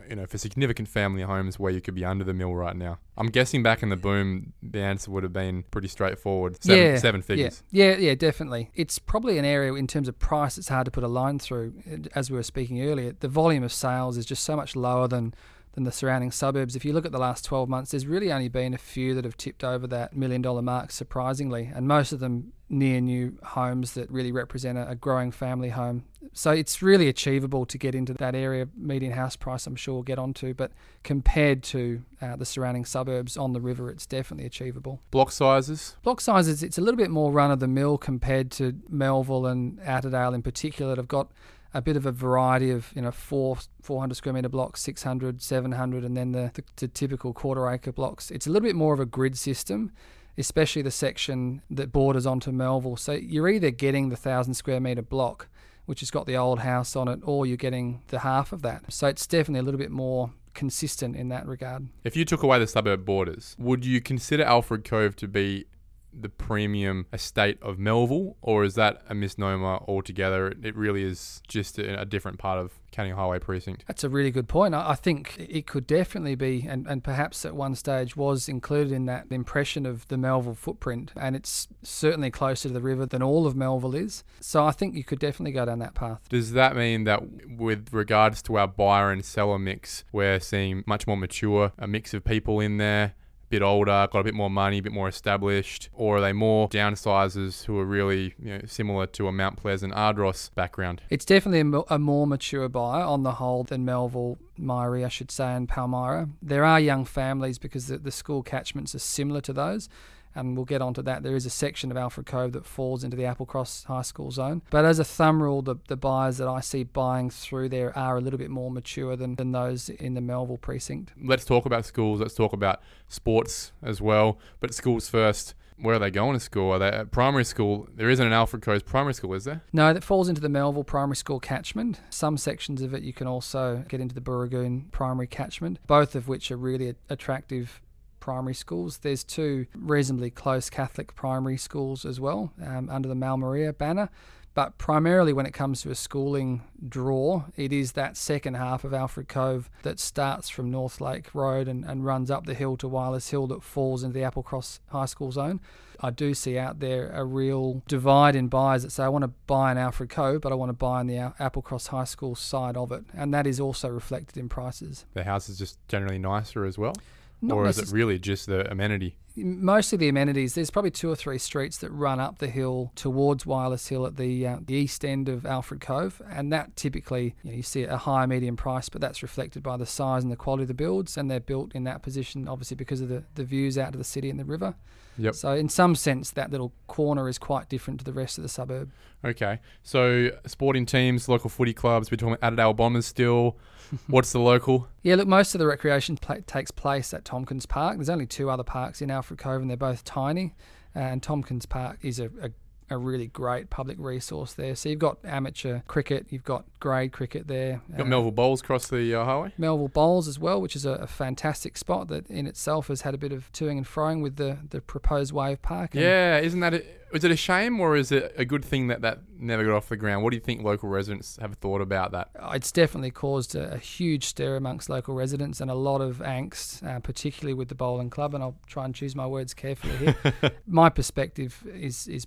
you 0.06 0.14
know, 0.14 0.26
for 0.26 0.36
significant 0.36 0.86
family 0.86 1.22
homes 1.22 1.58
where 1.58 1.72
you 1.72 1.80
could 1.80 1.94
be 1.94 2.04
under 2.04 2.24
the 2.24 2.34
mill 2.34 2.54
right 2.54 2.76
now? 2.76 2.98
I'm 3.16 3.28
guessing 3.28 3.62
back 3.62 3.82
in 3.82 3.88
the 3.88 3.96
boom, 3.96 4.52
the 4.62 4.80
answer 4.80 5.10
would 5.10 5.22
have 5.22 5.32
been 5.32 5.64
pretty 5.70 5.88
straightforward. 5.88 6.62
Seven, 6.62 6.84
yeah, 6.84 6.98
seven 6.98 7.22
figures. 7.22 7.62
Yeah, 7.70 7.92
yeah, 7.92 7.96
yeah, 7.96 8.14
definitely. 8.14 8.70
It's 8.74 8.98
probably 8.98 9.38
an 9.38 9.46
area 9.46 9.72
in 9.72 9.86
terms 9.86 10.08
of 10.08 10.18
price. 10.18 10.58
It's 10.58 10.68
hard 10.68 10.84
to 10.84 10.90
put 10.90 11.04
a 11.04 11.08
line 11.08 11.38
through. 11.38 11.72
As 12.14 12.30
we 12.30 12.36
were 12.36 12.42
speaking 12.42 12.82
earlier, 12.82 13.14
the 13.18 13.28
volume 13.28 13.62
of 13.62 13.72
sales 13.72 14.18
is 14.18 14.26
just 14.26 14.44
so 14.44 14.56
much 14.56 14.76
lower 14.76 15.08
than 15.08 15.34
than 15.72 15.84
the 15.84 15.92
surrounding 15.92 16.30
suburbs. 16.30 16.76
If 16.76 16.84
you 16.84 16.92
look 16.92 17.06
at 17.06 17.12
the 17.12 17.18
last 17.18 17.44
12 17.44 17.68
months, 17.68 17.90
there's 17.90 18.06
really 18.06 18.32
only 18.32 18.48
been 18.48 18.74
a 18.74 18.78
few 18.78 19.14
that 19.14 19.24
have 19.24 19.36
tipped 19.36 19.64
over 19.64 19.86
that 19.88 20.16
million 20.16 20.42
dollar 20.42 20.62
mark, 20.62 20.90
surprisingly, 20.90 21.70
and 21.74 21.86
most 21.86 22.12
of 22.12 22.20
them 22.20 22.52
near 22.70 23.00
new 23.00 23.38
homes 23.42 23.94
that 23.94 24.10
really 24.10 24.32
represent 24.32 24.78
a, 24.78 24.94
growing 24.94 25.30
family 25.30 25.70
home. 25.70 26.04
So 26.32 26.50
it's 26.50 26.82
really 26.82 27.08
achievable 27.08 27.64
to 27.66 27.78
get 27.78 27.94
into 27.94 28.12
that 28.14 28.34
area. 28.34 28.68
Median 28.76 29.12
house 29.12 29.36
price, 29.36 29.66
I'm 29.66 29.76
sure 29.76 29.94
we'll 29.94 30.02
get 30.02 30.18
onto, 30.18 30.52
but 30.52 30.72
compared 31.02 31.62
to 31.64 32.02
uh, 32.20 32.36
the 32.36 32.44
surrounding 32.44 32.84
suburbs 32.84 33.36
on 33.36 33.52
the 33.52 33.60
river, 33.60 33.90
it's 33.90 34.06
definitely 34.06 34.44
achievable. 34.44 35.00
Block 35.10 35.32
sizes? 35.32 35.96
Block 36.02 36.20
sizes, 36.20 36.62
it's 36.62 36.76
a 36.76 36.80
little 36.80 36.98
bit 36.98 37.10
more 37.10 37.32
run 37.32 37.50
of 37.50 37.60
the 37.60 37.68
mill 37.68 37.96
compared 37.96 38.50
to 38.52 38.78
Melville 38.88 39.46
and 39.46 39.78
Attadale 39.80 40.34
in 40.34 40.42
particular. 40.42 40.96
They've 40.96 41.08
got 41.08 41.30
a 41.74 41.82
bit 41.82 41.96
of 41.96 42.06
a 42.06 42.12
variety 42.12 42.70
of 42.70 42.92
you 42.94 43.02
know 43.02 43.10
four 43.10 43.58
400 43.82 44.14
square 44.14 44.32
meter 44.32 44.48
blocks 44.48 44.80
600 44.82 45.42
700 45.42 46.04
and 46.04 46.16
then 46.16 46.32
the, 46.32 46.50
the, 46.54 46.64
the, 46.76 46.88
typical 46.88 47.32
quarter 47.32 47.68
acre 47.68 47.92
blocks. 47.92 48.30
It's 48.30 48.46
a 48.46 48.50
little 48.50 48.66
bit 48.66 48.76
more 48.76 48.94
of 48.94 49.00
a 49.00 49.06
grid 49.06 49.36
system 49.36 49.92
especially 50.36 50.82
the 50.82 50.90
section 50.90 51.62
that 51.68 51.90
borders 51.90 52.24
onto 52.24 52.52
melville. 52.52 52.96
So 52.96 53.12
you're 53.12 53.48
either 53.48 53.70
getting 53.70 54.08
the 54.08 54.14
1000 54.14 54.54
square 54.54 54.80
meter 54.80 55.02
block 55.02 55.48
which 55.86 56.00
has 56.00 56.10
got 56.10 56.26
the 56.26 56.36
old 56.36 56.60
house 56.60 56.94
on 56.94 57.08
it 57.08 57.20
or 57.22 57.46
you're 57.46 57.56
getting 57.56 58.02
the 58.08 58.20
half 58.20 58.52
of 58.52 58.62
that. 58.62 58.92
So 58.92 59.06
it's 59.06 59.26
definitely 59.26 59.60
a 59.60 59.62
little 59.62 59.78
bit 59.78 59.90
more 59.90 60.30
consistent 60.54 61.16
in 61.16 61.28
that 61.30 61.46
regard. 61.46 61.88
If 62.04 62.16
you 62.16 62.24
took 62.24 62.42
away 62.42 62.58
the 62.58 62.66
suburb 62.66 63.04
borders 63.04 63.56
would 63.58 63.84
you 63.84 64.00
consider 64.00 64.44
alfred 64.44 64.84
cove 64.84 65.16
to 65.16 65.28
be 65.28 65.66
the 66.12 66.28
premium 66.28 67.06
estate 67.12 67.58
of 67.62 67.78
Melville, 67.78 68.36
or 68.42 68.64
is 68.64 68.74
that 68.74 69.02
a 69.08 69.14
misnomer 69.14 69.78
altogether? 69.86 70.54
It 70.62 70.76
really 70.76 71.02
is 71.02 71.42
just 71.48 71.78
a, 71.78 72.00
a 72.00 72.04
different 72.04 72.38
part 72.38 72.58
of 72.58 72.72
Canning 72.90 73.14
Highway 73.14 73.38
precinct. 73.38 73.84
That's 73.86 74.04
a 74.04 74.08
really 74.08 74.30
good 74.30 74.48
point. 74.48 74.74
I 74.74 74.94
think 74.94 75.36
it 75.38 75.66
could 75.66 75.86
definitely 75.86 76.34
be, 76.34 76.66
and, 76.68 76.86
and 76.86 77.04
perhaps 77.04 77.44
at 77.44 77.54
one 77.54 77.74
stage 77.74 78.16
was 78.16 78.48
included 78.48 78.92
in 78.92 79.06
that 79.06 79.26
impression 79.30 79.86
of 79.86 80.08
the 80.08 80.16
Melville 80.16 80.54
footprint, 80.54 81.12
and 81.16 81.36
it's 81.36 81.68
certainly 81.82 82.30
closer 82.30 82.68
to 82.68 82.74
the 82.74 82.80
river 82.80 83.06
than 83.06 83.22
all 83.22 83.46
of 83.46 83.54
Melville 83.54 83.94
is. 83.94 84.24
So 84.40 84.64
I 84.64 84.72
think 84.72 84.94
you 84.94 85.04
could 85.04 85.18
definitely 85.18 85.52
go 85.52 85.66
down 85.66 85.78
that 85.80 85.94
path. 85.94 86.20
Does 86.28 86.52
that 86.52 86.74
mean 86.74 87.04
that 87.04 87.22
with 87.48 87.92
regards 87.92 88.42
to 88.42 88.56
our 88.56 88.68
buyer 88.68 89.10
and 89.10 89.24
seller 89.24 89.58
mix, 89.58 90.04
we're 90.12 90.40
seeing 90.40 90.82
much 90.86 91.06
more 91.06 91.16
mature, 91.16 91.72
a 91.78 91.86
mix 91.86 92.14
of 92.14 92.24
people 92.24 92.60
in 92.60 92.78
there? 92.78 93.14
Bit 93.50 93.62
older, 93.62 94.08
got 94.10 94.20
a 94.20 94.24
bit 94.24 94.34
more 94.34 94.50
money, 94.50 94.78
a 94.78 94.82
bit 94.82 94.92
more 94.92 95.08
established, 95.08 95.88
or 95.92 96.18
are 96.18 96.20
they 96.20 96.32
more 96.32 96.68
downsizers 96.68 97.64
who 97.64 97.78
are 97.78 97.84
really 97.84 98.34
you 98.42 98.58
know, 98.58 98.60
similar 98.66 99.06
to 99.06 99.26
a 99.26 99.32
Mount 99.32 99.56
Pleasant 99.56 99.94
Ardross 99.94 100.50
background? 100.54 101.02
It's 101.08 101.24
definitely 101.24 101.60
a, 101.88 101.98
more 101.98 102.26
mature 102.26 102.68
buyer 102.68 103.04
on 103.04 103.22
the 103.22 103.32
whole 103.32 103.64
than 103.64 103.84
Melville, 103.84 104.38
Myaree, 104.60 105.04
I 105.04 105.08
should 105.08 105.30
say, 105.30 105.54
and 105.54 105.68
Palmyra. 105.68 106.28
There 106.42 106.64
are 106.64 106.78
young 106.78 107.04
families 107.04 107.58
because 107.58 107.86
the, 107.86 107.98
the 107.98 108.10
school 108.10 108.42
catchments 108.42 108.94
are 108.94 108.98
similar 108.98 109.40
to 109.42 109.52
those 109.52 109.88
and 110.34 110.56
we'll 110.56 110.64
get 110.64 110.82
onto 110.82 111.02
that. 111.02 111.22
There 111.22 111.36
is 111.36 111.46
a 111.46 111.50
section 111.50 111.90
of 111.90 111.96
Alfred 111.96 112.26
Cove 112.26 112.52
that 112.52 112.66
falls 112.66 113.04
into 113.04 113.16
the 113.16 113.24
Applecross 113.24 113.84
High 113.84 114.02
School 114.02 114.30
zone. 114.30 114.62
But 114.70 114.84
as 114.84 114.98
a 114.98 115.04
thumb 115.04 115.42
rule, 115.42 115.62
the, 115.62 115.76
the 115.88 115.96
buyers 115.96 116.38
that 116.38 116.48
I 116.48 116.60
see 116.60 116.84
buying 116.84 117.30
through 117.30 117.70
there 117.70 117.96
are 117.96 118.16
a 118.16 118.20
little 118.20 118.38
bit 118.38 118.50
more 118.50 118.70
mature 118.70 119.16
than, 119.16 119.34
than 119.36 119.52
those 119.52 119.88
in 119.88 120.14
the 120.14 120.20
Melville 120.20 120.58
precinct. 120.58 121.12
Let's 121.22 121.44
talk 121.44 121.66
about 121.66 121.84
schools. 121.84 122.20
Let's 122.20 122.34
talk 122.34 122.52
about 122.52 122.80
sports 123.08 123.72
as 123.82 124.00
well. 124.00 124.38
But 124.60 124.74
schools 124.74 125.08
first 125.08 125.54
where 125.80 125.96
are 125.96 125.98
they 125.98 126.10
going 126.10 126.34
to 126.34 126.40
school? 126.40 126.72
Are 126.72 126.78
they 126.78 126.88
at 126.88 127.10
primary 127.10 127.44
school? 127.44 127.88
There 127.94 128.10
isn't 128.10 128.26
an 128.26 128.32
Alfred 128.32 128.62
Cove 128.62 128.84
primary 128.84 129.14
school, 129.14 129.34
is 129.34 129.44
there? 129.44 129.62
No, 129.72 129.92
that 129.92 130.04
falls 130.04 130.28
into 130.28 130.40
the 130.40 130.48
Melville 130.48 130.84
primary 130.84 131.16
school 131.16 131.40
catchment. 131.40 132.00
Some 132.10 132.36
sections 132.36 132.82
of 132.82 132.94
it 132.94 133.02
you 133.02 133.12
can 133.12 133.26
also 133.26 133.84
get 133.88 134.00
into 134.00 134.14
the 134.14 134.20
Booragoon 134.20 134.90
primary 134.90 135.26
catchment, 135.26 135.78
both 135.86 136.14
of 136.14 136.28
which 136.28 136.50
are 136.50 136.56
really 136.56 136.94
attractive 137.08 137.80
primary 138.28 138.52
schools. 138.52 138.98
There's 138.98 139.24
two 139.24 139.64
reasonably 139.74 140.28
close 140.28 140.68
Catholic 140.68 141.14
primary 141.14 141.56
schools 141.56 142.04
as 142.04 142.20
well 142.20 142.52
um, 142.62 142.90
under 142.90 143.08
the 143.08 143.14
Maria 143.14 143.72
banner. 143.72 144.10
But 144.52 144.76
primarily, 144.76 145.32
when 145.32 145.46
it 145.46 145.54
comes 145.54 145.80
to 145.80 145.90
a 145.90 145.94
schooling 145.94 146.62
draw, 146.86 147.44
it 147.56 147.72
is 147.72 147.92
that 147.92 148.18
second 148.18 148.54
half 148.54 148.84
of 148.84 148.92
Alfred 148.92 149.28
Cove 149.28 149.70
that 149.82 149.98
starts 149.98 150.50
from 150.50 150.70
North 150.70 151.00
Lake 151.00 151.34
Road 151.34 151.68
and, 151.68 151.86
and 151.86 152.04
runs 152.04 152.30
up 152.30 152.44
the 152.44 152.52
hill 152.52 152.76
to 152.78 152.88
Wireless 152.88 153.30
Hill 153.30 153.46
that 153.46 153.62
falls 153.62 154.02
into 154.02 154.18
the 154.18 154.26
Applecross 154.26 154.80
High 154.88 155.06
School 155.06 155.32
zone. 155.32 155.60
I 156.00 156.10
do 156.10 156.34
see 156.34 156.58
out 156.58 156.80
there 156.80 157.10
a 157.14 157.24
real 157.24 157.82
divide 157.88 158.36
in 158.36 158.48
buyers 158.48 158.82
that 158.82 158.90
say, 158.90 159.04
I 159.04 159.08
want 159.08 159.22
to 159.22 159.32
buy 159.46 159.72
in 159.72 159.78
Alfred 159.78 160.10
Cove, 160.10 160.42
but 160.42 160.52
I 160.52 160.54
want 160.54 160.68
to 160.68 160.74
buy 160.74 161.00
in 161.00 161.06
the 161.06 161.32
Applecross 161.40 161.88
High 161.88 162.04
School 162.04 162.34
side 162.34 162.76
of 162.76 162.92
it. 162.92 163.04
And 163.14 163.32
that 163.32 163.46
is 163.46 163.58
also 163.58 163.88
reflected 163.88 164.36
in 164.36 164.50
prices. 164.50 165.06
The 165.14 165.24
house 165.24 165.48
is 165.48 165.56
just 165.58 165.78
generally 165.88 166.18
nicer 166.18 166.66
as 166.66 166.76
well? 166.76 166.94
Not 167.40 167.54
or 167.54 167.66
is 167.66 167.78
it 167.78 167.90
really 167.92 168.18
just 168.18 168.46
the 168.46 168.70
amenity? 168.70 169.16
Mostly 169.36 169.96
the 169.96 170.08
amenities. 170.08 170.54
There's 170.54 170.70
probably 170.70 170.90
two 170.90 171.08
or 171.08 171.14
three 171.14 171.38
streets 171.38 171.78
that 171.78 171.90
run 171.90 172.18
up 172.18 172.38
the 172.38 172.48
hill 172.48 172.90
towards 172.96 173.46
Wireless 173.46 173.86
Hill 173.86 174.04
at 174.06 174.16
the, 174.16 174.46
uh, 174.46 174.56
the 174.60 174.74
east 174.74 175.04
end 175.04 175.28
of 175.28 175.46
Alfred 175.46 175.80
Cove, 175.80 176.20
and 176.28 176.52
that 176.52 176.74
typically 176.74 177.36
you, 177.44 177.50
know, 177.50 177.56
you 177.56 177.62
see 177.62 177.84
a 177.84 177.96
higher 177.96 178.26
median 178.26 178.56
price, 178.56 178.88
but 178.88 179.00
that's 179.00 179.22
reflected 179.22 179.62
by 179.62 179.76
the 179.76 179.86
size 179.86 180.24
and 180.24 180.32
the 180.32 180.36
quality 180.36 180.62
of 180.62 180.68
the 180.68 180.74
builds, 180.74 181.16
and 181.16 181.30
they're 181.30 181.38
built 181.38 181.74
in 181.74 181.84
that 181.84 182.02
position 182.02 182.48
obviously 182.48 182.74
because 182.74 183.00
of 183.00 183.08
the, 183.08 183.22
the 183.36 183.44
views 183.44 183.78
out 183.78 183.92
to 183.92 183.98
the 183.98 184.04
city 184.04 184.28
and 184.28 184.40
the 184.40 184.44
river. 184.44 184.74
Yep. 185.18 185.34
So 185.34 185.52
in 185.52 185.68
some 185.68 185.94
sense, 185.94 186.30
that 186.30 186.50
little 186.50 186.72
corner 186.86 187.28
is 187.28 187.38
quite 187.38 187.68
different 187.68 188.00
to 188.00 188.04
the 188.04 188.12
rest 188.12 188.38
of 188.38 188.42
the 188.42 188.48
suburb. 188.48 188.90
Okay. 189.24 189.58
So 189.82 190.30
sporting 190.46 190.86
teams, 190.86 191.28
local 191.28 191.50
footy 191.50 191.74
clubs. 191.74 192.10
We're 192.10 192.16
talking 192.16 192.36
Attadale 192.36 192.76
Bombers 192.76 193.06
still. 193.06 193.56
What's 194.06 194.32
the 194.32 194.40
local? 194.40 194.88
Yeah, 195.02 195.16
look, 195.16 195.28
most 195.28 195.54
of 195.54 195.58
the 195.58 195.66
recreation 195.66 196.16
pl- 196.16 196.42
takes 196.46 196.70
place 196.70 197.12
at 197.14 197.24
Tompkins 197.24 197.66
Park. 197.66 197.96
There's 197.96 198.10
only 198.10 198.26
two 198.26 198.50
other 198.50 198.62
parks 198.62 199.00
in 199.00 199.10
Alfred 199.10 199.38
Cove, 199.38 199.62
and 199.62 199.70
they're 199.70 199.76
both 199.76 200.04
tiny. 200.04 200.54
And 200.94 201.22
Tompkins 201.22 201.66
Park 201.66 201.98
is 202.02 202.20
a, 202.20 202.26
a 202.42 202.50
a 202.90 202.96
really 202.96 203.26
great 203.26 203.70
public 203.70 203.96
resource 203.98 204.54
there. 204.54 204.74
So 204.74 204.88
you've 204.88 204.98
got 204.98 205.18
amateur 205.24 205.80
cricket, 205.86 206.26
you've 206.30 206.44
got 206.44 206.64
grade 206.80 207.12
cricket 207.12 207.46
there. 207.46 207.80
You've 207.88 207.98
got 207.98 208.06
uh, 208.06 208.10
Melville 208.10 208.30
Bowls 208.32 208.60
across 208.60 208.88
the 208.88 209.14
uh, 209.14 209.24
highway. 209.24 209.52
Melville 209.58 209.88
Bowls 209.88 210.28
as 210.28 210.38
well, 210.38 210.60
which 210.60 210.76
is 210.76 210.86
a, 210.86 210.92
a, 210.92 211.06
fantastic 211.06 211.76
spot 211.76 212.08
that 212.08 212.28
in 212.28 212.46
itself 212.46 212.88
has 212.88 213.02
had 213.02 213.14
a 213.14 213.18
bit 213.18 213.32
of 213.32 213.52
toing 213.52 213.78
and 213.78 213.86
froing 213.86 214.22
with 214.22 214.36
the, 214.36 214.58
the 214.70 214.80
proposed 214.80 215.32
wave 215.32 215.60
park. 215.62 215.94
yeah, 215.94 216.38
isn't 216.38 216.60
that? 216.60 216.74
A, 216.74 216.84
is 217.12 217.24
it 217.24 217.30
a 217.30 217.36
shame 217.36 217.80
or 217.80 217.96
is 217.96 218.12
it 218.12 218.34
a 218.36 218.44
good 218.44 218.64
thing 218.64 218.88
that 218.88 219.00
that 219.00 219.20
never 219.38 219.64
got 219.64 219.74
off 219.74 219.88
the 219.88 219.96
ground? 219.96 220.22
What 220.22 220.30
do 220.30 220.36
you 220.36 220.42
think 220.42 220.62
local 220.62 220.88
residents 220.88 221.38
have 221.40 221.54
thought 221.54 221.80
about 221.80 222.12
that? 222.12 222.30
It's 222.52 222.70
definitely 222.70 223.10
caused 223.10 223.54
a, 223.54 223.74
a 223.74 223.78
huge 223.78 224.24
stir 224.24 224.56
amongst 224.56 224.90
local 224.90 225.14
residents 225.14 225.60
and 225.60 225.70
a 225.70 225.74
lot 225.74 226.00
of 226.00 226.18
angst, 226.18 226.86
uh, 226.86 227.00
particularly 227.00 227.54
with 227.54 227.68
the 227.68 227.74
bowling 227.74 228.10
club. 228.10 228.34
And 228.34 228.42
I'll 228.42 228.58
try 228.66 228.84
and 228.84 228.94
choose 228.94 229.16
my 229.16 229.26
words 229.26 229.54
carefully 229.54 229.96
here. 229.96 230.16
my 230.66 230.90
perspective 230.90 231.64
is 231.72 232.06
is 232.08 232.26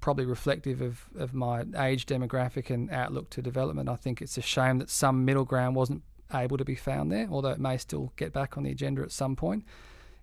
probably 0.00 0.24
reflective 0.24 0.80
of, 0.80 1.06
of 1.16 1.32
my 1.32 1.64
age 1.76 2.06
demographic 2.06 2.70
and 2.70 2.90
outlook 2.90 3.30
to 3.30 3.42
development. 3.42 3.88
I 3.88 3.96
think 3.96 4.20
it's 4.20 4.36
a 4.36 4.42
shame 4.42 4.78
that 4.78 4.90
some 4.90 5.24
middle 5.24 5.44
ground 5.44 5.76
wasn't 5.76 6.02
able 6.32 6.58
to 6.58 6.64
be 6.64 6.74
found 6.74 7.10
there, 7.10 7.28
although 7.30 7.50
it 7.50 7.60
may 7.60 7.76
still 7.76 8.12
get 8.16 8.32
back 8.32 8.56
on 8.56 8.62
the 8.62 8.70
agenda 8.70 9.02
at 9.02 9.12
some 9.12 9.36
point 9.36 9.64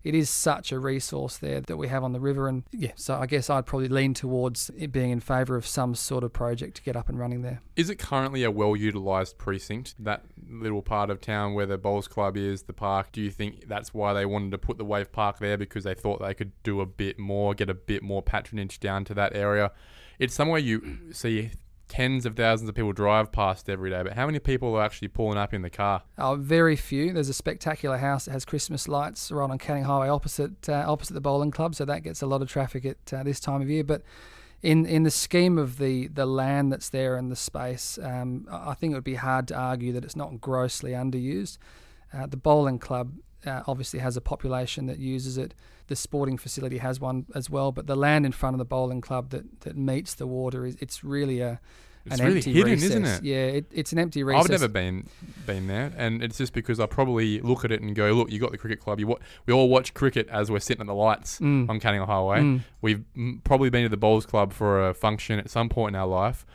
it 0.03 0.15
is 0.15 0.29
such 0.29 0.71
a 0.71 0.79
resource 0.79 1.37
there 1.37 1.61
that 1.61 1.77
we 1.77 1.87
have 1.87 2.03
on 2.03 2.13
the 2.13 2.19
river. 2.19 2.47
And 2.47 2.63
yeah, 2.71 2.91
so 2.95 3.15
I 3.15 3.25
guess 3.25 3.49
I'd 3.49 3.65
probably 3.65 3.89
lean 3.89 4.13
towards 4.13 4.71
it 4.77 4.91
being 4.91 5.11
in 5.11 5.19
favour 5.19 5.55
of 5.55 5.65
some 5.65 5.95
sort 5.95 6.23
of 6.23 6.33
project 6.33 6.77
to 6.77 6.83
get 6.83 6.95
up 6.95 7.09
and 7.09 7.19
running 7.19 7.41
there. 7.41 7.61
Is 7.75 7.89
it 7.89 7.99
currently 7.99 8.43
a 8.43 8.51
well 8.51 8.75
utilised 8.75 9.37
precinct, 9.37 9.95
that 9.99 10.23
little 10.49 10.81
part 10.81 11.09
of 11.09 11.21
town 11.21 11.53
where 11.53 11.65
the 11.65 11.77
Bowls 11.77 12.07
Club 12.07 12.37
is, 12.37 12.63
the 12.63 12.73
park? 12.73 13.11
Do 13.11 13.21
you 13.21 13.31
think 13.31 13.67
that's 13.67 13.93
why 13.93 14.13
they 14.13 14.25
wanted 14.25 14.51
to 14.51 14.57
put 14.57 14.77
the 14.77 14.85
Wave 14.85 15.11
Park 15.11 15.39
there 15.39 15.57
because 15.57 15.83
they 15.83 15.93
thought 15.93 16.21
they 16.21 16.33
could 16.33 16.51
do 16.63 16.81
a 16.81 16.85
bit 16.85 17.19
more, 17.19 17.53
get 17.53 17.69
a 17.69 17.73
bit 17.73 18.03
more 18.03 18.21
patronage 18.21 18.79
down 18.79 19.03
to 19.05 19.13
that 19.15 19.35
area? 19.35 19.71
It's 20.19 20.33
somewhere 20.33 20.59
you 20.59 21.11
see 21.11 21.51
tens 21.87 22.25
of 22.25 22.35
thousands 22.35 22.69
of 22.69 22.75
people 22.75 22.93
drive 22.93 23.31
past 23.31 23.69
every 23.69 23.89
day, 23.89 24.03
but 24.03 24.13
how 24.13 24.25
many 24.25 24.39
people 24.39 24.75
are 24.75 24.83
actually 24.83 25.07
pulling 25.07 25.37
up 25.37 25.53
in 25.53 25.61
the 25.61 25.69
car? 25.69 26.03
Oh, 26.17 26.35
very 26.35 26.75
few. 26.75 27.13
There's 27.13 27.29
a 27.29 27.33
spectacular 27.33 27.97
house 27.97 28.25
that 28.25 28.31
has 28.31 28.45
Christmas 28.45 28.87
lights 28.87 29.31
right 29.31 29.49
on 29.49 29.57
Canning 29.57 29.83
Highway 29.83 30.09
opposite 30.09 30.67
uh, 30.69 30.83
opposite 30.87 31.13
the 31.13 31.21
bowling 31.21 31.51
club, 31.51 31.75
so 31.75 31.85
that 31.85 32.03
gets 32.03 32.21
a 32.21 32.27
lot 32.27 32.41
of 32.41 32.49
traffic 32.49 32.85
at 32.85 33.13
uh, 33.13 33.23
this 33.23 33.39
time 33.39 33.61
of 33.61 33.69
year. 33.69 33.83
But 33.83 34.03
in 34.61 34.85
in 34.85 35.03
the 35.03 35.11
scheme 35.11 35.57
of 35.57 35.77
the 35.77 36.07
the 36.07 36.25
land 36.25 36.71
that's 36.71 36.89
there 36.89 37.15
and 37.15 37.31
the 37.31 37.35
space, 37.35 37.97
um, 38.01 38.47
I 38.51 38.73
think 38.73 38.91
it 38.91 38.95
would 38.95 39.03
be 39.03 39.15
hard 39.15 39.47
to 39.49 39.55
argue 39.55 39.93
that 39.93 40.03
it's 40.03 40.15
not 40.15 40.41
grossly 40.41 40.91
underused. 40.91 41.57
Uh, 42.17 42.25
the 42.25 42.37
bowling 42.37 42.79
club 42.79 43.13
uh, 43.45 43.61
obviously 43.67 43.99
has 43.99 44.17
a 44.17 44.21
population 44.21 44.87
that 44.87 44.97
uses 44.99 45.37
it. 45.37 45.53
The 45.87 45.95
sporting 45.95 46.37
facility 46.37 46.79
has 46.79 46.99
one 46.99 47.25
as 47.35 47.49
well, 47.49 47.71
but 47.71 47.87
the 47.87 47.95
land 47.95 48.25
in 48.25 48.31
front 48.31 48.55
of 48.55 48.57
the 48.59 48.65
bowling 48.65 49.01
club 49.01 49.29
that, 49.29 49.61
that 49.61 49.77
meets 49.77 50.15
the 50.15 50.27
water 50.27 50.65
is 50.65 50.75
it's 50.81 51.03
really 51.03 51.39
a 51.39 51.59
It's 52.05 52.19
an 52.19 52.25
really 52.25 52.37
empty 52.37 52.53
hidden, 52.53 52.71
recess. 52.73 52.89
isn't 52.89 53.05
it? 53.05 53.23
Yeah, 53.23 53.45
it, 53.57 53.65
it's 53.71 53.91
an 53.93 53.99
empty 53.99 54.23
recess. 54.23 54.45
I've 54.45 54.49
never 54.51 54.67
been 54.67 55.07
been 55.45 55.67
there, 55.67 55.93
and 55.95 56.21
it's 56.23 56.37
just 56.37 56.51
because 56.53 56.79
I 56.79 56.87
probably 56.87 57.39
look 57.41 57.63
at 57.63 57.71
it 57.71 57.81
and 57.81 57.95
go, 57.95 58.11
"Look, 58.13 58.31
you 58.31 58.39
got 58.39 58.51
the 58.51 58.57
cricket 58.57 58.79
club. 58.81 58.99
You 58.99 59.07
wa- 59.07 59.17
we 59.45 59.53
all 59.53 59.69
watch 59.69 59.93
cricket 59.93 60.27
as 60.29 60.49
we're 60.51 60.59
sitting 60.59 60.81
at 60.81 60.87
the 60.87 60.93
lights 60.93 61.39
Mm. 61.39 61.69
on 61.69 61.79
Canning 61.79 62.01
Highway. 62.01 62.39
Mm. 62.41 62.61
We've 62.81 63.03
mm, 63.15 63.43
probably 63.43 63.69
been 63.69 63.83
to 63.83 63.89
the 63.89 63.97
bowls 63.97 64.25
club 64.25 64.51
for 64.53 64.89
a 64.89 64.93
function 64.93 65.39
at 65.39 65.49
some 65.49 65.69
point 65.69 65.95
in 65.95 66.01
our 66.01 66.07
life, 66.07 66.45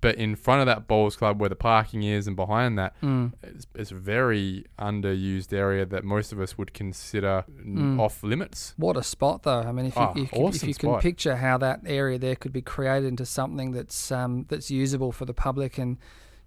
but 0.00 0.14
in 0.16 0.36
front 0.36 0.60
of 0.60 0.66
that 0.66 0.86
bowls 0.86 1.16
club 1.16 1.40
where 1.40 1.48
the 1.48 1.56
parking 1.56 2.02
is, 2.02 2.26
and 2.26 2.36
behind 2.36 2.78
that, 2.78 2.94
Mm. 3.02 3.32
it's, 3.42 3.66
it's 3.74 3.90
a 3.90 3.94
very 3.96 4.64
underused 4.78 5.52
area 5.52 5.84
that 5.86 6.04
most 6.04 6.32
of 6.32 6.40
us 6.40 6.56
would 6.56 6.72
consider 6.72 7.44
Mm. 7.64 7.98
off 7.98 8.22
limits. 8.22 8.74
What 8.76 8.96
a 8.96 9.02
spot, 9.02 9.42
though. 9.42 9.60
I 9.60 9.72
mean, 9.72 9.86
if 9.86 9.96
you, 9.96 10.02
Ah, 10.02 10.10
if, 10.12 10.16
you- 10.16 10.22
if 10.24 10.32
awesome 10.34 10.68
you 10.68 10.74
can 10.74 10.98
picture 11.00 11.36
how 11.36 11.58
that 11.58 11.80
area 11.86 12.18
there 12.18 12.36
could 12.36 12.52
be 12.52 12.62
created 12.62 13.06
into 13.08 13.26
something 13.26 13.72
that's 13.72 14.12
um, 14.12 14.46
that's 14.48 14.70
usable 14.70 15.12
for 15.12 15.24
the 15.24 15.34
public, 15.34 15.78
and 15.78 15.98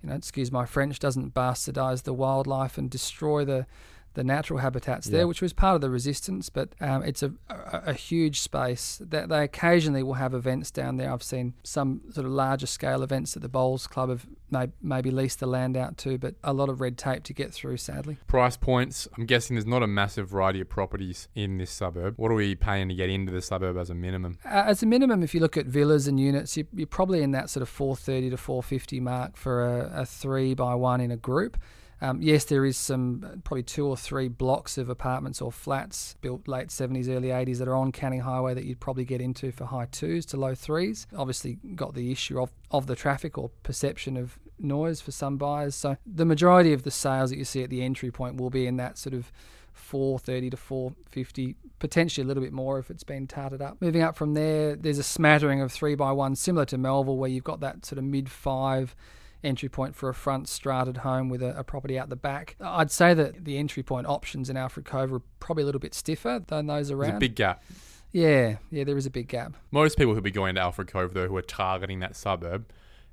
you 0.02 0.10
know, 0.10 0.16
excuse 0.16 0.52
my 0.52 0.66
French, 0.66 0.98
doesn't 1.00 1.34
bastardize 1.34 2.04
the 2.04 2.14
wildlife 2.14 2.78
and 2.78 2.90
destroy 2.90 3.46
the 3.46 3.68
the 4.14 4.24
natural 4.24 4.60
habitats 4.60 5.08
Yeah. 5.08 5.18
there, 5.20 5.28
which 5.28 5.42
was 5.42 5.54
part 5.54 5.76
of 5.76 5.82
the 5.82 5.90
resistance. 5.90 6.50
But 6.50 6.70
um, 6.82 7.04
it's 7.04 7.24
a, 7.24 7.34
a 7.50 7.82
a 7.88 7.94
huge 7.94 8.40
space 8.42 9.02
that 9.04 9.30
they 9.30 9.44
occasionally 9.44 10.04
will 10.04 10.16
have 10.16 10.34
events 10.34 10.72
down 10.72 10.98
there. 10.98 11.12
I've 11.12 11.24
seen 11.24 11.54
some 11.64 12.02
sort 12.12 12.26
of 12.26 12.32
larger 12.32 12.68
scale 12.68 13.02
events 13.04 13.34
that 13.34 13.40
the 13.40 13.50
Bowls 13.50 13.88
Club 13.88 14.10
have 14.10 14.28
may, 14.50 14.68
maybe 14.82 15.10
leased 15.12 15.40
the 15.40 15.48
land 15.48 15.76
out 15.78 15.98
to, 16.00 16.18
but 16.18 16.36
a 16.44 16.54
lot 16.54 16.70
of 16.70 16.82
red 16.82 16.98
tape 16.98 17.24
to 17.24 17.34
get 17.34 17.54
through, 17.54 17.78
sadly. 17.78 18.18
Price 18.28 18.58
points. 18.58 19.08
I'm 19.18 19.26
guessing 19.26 19.56
there's 19.56 19.66
not 19.66 19.82
a 19.84 19.88
massive 19.88 20.30
variety 20.30 20.62
of 20.62 20.70
properties 20.70 21.28
in 21.36 21.58
this 21.58 21.72
suburb. 21.72 22.16
What 22.18 22.32
are 22.32 22.36
we 22.36 22.56
paying 22.56 22.90
to 22.90 22.96
get 22.96 23.10
into 23.10 23.32
the 23.32 23.42
suburb 23.42 23.78
as 23.78 23.90
a 23.90 23.96
minimum? 23.96 24.38
Uh, 24.46 24.64
as 24.68 24.84
a 24.84 24.86
minimum, 24.86 25.24
if 25.24 25.34
you 25.34 25.40
look 25.40 25.56
at 25.58 25.66
villas 25.66 26.08
and 26.08 26.20
units, 26.20 26.56
you, 26.58 26.68
you're 26.74 26.86
probably 26.88 27.24
in 27.24 27.32
that 27.32 27.50
sort 27.50 27.62
of 27.62 27.70
430 27.70 28.30
to 28.32 28.38
450 28.38 29.00
mark 29.00 29.38
for 29.38 29.66
a, 29.66 30.02
a 30.02 30.06
three 30.06 30.54
by 30.54 30.76
one 30.76 31.00
in 31.02 31.12
a 31.12 31.18
group. 31.18 31.58
Um, 32.02 32.22
yes, 32.22 32.46
there 32.46 32.66
is 32.66 32.78
some 32.78 33.24
uh, 33.24 33.36
probably 33.44 33.64
two 33.64 33.86
or 33.86 33.96
three 33.96 34.28
blocks 34.28 34.78
of 34.80 34.90
apartments 34.90 35.40
or 35.40 35.52
flats 35.52 36.16
built 36.22 36.48
late 36.48 36.70
70s, 36.70 37.08
early 37.08 37.28
80s 37.30 37.60
that 37.60 37.68
are 37.68 37.76
on 37.76 37.92
Canning 37.92 38.22
Highway 38.22 38.56
that 38.56 38.66
you'd 38.66 38.80
probably 38.80 39.06
get 39.06 39.22
into 39.22 39.52
for 39.52 39.66
high 39.66 39.86
twos 39.92 40.26
to 40.28 40.38
low 40.38 40.56
threes. 40.56 41.06
Obviously, 41.16 41.60
got 41.76 41.94
the 41.94 42.12
issue 42.12 42.42
of, 42.42 42.52
of 42.72 42.88
the 42.88 42.96
traffic 42.96 43.38
or 43.38 43.52
perception 43.62 44.18
of 44.18 44.40
noise 44.58 45.00
for 45.00 45.12
some 45.12 45.38
buyers. 45.38 45.76
So 45.76 45.96
the 46.06 46.26
majority 46.26 46.74
of 46.74 46.84
the 46.84 46.92
sales 46.92 47.30
that 47.30 47.38
you 47.38 47.46
see 47.46 47.64
at 47.64 47.70
the 47.70 47.84
entry 47.84 48.10
point 48.10 48.38
will 48.38 48.50
be 48.50 48.66
in 48.66 48.78
that 48.78 48.98
sort 48.98 49.14
of 49.14 49.32
430 49.74 50.50
to 50.50 50.58
450, 50.58 51.56
potentially 51.80 52.24
a 52.24 52.28
little 52.28 52.44
bit 52.44 52.54
more 52.54 52.80
if 52.80 52.90
it's 52.90 53.04
been 53.04 53.28
tarted 53.28 53.62
up. 53.62 53.78
Moving 53.80 54.02
up 54.02 54.16
from 54.16 54.34
there, 54.34 54.76
there's 54.76 54.98
a 54.98 55.04
smattering 55.04 55.62
of 55.62 55.72
three 55.72 55.96
by 55.96 56.12
one, 56.12 56.36
similar 56.36 56.66
to 56.66 56.78
Melville, 56.78 57.18
where 57.18 57.30
you've 57.30 57.44
got 57.44 57.60
that 57.62 57.86
sort 57.86 58.00
of 58.00 58.04
mid 58.04 58.30
five 58.30 58.96
entry 59.44 59.70
point 59.70 59.96
for 59.96 60.10
a 60.10 60.14
front 60.14 60.48
strated 60.48 60.98
home 60.98 61.30
with 61.30 61.42
a, 61.42 61.58
a 61.58 61.64
property 61.64 61.98
out 61.98 62.10
the 62.10 62.16
back. 62.16 62.56
I'd 62.62 62.92
say 62.92 63.14
that 63.14 63.46
the 63.46 63.58
entry 63.58 63.84
point 63.84 64.08
options 64.08 64.50
in 64.50 64.58
Alfred 64.58 64.86
Cove 64.86 65.12
are 65.14 65.22
probably 65.40 65.64
a 65.64 65.66
little 65.66 65.80
bit 65.80 65.94
stiffer 65.94 66.44
than 66.48 66.68
those 66.68 66.90
There's 66.90 67.00
around. 67.00 67.16
a 67.16 67.20
big 67.20 67.36
gap. 67.36 67.64
yeah, 68.12 68.58
yeah, 68.70 68.84
there 68.84 68.98
is 68.98 69.06
a 69.06 69.10
big 69.12 69.28
gap. 69.28 69.54
Most 69.72 69.98
people 69.98 70.14
who'll 70.14 70.22
be 70.22 70.32
going 70.32 70.56
to 70.56 70.62
Alfred 70.62 70.88
Cove, 70.88 71.14
though, 71.14 71.28
who 71.28 71.38
are 71.38 71.42
targeting 71.42 72.00
that 72.00 72.16
suburb, 72.16 72.66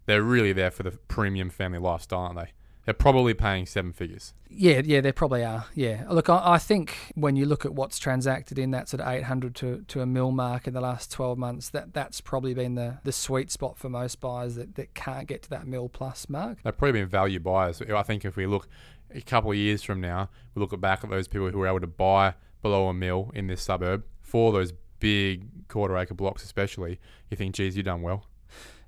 they're 0.07 0.23
really 0.23 0.53
there 0.53 0.71
for 0.71 0.83
the 0.83 0.93
premium 0.93 1.51
family 1.51 1.79
lifestyle, 1.79 2.21
aren't 2.21 2.37
they? 2.37 2.53
They're 2.89 2.95
probably 2.95 3.35
paying 3.35 3.67
seven 3.67 3.93
figures. 3.93 4.33
Yeah, 4.49 4.81
yeah, 4.83 5.03
they 5.03 5.13
probably 5.13 5.45
are. 5.45 5.67
Yeah, 5.75 6.05
look, 6.09 6.31
I, 6.31 6.55
I 6.55 6.59
think 6.59 6.97
when 7.17 7.37
you 7.37 7.45
look 7.45 7.67
at 7.67 7.75
what's 7.75 7.99
transacted 7.99 8.59
in 8.59 8.71
that 8.71 8.89
sort 8.89 9.03
of 9.03 9.09
800 9.09 9.55
to, 9.57 9.85
to 9.89 10.01
a 10.01 10.07
mil 10.07 10.31
mark 10.31 10.67
in 10.67 10.73
the 10.73 10.81
last 10.81 11.13
12 11.13 11.37
months, 11.37 11.69
that 11.69 11.93
that's 11.93 12.23
probably 12.23 12.55
been 12.55 12.77
the, 12.77 12.97
the 13.05 13.13
sweet 13.13 13.51
spot 13.51 13.77
for 13.77 13.91
most 13.91 14.23
buyers 14.23 14.55
that, 14.55 14.77
that 14.77 14.95
can't 14.95 15.29
get 15.29 15.43
to 15.43 15.51
that 15.51 15.67
mil 15.67 15.91
plus 15.91 16.31
mark. 16.31 16.63
They've 16.63 16.75
probably 16.75 16.99
been 16.99 17.11
value 17.11 17.41
buyers. 17.41 17.83
I 17.83 18.03
think 18.05 18.25
if 18.25 18.37
we 18.37 18.47
look 18.47 18.69
a 19.15 19.21
couple 19.21 19.51
of 19.51 19.59
years 19.59 19.83
from 19.83 20.01
now, 20.01 20.31
we 20.55 20.61
look 20.61 20.81
back 20.81 21.05
at 21.05 21.11
those 21.11 21.29
people 21.29 21.51
who 21.51 21.59
were 21.59 21.69
able 21.69 21.81
to 21.81 21.87
buy 21.87 22.33
below 22.63 22.89
a 22.89 22.95
mil 22.95 23.31
in 23.35 23.49
this 23.49 23.61
suburb 23.61 24.03
for 24.23 24.51
those 24.51 24.73
big 24.99 25.69
quarter 25.69 25.95
acre 25.99 26.15
blocks, 26.15 26.43
especially. 26.43 26.99
You 27.29 27.37
think, 27.37 27.55
geez, 27.55 27.77
you've 27.77 27.85
done 27.85 28.01
well. 28.01 28.25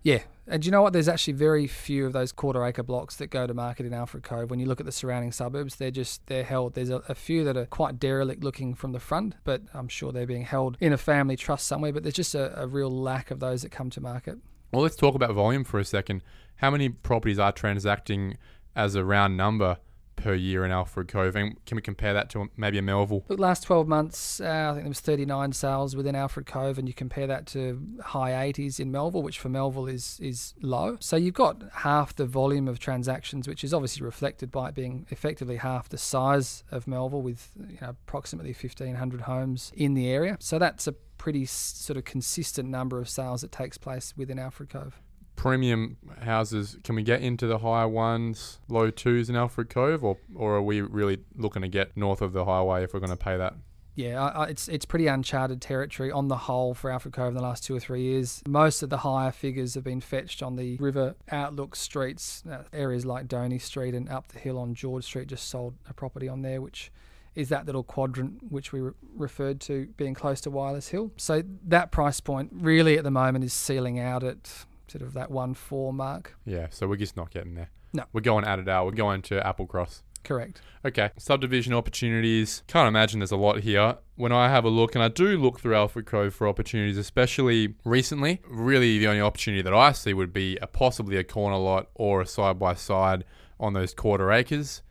Yeah, 0.03 0.21
and 0.51 0.67
you 0.67 0.73
know 0.73 0.83
what? 0.83 0.93
There's 0.93 1.09
actually 1.09 1.35
very 1.35 1.67
few 1.67 2.07
of 2.07 2.13
those 2.13 2.33
quarter 2.33 2.65
acre 2.65 2.83
blocks 2.83 3.17
that 3.17 3.29
go 3.29 3.47
to 3.47 3.55
market 3.55 3.87
in 3.87 3.95
Alfred 3.95 4.23
Cove. 4.23 4.51
When 4.51 4.59
you 4.59 4.67
look 4.67 4.81
at 4.81 4.87
the 4.87 4.93
surrounding 4.93 5.33
suburbs, 5.33 5.77
they're 5.77 5.91
just 5.91 6.27
they're 6.27 6.45
held. 6.45 6.75
There's 6.75 6.91
a, 6.91 7.03
a 7.09 7.15
few 7.15 7.45
that 7.45 7.57
are 7.57 7.67
quite 7.67 7.99
derelict 7.99 8.43
looking 8.43 8.75
from 8.75 8.93
the 8.93 9.01
front, 9.01 9.37
but 9.45 9.63
I'm 9.73 9.89
sure 9.89 10.13
they're 10.13 10.27
being 10.27 10.45
held 10.45 10.77
in 10.81 10.93
a 10.93 10.99
family 10.99 11.37
trust 11.37 11.67
somewhere. 11.67 11.93
But 11.93 12.03
there's 12.03 12.15
just 12.15 12.35
a, 12.35 12.61
a 12.61 12.67
real 12.67 12.91
lack 12.91 13.31
of 13.31 13.41
those 13.41 13.63
that 13.63 13.71
come 13.71 13.91
to 13.91 14.01
market. 14.01 14.39
Well, 14.73 14.83
let's 14.83 14.97
talk 14.97 15.15
about 15.15 15.33
volume 15.33 15.65
for 15.65 15.79
a 15.79 15.85
second. 15.85 16.23
How 16.57 16.71
many 16.71 16.89
properties 16.89 17.39
are 17.39 17.53
transacting 17.53 18.37
as 18.77 18.95
a 18.95 19.05
round 19.05 19.37
number 19.37 19.79
per 20.23 20.35
year 20.35 20.65
in 20.65 20.71
Alfred 20.71 21.09
Cove? 21.09 21.37
And 21.37 21.65
can 21.67 21.77
we 21.77 21.83
compare 21.83 22.13
that 22.13 22.31
to 22.31 22.51
maybe 22.57 22.79
a 22.79 22.83
Melville? 22.83 23.25
Look, 23.29 23.39
last 23.39 23.65
12 23.65 23.89
months, 23.89 24.41
uh, 24.41 24.69
I 24.71 24.73
think 24.73 24.85
there 24.85 24.89
was 24.91 25.01
39 25.01 25.53
sales 25.53 25.97
within 25.97 26.15
Alfred 26.15 26.47
Cove, 26.47 26.79
and 26.79 26.89
you 26.89 26.95
compare 26.95 27.27
that 27.27 27.47
to 27.49 27.81
high 28.03 28.53
80s 28.53 28.81
in 28.81 28.91
Melville, 28.91 29.23
which 29.23 29.39
for 29.39 29.49
Melville 29.49 29.87
is 29.87 30.19
is 30.21 30.55
low. 30.61 30.97
So 31.01 31.17
you've 31.17 31.35
got 31.35 31.63
half 31.73 32.15
the 32.15 32.27
volume 32.27 32.69
of 32.69 32.79
transactions, 32.79 33.49
which 33.49 33.65
is 33.65 33.75
obviously 33.75 34.05
reflected 34.05 34.51
by 34.51 34.69
it 34.69 34.75
being 34.75 35.07
effectively 35.11 35.57
half 35.57 35.89
the 35.89 35.99
size 35.99 36.63
of 36.71 36.87
Melville, 36.87 37.23
with 37.23 37.51
you 37.69 37.79
know 37.81 37.91
approximately 37.91 38.53
1,500 38.53 39.23
homes 39.23 39.73
in 39.75 39.95
the 39.95 40.09
area. 40.09 40.37
So 40.41 40.59
that's 40.59 40.87
a 40.87 40.93
pretty 40.93 41.45
sort 41.45 41.99
of 41.99 42.05
consistent 42.05 42.69
number 42.69 42.99
of 42.99 43.09
sales 43.09 43.43
that 43.43 43.53
takes 43.53 43.77
place 43.77 44.15
within 44.17 44.39
Alfred 44.39 44.71
Cove. 44.71 45.01
Premium 45.41 45.97
houses, 46.21 46.77
can 46.85 46.95
we 46.95 47.03
get 47.03 47.23
into 47.23 47.47
the 47.47 47.57
higher 47.57 47.89
ones, 47.89 48.59
low 48.69 48.91
twos 48.91 49.31
in 49.31 49.37
Alfred 49.37 49.71
Cove, 49.71 50.05
or, 50.05 50.19
or 50.35 50.57
are 50.57 50.63
we 50.63 50.83
really 50.83 51.21
looking 51.35 51.63
to 51.63 51.69
get 51.69 51.97
north 51.97 52.21
of 52.21 52.35
the 52.35 52.45
highway 52.45 52.85
if 52.85 52.93
we're 52.93 53.01
going 53.01 53.09
to 53.09 53.17
pay 53.17 53.39
that? 53.39 53.55
Yeah, 53.95 54.23
I, 54.23 54.29
I, 54.29 54.47
it's 54.49 54.69
it's 54.69 54.85
pretty 54.85 55.07
uncharted 55.07 55.63
territory 55.63 56.13
on 56.13 56.29
the 56.29 56.37
whole 56.37 56.75
for 56.75 56.91
Alfred 56.91 57.15
Cove 57.15 57.29
in 57.29 57.35
the 57.37 57.43
last 57.43 57.65
two 57.65 57.75
or 57.75 57.81
three 57.81 58.03
years. 58.03 58.43
Most 58.47 58.83
of 58.83 58.91
the 58.91 58.99
higher 58.99 59.33
figures 59.33 59.73
have 59.77 59.85
been 59.85 60.03
fetched 60.03 60.43
on 60.43 60.57
the 60.57 60.77
river 60.77 61.15
outlook 61.31 61.75
streets, 61.75 62.43
uh, 62.47 62.65
areas 62.75 63.07
like 63.07 63.27
Doney 63.27 63.59
Street 63.59 63.95
and 63.95 64.11
up 64.11 64.29
the 64.29 64.39
hill 64.39 64.59
on 64.59 64.75
George 64.75 65.05
Street. 65.05 65.29
Just 65.29 65.49
sold 65.49 65.73
a 65.89 65.95
property 65.95 66.29
on 66.29 66.43
there, 66.43 66.61
which 66.61 66.93
is 67.35 67.49
that 67.49 67.65
little 67.65 67.83
quadrant 67.83 68.53
which 68.53 68.75
we 68.75 68.81
re- 68.83 68.93
referred 69.17 69.59
to 69.63 69.87
being 69.97 70.13
close 70.13 70.43
to 70.43 70.51
Wireless 70.51 70.89
Hill. 70.89 71.13
So 71.17 71.43
that 71.67 71.93
price 71.93 72.21
point 72.21 72.51
really 72.53 72.99
at 72.99 73.05
the 73.05 73.11
moment 73.11 73.43
is 73.43 73.55
sealing 73.55 73.99
out 73.99 74.23
at 74.23 74.67
sort 74.91 75.03
of 75.03 75.13
that 75.15 75.31
one 75.31 75.55
four 75.55 75.93
mark. 75.93 76.37
Yeah, 76.45 76.67
so 76.71 76.87
we're 76.89 76.97
just 76.97 77.17
not 77.17 77.31
getting 77.31 77.55
there. 77.55 77.71
No. 77.93 78.05
We're 78.13 78.21
going 78.21 78.45
Attadale, 78.45 78.85
we're 78.85 78.93
going 78.93 79.23
to 79.23 79.41
Applecross. 79.41 80.03
Correct. 80.23 80.61
Okay, 80.85 81.11
subdivision 81.17 81.73
opportunities. 81.73 82.63
Can't 82.67 82.89
imagine 82.89 83.21
there's 83.21 83.31
a 83.31 83.37
lot 83.37 83.61
here. 83.61 83.97
When 84.17 84.33
I 84.33 84.49
have 84.49 84.65
a 84.65 84.69
look, 84.69 84.95
and 84.95 85.03
I 85.03 85.09
do 85.09 85.39
look 85.39 85.61
through 85.61 85.75
Alfred 85.75 86.07
Cove 86.07 86.35
for 86.35 86.47
opportunities, 86.47 86.99
especially 86.99 87.75
recently, 87.85 88.41
really 88.47 88.99
the 88.99 89.09
only 89.09 89.23
opportunity 89.23 89.63
that 89.63 89.73
I 89.73 89.93
see 89.93 90.13
would 90.13 90.33
be 90.33 90.59
a 90.61 90.67
possibly 90.67 91.17
a 91.17 91.25
corner 91.25 91.57
lot 91.57 91.89
or 91.95 92.21
a 92.21 92.27
side 92.27 92.59
by 92.59 92.75
side 92.75 93.25
on 93.59 93.73
those 93.73 93.95
quarter 93.95 94.31
acres. 94.31 94.83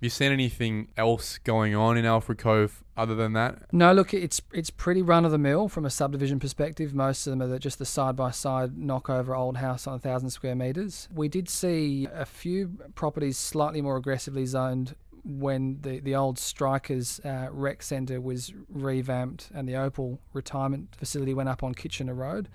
Have 0.00 0.04
you 0.06 0.10
seen 0.10 0.32
anything 0.32 0.88
else 0.96 1.36
going 1.36 1.74
on 1.74 1.98
in 1.98 2.06
Alfred 2.06 2.38
Cove 2.38 2.82
other 2.96 3.14
than 3.14 3.34
that? 3.34 3.70
No, 3.70 3.92
look, 3.92 4.14
it's 4.14 4.40
it's 4.50 4.70
pretty 4.70 5.02
run 5.02 5.26
of 5.26 5.30
the 5.30 5.36
mill 5.36 5.68
from 5.68 5.84
a 5.84 5.90
subdivision 5.90 6.40
perspective. 6.40 6.94
Most 6.94 7.26
of 7.26 7.38
them 7.38 7.42
are 7.42 7.58
just 7.58 7.78
the 7.78 7.84
side 7.84 8.16
by 8.16 8.30
side 8.30 8.76
knockover 8.76 9.36
old 9.36 9.58
house 9.58 9.86
on 9.86 9.96
a 9.96 9.98
thousand 9.98 10.30
square 10.30 10.54
meters. 10.54 11.06
We 11.14 11.28
did 11.28 11.50
see 11.50 12.08
a 12.14 12.24
few 12.24 12.78
properties 12.94 13.36
slightly 13.36 13.82
more 13.82 13.98
aggressively 13.98 14.46
zoned 14.46 14.94
when 15.22 15.82
the, 15.82 16.00
the 16.00 16.14
old 16.14 16.38
Strikers 16.38 17.20
uh, 17.22 17.48
rec 17.50 17.82
centre 17.82 18.22
was 18.22 18.54
revamped 18.70 19.50
and 19.54 19.68
the 19.68 19.76
Opal 19.76 20.18
retirement 20.32 20.96
facility 20.96 21.34
went 21.34 21.50
up 21.50 21.62
on 21.62 21.74
Kitchener 21.74 22.14
Road, 22.14 22.48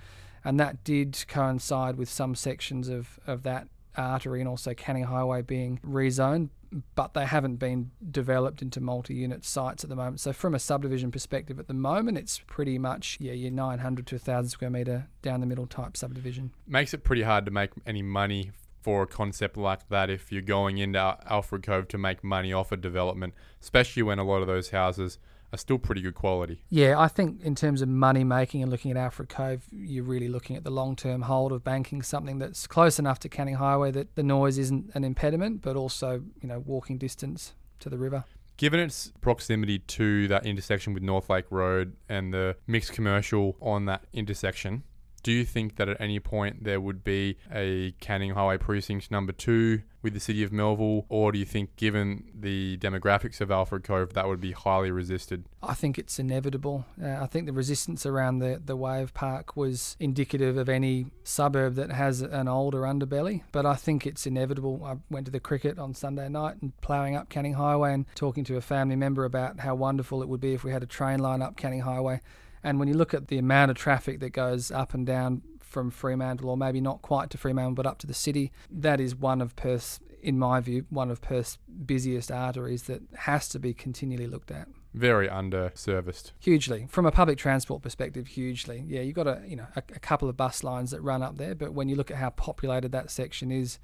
and 0.44 0.60
that 0.60 0.84
did 0.84 1.24
coincide 1.28 1.96
with 1.96 2.10
some 2.10 2.34
sections 2.34 2.90
of 2.90 3.20
of 3.28 3.44
that 3.44 3.68
artery 3.98 4.40
and 4.40 4.50
also 4.50 4.74
Canning 4.74 5.04
Highway 5.04 5.42
being 5.42 5.80
rezoned, 5.86 6.50
but 6.96 7.14
they 7.14 7.26
haven't 7.26 7.58
been 7.58 7.92
developed 8.12 8.62
into 8.62 8.82
multi-unit 8.82 9.46
sites 9.46 9.84
at 9.84 9.90
the 9.90 9.96
moment. 9.96 10.20
So 10.20 10.34
from 10.34 10.56
a 10.56 10.60
subdivision 10.60 11.12
perspective, 11.12 11.60
at 11.60 11.68
the 11.68 11.74
moment, 11.74 12.18
it's 12.18 12.42
pretty 12.48 12.78
much 12.78 13.18
yeah, 13.20 13.34
your 13.34 13.52
900 13.52 14.08
to 14.08 14.16
1,000 14.16 14.50
square 14.50 14.70
meter 14.70 15.08
down 15.22 15.40
the 15.40 15.48
middle 15.48 15.68
type 15.68 15.96
subdivision. 15.98 16.52
Makes 16.68 16.94
it 16.94 17.04
pretty 17.04 17.24
hard 17.24 17.46
to 17.46 17.52
make 17.52 17.72
any 17.86 18.02
money 18.02 18.52
for 18.82 19.04
a 19.04 19.08
concept 19.08 19.58
like 19.58 19.90
that 19.90 20.12
if 20.12 20.32
you're 20.32 20.44
going 20.44 20.78
into 20.78 21.00
Alfred 21.28 21.64
Cove 21.64 21.88
to 21.88 21.98
make 21.98 22.24
money 22.24 22.54
off 22.54 22.72
a 22.72 22.78
development, 22.78 23.34
especially 23.60 24.04
when 24.04 24.20
a 24.20 24.24
lot 24.24 24.42
of 24.42 24.48
those 24.48 24.70
houses 24.70 25.18
are 25.56 25.58
still 25.58 25.80
pretty 25.80 26.02
good 26.02 26.16
quality. 26.16 26.62
Yeah, 26.70 27.00
I 27.00 27.08
think 27.08 27.42
in 27.42 27.56
terms 27.56 27.82
of 27.82 27.90
money 27.90 28.24
making 28.24 28.62
and 28.62 28.72
looking 28.72 28.92
at 28.92 28.98
Alfred 28.98 29.30
Cove, 29.30 29.64
you're 29.72 30.04
really 30.04 30.28
looking 30.28 30.56
at 30.56 30.64
the 30.64 30.70
long 30.70 30.96
term 30.96 31.24
hold 31.24 31.52
of 31.52 31.64
banking 31.64 32.02
something 32.02 32.38
that's 32.38 32.68
close 32.68 33.00
enough 33.00 33.20
to 33.20 33.30
Canning 33.30 33.56
Highway 33.56 33.92
that 33.92 34.16
the 34.16 34.24
noise 34.24 34.58
isn't 34.58 34.92
an 34.94 35.04
impediment, 35.04 35.62
but 35.62 35.76
also, 35.76 36.22
you 36.42 36.48
know, 36.48 36.60
walking 36.60 36.98
distance 36.98 37.54
to 37.80 37.90
the 37.90 37.98
river. 37.98 38.26
Given 38.58 38.80
its 38.80 39.12
proximity 39.20 39.80
to 39.80 40.28
that 40.30 40.46
intersection 40.46 40.94
with 40.94 41.04
North 41.04 41.30
Lake 41.30 41.46
Road 41.50 41.96
and 42.08 42.34
the 42.34 42.56
mixed 42.68 42.94
commercial 42.94 43.58
on 43.60 43.86
that 43.86 44.06
intersection, 44.14 44.84
do 45.26 45.32
you 45.32 45.44
think 45.44 45.78
that 45.78 45.90
at 45.90 46.00
any 46.00 46.20
point 46.20 46.66
there 46.66 46.80
would 46.80 47.04
be 47.04 47.36
a 47.52 47.94
Canning 48.00 48.36
Highway 48.36 48.60
Precinct 48.60 49.10
number 49.10 49.32
two 49.32 49.82
with 50.04 50.14
the 50.14 50.20
city 50.20 50.44
of 50.44 50.52
Melville, 50.52 51.08
or 51.10 51.32
do 51.32 51.40
you 51.40 51.46
think, 51.46 51.76
given 51.78 52.26
the 52.32 52.78
demographics 52.78 53.42
of 53.42 53.50
Alfred 53.50 53.84
Cove, 53.84 54.14
that 54.14 54.28
would 54.28 54.40
be 54.40 54.52
highly 54.52 54.92
resisted? 54.92 55.46
I 55.64 55.74
think 55.74 55.98
it's 55.98 56.20
inevitable. 56.20 56.86
Uh, 57.04 57.18
I 57.20 57.26
think 57.26 57.48
the 57.48 57.54
resistance 57.54 58.06
around 58.06 58.38
the, 58.38 58.62
the 58.64 58.76
wave 58.76 59.16
park 59.16 59.58
was 59.58 59.98
indicative 60.00 60.58
of 60.58 60.70
any 60.70 61.08
suburb 61.24 61.74
that 61.74 61.92
has 61.92 62.22
an 62.22 62.48
older 62.48 62.82
underbelly, 62.82 63.42
but 63.52 63.66
I 63.66 63.74
think 63.74 64.06
it's 64.06 64.28
inevitable. 64.28 64.80
I 64.86 64.98
went 65.10 65.26
to 65.26 65.32
the 65.32 65.40
cricket 65.40 65.80
on 65.80 65.96
Sunday 65.96 66.30
night 66.30 66.58
and 66.62 66.80
ploughing 66.82 67.16
up 67.16 67.30
Canning 67.30 67.56
Highway 67.56 67.96
and 67.96 68.06
talking 68.14 68.44
to 68.44 68.58
a 68.58 68.62
family 68.62 68.96
member 68.96 69.26
about 69.26 69.62
how 69.62 69.74
wonderful 69.74 70.22
it 70.22 70.30
would 70.30 70.40
be 70.40 70.54
if 70.54 70.64
we 70.64 70.72
had 70.72 70.84
a 70.84 70.86
train 70.86 71.18
line 71.18 71.42
up 71.42 71.58
Canning 71.58 71.82
Highway. 71.82 72.22
And 72.66 72.80
when 72.80 72.88
you 72.88 72.96
look 72.96 73.14
at 73.14 73.28
the 73.28 73.38
amount 73.38 73.70
of 73.70 73.78
traffic 73.78 74.20
that 74.22 74.32
goes 74.32 74.72
up 74.72 74.96
and 74.96 75.06
down 75.06 75.44
from 75.62 75.92
Fremantle, 75.92 76.50
or 76.50 76.58
maybe 76.58 76.82
not 76.82 77.04
quite 77.04 77.30
to 77.30 77.38
Fremantle, 77.38 77.76
but 77.76 77.86
up 77.86 78.00
to 78.00 78.08
the 78.08 78.14
city, 78.14 78.52
that 78.72 79.00
is 79.00 79.16
one 79.16 79.40
of 79.40 79.56
Perth's, 79.56 80.00
in 80.24 80.40
my 80.40 80.60
view, 80.62 80.88
one 80.90 81.12
of 81.12 81.22
Perth's 81.22 81.60
busiest 81.86 82.32
arteries 82.32 82.84
that 82.84 83.04
has 83.18 83.48
to 83.50 83.60
be 83.60 83.72
continually 83.76 84.26
looked 84.26 84.50
at. 84.50 84.68
Very 84.96 85.28
underserviced. 85.28 86.32
Hugely, 86.40 86.88
from 86.90 87.06
a 87.06 87.12
public 87.12 87.38
transport 87.38 87.84
perspective, 87.84 88.26
hugely. 88.28 88.84
Yeah, 88.88 89.02
you've 89.02 89.16
got 89.16 89.28
a 89.28 89.42
you 89.46 89.58
know 89.58 89.68
a, 89.76 89.84
a 89.94 90.00
couple 90.00 90.28
of 90.28 90.38
bus 90.38 90.64
lines 90.64 90.90
that 90.92 91.02
run 91.02 91.22
up 91.22 91.38
there, 91.38 91.54
but 91.54 91.74
when 91.74 91.88
you 91.90 91.96
look 91.96 92.10
at 92.10 92.18
how 92.18 92.32
populated 92.32 92.94
that 92.94 93.12
section 93.12 93.52
is, 93.52 93.78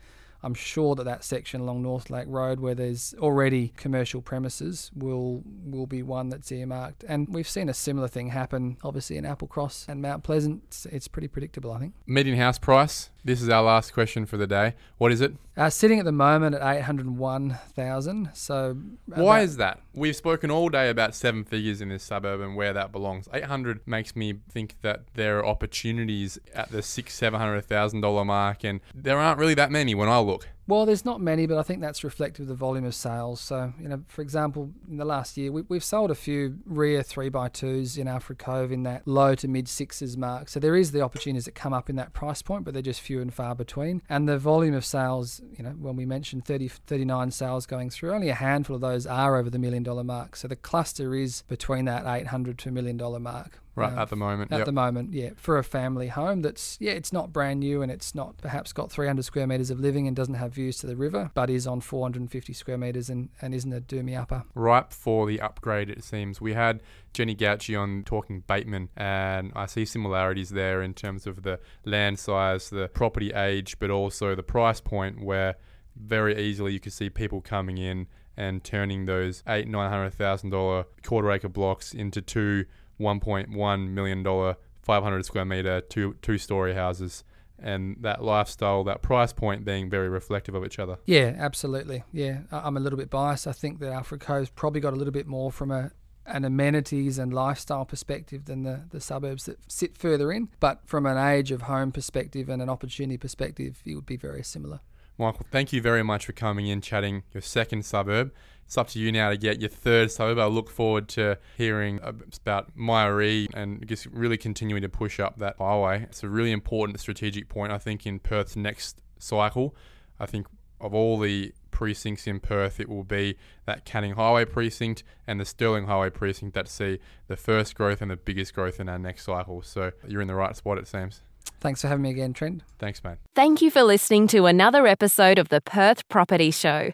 I'm 0.44 0.54
sure 0.54 0.96
that 0.96 1.04
that 1.04 1.24
section 1.24 1.62
along 1.62 1.84
North 1.84 2.10
Lake 2.10 2.26
Road, 2.28 2.60
where 2.60 2.76
there's 2.76 3.14
already 3.20 3.74
commercial 3.78 4.22
premises, 4.22 4.92
will 4.96 5.44
will 5.66 5.88
be 5.88 6.04
one 6.04 6.30
that's 6.30 6.52
earmarked. 6.52 7.04
And 7.08 7.28
we've 7.30 7.48
seen 7.48 7.70
a 7.70 7.74
similar 7.74 8.08
thing 8.08 8.30
happen, 8.30 8.78
obviously 8.84 9.18
in 9.18 9.26
Applecross 9.26 9.88
and 9.88 10.02
Mount 10.02 10.24
Pleasant. 10.24 10.64
It's, 10.68 10.86
it's 10.88 11.08
pretty 11.08 11.28
predictable, 11.28 11.72
I 11.72 11.80
think. 11.80 11.94
Median 12.06 12.38
house 12.38 12.58
price. 12.60 13.10
This 13.24 13.42
is 13.42 13.50
our 13.50 13.62
last 13.62 13.94
question 13.94 14.26
for 14.26 14.38
the 14.38 14.48
day. 14.48 14.74
What 14.98 15.12
is 15.12 15.22
it? 15.22 15.34
Uh, 15.56 15.70
sitting 15.70 16.00
at 16.00 16.06
the 16.06 16.12
moment 16.12 16.56
at 16.56 16.76
eight 16.76 16.82
hundred 16.82 17.08
one 17.18 17.60
thousand. 17.76 18.32
So 18.34 18.78
why 19.06 19.42
is 19.42 19.58
that? 19.58 19.80
We've 19.94 20.16
spoken 20.16 20.50
all 20.50 20.70
day 20.70 20.90
about 20.90 21.14
seven 21.14 21.44
figures 21.44 21.82
in 21.82 21.90
this 21.90 22.02
suburb 22.04 22.42
and 22.42 22.56
where 22.56 22.74
that 22.74 22.92
belongs. 22.92 23.30
Eight 23.32 23.44
hundred 23.44 23.86
makes 23.86 24.16
me 24.16 24.40
think 24.50 24.78
that 24.82 25.04
there 25.14 25.38
are 25.38 25.46
opportunities 25.46 26.40
at 26.56 26.72
the 26.72 26.82
six 26.82 27.14
seven 27.14 27.40
hundred 27.40 27.66
thousand 27.66 28.02
dollar 28.02 28.26
mark, 28.26 28.64
and 28.64 28.80
there 28.96 29.20
aren't 29.20 29.38
really 29.38 29.54
that 29.54 29.70
many 29.70 29.94
when 29.94 30.10
I 30.10 30.18
look. 30.20 30.48
Well, 30.68 30.86
there's 30.86 31.04
not 31.04 31.20
many, 31.20 31.48
but 31.48 31.58
I 31.58 31.64
think 31.64 31.82
that's 31.82 32.04
reflective 32.04 32.44
of 32.44 32.48
the 32.48 32.56
volume 32.56 32.86
of 32.86 32.94
sales. 32.94 33.42
So, 33.42 33.74
you 33.80 33.90
know, 33.90 34.04
for 34.08 34.22
example, 34.22 34.72
in 34.90 34.98
the 34.98 35.06
last 35.06 35.36
year, 35.36 35.52
we, 35.52 35.64
have 35.76 35.84
sold 35.84 36.12
a 36.12 36.16
few 36.16 36.60
rear 36.66 37.02
3x2s 37.02 37.98
in 37.98 38.08
Alfred 38.08 38.38
Cove 38.38 38.72
in 38.72 38.84
that 38.84 39.08
low 39.08 39.34
to 39.36 39.48
mid 39.48 39.68
sixes 39.68 40.16
mark. 40.16 40.50
So 40.50 40.60
there 40.60 40.76
is 40.76 40.92
the 40.92 41.02
opportunities 41.02 41.46
that 41.46 41.56
come 41.56 41.74
up 41.74 41.90
in 41.90 41.96
that 41.96 42.14
price 42.14 42.42
point, 42.42 42.64
but 42.64 42.74
they're 42.74 42.84
just 42.84 43.02
few 43.02 43.22
and 43.22 43.34
far 43.34 43.56
between. 43.56 44.02
And 44.08 44.30
the 44.30 44.38
volume 44.38 44.76
of 44.76 44.86
sales, 44.86 45.42
you 45.52 45.64
know, 45.64 45.72
when 45.72 45.96
we 45.96 46.06
mentioned 46.06 46.46
30, 46.46 46.68
39 46.68 47.32
sales 47.32 47.66
going 47.66 47.90
through, 47.90 48.14
only 48.14 48.30
a 48.30 48.36
handful 48.36 48.76
of 48.76 48.82
those 48.82 49.08
are 49.08 49.38
over 49.38 49.50
the 49.50 49.60
million 49.60 49.84
dollar 49.84 50.04
mark. 50.04 50.36
So 50.36 50.48
the 50.48 50.56
cluster 50.56 51.16
is 51.16 51.42
between 51.48 51.86
that 51.86 52.06
800 52.06 52.58
to 52.60 52.70
a 52.70 52.72
million 52.72 52.98
dollar 52.98 53.20
mark. 53.20 53.61
Right 53.76 53.94
at 53.94 54.10
the 54.10 54.16
moment. 54.16 54.52
At 54.52 54.60
yep. 54.60 54.66
the 54.66 54.72
moment, 54.74 55.14
yeah, 55.14 55.30
for 55.36 55.58
a 55.58 55.64
family 55.64 56.10
home 56.10 56.42
that's 56.42 56.78
yeah, 56.82 56.92
it's 56.92 57.14
not 57.14 57.32
brand 57.32 57.62
new 57.62 57.82
and 57.82 57.92
it's 57.92 58.14
not 58.14 58.38
perhaps 58.38 58.74
got 58.74 58.92
300 58.92 59.24
square 59.24 59.48
meters 59.48 59.70
of 59.70 59.80
living 59.80 60.08
and 60.08 60.16
doesn't 60.16 60.34
have 60.34 60.54
views 60.54 60.78
to 60.80 60.88
the 60.88 60.96
river, 60.96 61.32
but 61.34 61.50
is 61.50 61.66
on 61.66 61.80
450 61.80 62.54
square 62.54 62.78
meters 62.78 63.10
and, 63.10 63.30
and 63.42 63.56
isn't 63.56 63.72
a 63.72 63.80
doomy 63.80 64.20
upper. 64.20 64.44
Ripe 64.56 64.92
for 64.92 65.26
the 65.26 65.40
upgrade, 65.40 65.90
it 65.90 66.04
seems. 66.04 66.42
We 66.42 66.54
had 66.54 66.82
Jenny 67.14 67.36
Gauci 67.36 67.80
on 67.80 68.04
talking 68.04 68.44
Bateman, 68.46 68.90
and 68.98 69.52
I 69.56 69.66
see 69.68 69.86
similarities 69.86 70.50
there 70.50 70.82
in 70.82 70.94
terms 70.94 71.26
of 71.26 71.44
the 71.44 71.60
land 71.86 72.20
size, 72.20 72.70
the 72.70 72.90
property 72.90 73.32
age, 73.32 73.80
but 73.80 73.90
also 73.90 74.36
the 74.36 74.44
price 74.44 74.82
point 74.82 75.24
where 75.24 75.56
very 75.96 76.38
easily 76.38 76.74
you 76.74 76.80
could 76.80 76.94
see 76.94 77.10
people 77.10 77.42
coming 77.42 77.78
in 77.78 78.08
and 78.38 78.64
turning 78.64 79.06
those 79.06 79.44
eight 79.48 79.68
nine 79.68 79.90
hundred 79.90 80.14
thousand 80.14 80.50
dollar 80.52 80.86
quarter 81.04 81.32
acre 81.32 81.50
blocks 81.50 81.94
into 81.94 82.22
two 82.22 82.66
1.1 83.02 83.90
million 83.90 84.24
dollar 84.24 84.56
500 84.82 85.26
square 85.26 85.46
meter 85.46 85.82
two 85.82 86.16
two 86.22 86.38
story 86.38 86.74
houses 86.74 87.24
and 87.60 87.98
that 88.02 88.24
lifestyle 88.24 88.84
that 88.84 89.02
price 89.02 89.34
point 89.34 89.64
being 89.64 89.90
very 89.90 90.10
reflective 90.10 90.56
of 90.56 90.66
each 90.66 90.80
other 90.80 90.98
yeah 91.06 91.36
absolutely 91.38 92.04
yeah 92.12 92.40
i'm 92.52 92.78
a 92.78 92.80
little 92.80 92.98
bit 92.98 93.10
biased 93.10 93.46
i 93.46 93.52
think 93.52 93.80
that 93.80 93.92
alfred 93.92 94.20
cove's 94.20 94.50
probably 94.50 94.82
got 94.82 94.94
a 94.94 94.96
little 94.96 95.14
bit 95.14 95.28
more 95.28 95.52
from 95.52 95.70
a 95.70 95.92
an 96.26 96.46
amenities 96.46 97.18
and 97.18 97.34
lifestyle 97.34 97.86
perspective 97.86 98.46
than 98.46 98.64
the, 98.64 98.82
the 98.90 99.02
suburbs 99.02 99.46
that 99.46 99.60
sit 99.72 99.98
further 99.98 100.32
in. 100.32 100.50
But 100.60 100.82
from 100.86 101.06
an 101.06 101.18
age 101.18 101.52
of 101.52 101.64
home 101.64 101.92
perspective 101.92 102.50
and 102.50 102.62
an 102.62 102.70
opportunity 102.70 103.18
perspective, 103.18 103.82
it 103.86 103.96
would 103.96 104.06
be 104.06 104.18
very 104.18 104.44
similar. 104.44 104.82
Michael, 105.18 105.46
thank 105.52 105.74
you 105.74 105.82
very 105.82 106.04
much 106.04 106.26
for 106.26 106.34
coming 106.34 106.68
in, 106.68 106.82
chatting 106.82 107.24
your 107.34 107.42
second 107.42 107.86
suburb. 107.86 108.32
It's 108.72 108.78
up 108.78 108.88
to 108.92 109.00
you 109.00 109.12
now 109.12 109.32
to 109.32 109.36
get 109.36 109.60
your 109.60 109.70
third 109.70 110.14
suburb. 110.14 110.40
I 110.40 110.46
look 110.46 110.70
forward 110.70 111.10
to 111.10 111.38
hearing 111.58 112.00
about 112.02 112.74
Myaree 112.74 113.50
and 113.54 113.86
just 113.86 114.06
really 114.06 114.38
continuing 114.38 114.82
to 114.82 114.88
push 114.88 115.20
up 115.20 115.40
that 115.40 115.58
highway. 115.58 116.04
It's 116.04 116.24
a 116.24 116.30
really 116.30 116.54
important 116.54 116.98
strategic 117.02 117.50
point, 117.50 117.74
I 117.74 117.78
think, 117.78 118.08
in 118.08 118.20
Perth's 118.20 118.56
next 118.56 119.02
cycle. 119.20 119.76
I 120.22 120.26
think 120.26 120.48
of 120.80 120.94
all 120.94 121.20
the 121.20 121.54
precincts 121.72 122.28
in 122.28 122.40
Perth, 122.40 122.80
it 122.80 122.88
will 122.88 123.04
be 123.04 123.36
that 123.66 123.84
Canning 123.84 124.14
Highway 124.14 124.46
precinct 124.46 125.04
and 125.28 125.38
the 125.38 125.44
Stirling 125.44 125.88
Highway 125.88 126.10
precinct 126.10 126.54
that 126.54 126.70
see 126.70 127.00
the 127.28 127.36
first 127.36 127.76
growth 127.76 128.02
and 128.02 128.10
the 128.10 128.16
biggest 128.16 128.54
growth 128.54 128.80
in 128.80 128.88
our 128.88 128.98
next 128.98 129.26
cycle. 129.26 129.62
So 129.64 129.92
you're 130.08 130.22
in 130.22 130.30
the 130.30 130.36
right 130.36 130.56
spot, 130.56 130.78
it 130.78 130.88
seems. 130.88 131.24
Thanks 131.60 131.82
for 131.82 131.90
having 131.90 132.04
me 132.04 132.12
again, 132.12 132.32
Trent. 132.32 132.64
Thanks, 132.80 133.04
mate. 133.04 133.18
Thank 133.36 133.62
you 133.62 133.70
for 133.70 133.84
listening 133.84 134.28
to 134.28 134.46
another 134.46 134.88
episode 134.88 135.40
of 135.40 135.50
the 135.50 135.60
Perth 135.60 136.08
Property 136.08 136.52
Show. 136.52 136.94